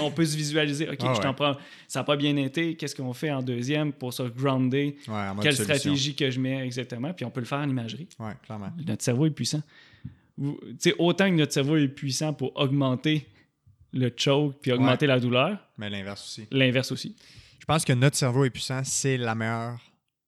On, 0.00 0.10
peut 0.10 0.24
se 0.24 0.36
visualiser. 0.36 0.88
OK, 0.88 0.98
ah 1.00 1.12
je 1.14 1.20
t'en 1.20 1.34
prends. 1.34 1.56
Ça 1.86 2.00
n'a 2.00 2.04
pas 2.04 2.16
bien 2.16 2.36
été. 2.36 2.76
Qu'est-ce 2.76 2.94
qu'on 2.94 3.12
fait 3.12 3.30
en 3.30 3.42
deuxième 3.42 3.92
pour 3.92 4.12
se 4.12 4.22
grounder? 4.22 4.96
Quelle 5.42 5.56
stratégie 5.56 6.14
que 6.14 6.30
je 6.30 6.40
mets 6.40 6.64
exactement? 6.64 7.12
Puis 7.12 7.24
on 7.24 7.30
peut 7.30 7.40
le 7.40 7.46
faire 7.46 7.58
en 7.58 7.68
imagerie. 7.68 8.08
Oui, 8.18 8.30
clairement. 8.44 8.70
Notre 8.86 9.02
cerveau 9.02 9.26
est 9.26 9.30
puissant. 9.30 9.62
sais, 10.78 10.94
autant 10.98 11.28
que 11.28 11.34
notre 11.34 11.52
cerveau 11.52 11.76
est 11.76 11.88
puissant 11.88 12.32
pour 12.32 12.56
augmenter 12.56 13.26
le 13.92 14.12
choke 14.16 14.60
puis 14.60 14.72
augmenter 14.72 15.06
la 15.06 15.20
douleur. 15.20 15.58
Mais 15.76 15.90
l'inverse 15.90 16.22
aussi. 16.24 16.48
L'inverse 16.50 16.92
aussi. 16.92 17.16
Je 17.58 17.64
pense 17.64 17.84
que 17.84 17.92
notre 17.92 18.16
cerveau 18.16 18.44
est 18.44 18.50
puissant, 18.50 18.82
c'est 18.84 19.16
la 19.16 19.34
meilleure 19.34 19.78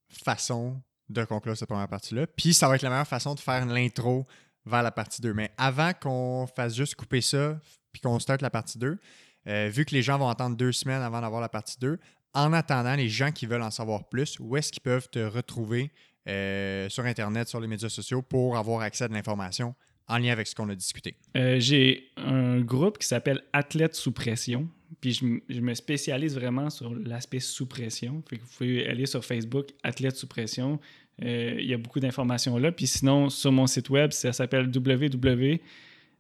façon 0.09 0.81
de 1.09 1.25
conclure 1.25 1.57
cette 1.57 1.69
première 1.69 1.89
partie-là. 1.89 2.27
Puis 2.27 2.55
ça 2.55 2.69
va 2.69 2.77
être 2.77 2.83
la 2.83 2.91
meilleure 2.91 3.07
façon 3.07 3.35
de 3.35 3.41
faire 3.41 3.65
l'intro 3.67 4.27
vers 4.67 4.83
la 4.83 4.91
partie 4.91 5.21
2. 5.21 5.35
Mais 5.35 5.51
avant 5.57 5.93
qu'on 5.93 6.47
fasse 6.47 6.75
juste 6.75 6.95
couper 6.95 7.21
ça 7.21 7.59
puis 7.93 8.01
qu'on 8.01 8.19
starte 8.19 8.43
la 8.43 8.51
partie 8.51 8.79
2, 8.79 8.99
euh, 9.47 9.69
vu 9.73 9.85
que 9.85 9.95
les 9.95 10.03
gens 10.03 10.19
vont 10.19 10.29
attendre 10.29 10.57
deux 10.57 10.73
semaines 10.73 11.03
avant 11.03 11.21
d'avoir 11.21 11.41
la 11.41 11.49
partie 11.49 11.79
2, 11.81 11.99
en 12.35 12.53
attendant, 12.53 12.95
les 12.95 13.09
gens 13.09 13.33
qui 13.33 13.47
veulent 13.47 13.63
en 13.63 13.71
savoir 13.71 14.09
plus, 14.09 14.39
où 14.39 14.57
est-ce 14.57 14.71
qu'ils 14.71 14.83
peuvent 14.83 15.09
te 15.09 15.19
retrouver 15.19 15.91
euh, 16.29 16.89
sur 16.89 17.05
Internet, 17.05 17.49
sur 17.49 17.59
les 17.59 17.67
médias 17.67 17.89
sociaux 17.89 18.23
pour 18.23 18.57
avoir 18.57 18.83
accès 18.83 19.05
à 19.05 19.09
de 19.09 19.15
l'information 19.15 19.75
en 20.11 20.19
lien 20.19 20.33
avec 20.33 20.47
ce 20.47 20.55
qu'on 20.55 20.69
a 20.69 20.75
discuté? 20.75 21.15
Euh, 21.37 21.59
j'ai 21.59 22.09
un 22.17 22.61
groupe 22.61 22.99
qui 22.99 23.07
s'appelle 23.07 23.43
Athlètes 23.53 23.95
sous 23.95 24.13
pression. 24.13 24.69
Puis 25.01 25.15
je, 25.49 25.61
me 25.61 25.75
spécialise 25.75 26.35
vraiment 26.35 26.69
sur 26.69 26.93
l'aspect 26.95 27.39
sous 27.39 27.67
pression. 27.67 28.23
vous 28.31 28.39
pouvez 28.59 28.87
aller 28.87 29.07
sur 29.07 29.25
Facebook, 29.25 29.69
Athlètes 29.83 30.17
sous 30.17 30.27
pression. 30.27 30.81
Euh, 31.23 31.57
il 31.59 31.67
y 31.67 31.75
a 31.75 31.79
beaucoup 31.79 32.01
d'informations 32.01 32.59
là. 32.59 32.73
Puis 32.73 32.87
sinon, 32.87 33.31
sur 33.31 33.53
mon 33.53 33.67
site 33.67 33.89
web, 33.89 34.11
ça 34.13 34.33
s'appelle 34.33 34.71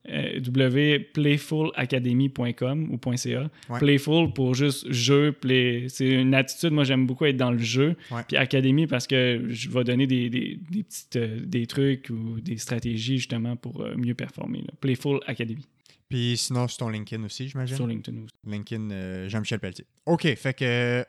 www.playfulacademy.com 0.08 2.90
ou 2.90 2.98
.ca. 3.16 3.50
Playful 3.78 4.32
pour 4.32 4.54
juste 4.54 4.90
jeu, 4.90 5.32
play. 5.32 5.86
C'est 5.88 6.08
une 6.08 6.34
attitude, 6.34 6.72
moi 6.72 6.84
j'aime 6.84 7.06
beaucoup 7.06 7.26
être 7.26 7.36
dans 7.36 7.52
le 7.52 7.58
jeu. 7.58 7.96
Puis 8.28 8.36
Academy 8.36 8.86
parce 8.86 9.06
que 9.06 9.44
je 9.48 9.68
vais 9.68 9.84
donner 9.84 10.06
des, 10.06 10.30
des, 10.30 10.58
petites, 10.82 11.16
euh, 11.16 11.40
des 11.44 11.66
trucs 11.66 12.08
ou 12.10 12.40
des 12.40 12.56
stratégies 12.56 13.18
justement 13.18 13.56
pour 13.56 13.82
euh, 13.82 13.94
mieux 13.96 14.14
performer. 14.14 14.64
Playful 14.80 15.20
Academy. 15.26 15.66
Puis 16.08 16.36
sinon, 16.36 16.66
sur 16.66 16.78
ton 16.78 16.88
LinkedIn 16.88 17.22
aussi, 17.24 17.48
j'imagine? 17.48 17.76
Sur 17.76 17.86
LinkedIn 17.86 18.22
aussi. 18.22 18.32
LinkedIn, 18.44 19.28
Jean-Michel 19.28 19.60
Pelletier. 19.60 19.84
OK, 20.06 20.26
fait 20.34 20.54
que 20.54 21.04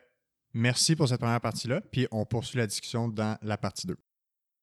Merci 0.54 0.96
pour 0.96 1.08
cette 1.08 1.20
première 1.20 1.40
partie-là, 1.40 1.80
puis 1.90 2.06
on 2.10 2.26
poursuit 2.26 2.58
la 2.58 2.66
discussion 2.66 3.08
dans 3.08 3.38
la 3.42 3.56
partie 3.56 3.86
2. 3.86 3.96